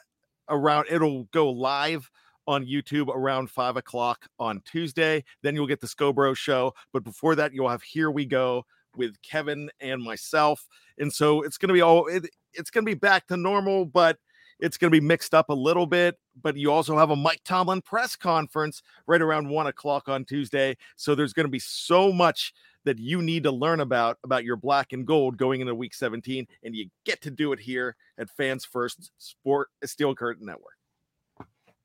around. 0.49 0.86
It'll 0.90 1.24
go 1.24 1.51
live 1.51 2.11
on 2.47 2.66
YouTube 2.66 3.09
around 3.09 3.51
five 3.51 3.76
o'clock 3.76 4.26
on 4.38 4.61
Tuesday. 4.64 5.24
Then 5.42 5.55
you'll 5.55 5.68
get 5.68 5.80
the 5.80 5.86
Scobro 5.86 6.36
show. 6.36 6.74
But 6.92 7.05
before 7.05 7.36
that, 7.36 7.55
you'll 7.55 7.68
have 7.68 7.82
Here 7.82 8.11
We 8.11 8.26
Go 8.26 8.64
with 8.97 9.20
Kevin 9.22 9.70
and 9.80 10.03
myself. 10.03 10.66
And 10.99 11.12
so 11.12 11.42
it's 11.42 11.59
going 11.59 11.68
to 11.68 11.74
be 11.74 11.82
all. 11.82 12.07
It, 12.09 12.28
it's 12.53 12.70
going 12.70 12.84
to 12.84 12.90
be 12.90 12.99
back 12.99 13.28
to 13.28 13.36
normal, 13.36 13.84
but 13.84 14.18
it's 14.61 14.76
going 14.76 14.90
to 14.90 15.00
be 15.00 15.05
mixed 15.05 15.34
up 15.34 15.48
a 15.48 15.55
little 15.55 15.86
bit, 15.86 16.18
but 16.40 16.57
you 16.57 16.72
also 16.72 16.96
have 16.96 17.11
a 17.11 17.16
Mike 17.16 17.40
Tomlin 17.44 17.82
press 17.82 18.16
conference 18.16 18.82
right 19.07 19.22
around 19.22 19.48
one 19.48 19.66
o'clock 19.66 20.09
on 20.09 20.24
Tuesday. 20.24 20.76
So 20.96 21.14
there's 21.14 21.32
going 21.32 21.46
to 21.46 21.50
be 21.50 21.59
so 21.59 22.12
much 22.12 22.52
that 22.84 22.98
you 22.98 23.22
need 23.22 23.42
to 23.44 23.50
learn 23.50 23.80
about 23.80 24.18
about 24.24 24.44
your 24.44 24.57
black 24.57 24.92
and 24.92 25.07
gold 25.07 25.36
going 25.36 25.61
into 25.61 25.74
week 25.74 25.94
17 25.94 26.46
and 26.62 26.74
you 26.76 26.88
get 27.05 27.20
to 27.22 27.30
do 27.30 27.52
it 27.52 27.59
here 27.59 27.96
at 28.18 28.28
fans 28.30 28.64
first 28.64 29.11
sport 29.18 29.68
uh, 29.82 29.86
steel 29.86 30.14
curtain 30.14 30.46
network 30.46 30.76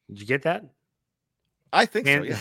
did 0.09 0.19
you 0.19 0.25
get 0.25 0.43
that 0.43 0.63
i 1.71 1.85
think 1.85 2.05
so 2.05 2.23
yeah 2.23 2.39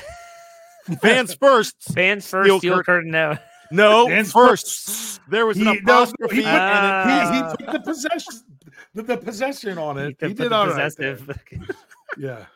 fans 1.00 1.34
first 1.34 1.76
fans 1.94 2.28
first 2.28 2.46
steel, 2.46 2.58
steel 2.58 2.82
curtain, 2.82 2.84
curtain 2.84 3.10
no 3.10 3.38
no 3.70 4.06
fans 4.06 4.32
first. 4.32 4.86
first 4.86 5.20
there 5.28 5.46
was 5.46 5.58
an 5.58 5.66
he, 5.66 5.78
apostrophe 5.78 6.36
no, 6.36 6.42
he, 6.42 6.46
uh, 6.46 7.32
he, 7.32 7.36
he, 7.36 7.42
put 7.42 7.72
the 7.72 7.80
possession 7.80 8.34
the, 8.94 9.02
the 9.02 9.16
possession 9.16 9.78
on 9.78 9.98
it. 9.98 10.16
He, 10.20 10.28
he 10.28 10.34
did 10.34 10.52
all 10.52 10.68
right. 10.68 10.92
yeah, 12.18 12.46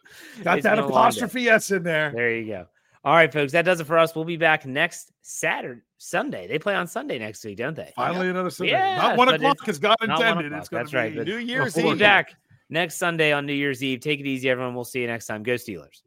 got 0.42 0.62
that 0.62 0.78
apostrophe 0.78 1.48
s 1.48 1.70
in 1.70 1.82
there. 1.82 2.12
There 2.14 2.36
you 2.36 2.46
go. 2.46 2.66
All 3.04 3.14
right, 3.14 3.32
folks, 3.32 3.50
that 3.52 3.64
does 3.64 3.80
it 3.80 3.84
for 3.84 3.98
us. 3.98 4.14
We'll 4.14 4.24
be 4.24 4.36
back 4.36 4.64
next 4.64 5.10
Saturday, 5.22 5.80
Sunday. 5.98 6.46
They 6.46 6.58
play 6.58 6.76
on 6.76 6.86
Sunday 6.86 7.18
next 7.18 7.44
week, 7.44 7.58
don't 7.58 7.74
they? 7.74 7.92
Finally, 7.96 8.28
another 8.28 8.50
Sunday. 8.50 8.72
Yeah, 8.72 8.96
not 8.96 9.16
one 9.16 9.28
o'clock 9.28 9.58
because 9.58 9.80
God 9.80 9.96
intended. 10.02 10.52
It's 10.52 10.68
That's 10.68 10.94
right. 10.94 11.12
New 11.12 11.38
Year's 11.38 11.76
Eve. 11.76 11.84
We'll 11.84 11.94
be 11.94 11.98
back 11.98 12.34
next 12.70 12.96
Sunday 12.96 13.32
on 13.32 13.44
New 13.44 13.54
Year's 13.54 13.82
Eve. 13.82 14.00
Take 14.00 14.20
it 14.20 14.26
easy, 14.26 14.48
everyone. 14.48 14.74
We'll 14.74 14.84
see 14.84 15.00
you 15.00 15.08
next 15.08 15.26
time. 15.26 15.42
Go 15.42 15.54
Steelers. 15.54 16.02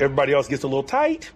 Everybody 0.00 0.32
else 0.32 0.48
gets 0.48 0.62
a 0.62 0.66
little 0.66 0.82
tight. 0.82 1.30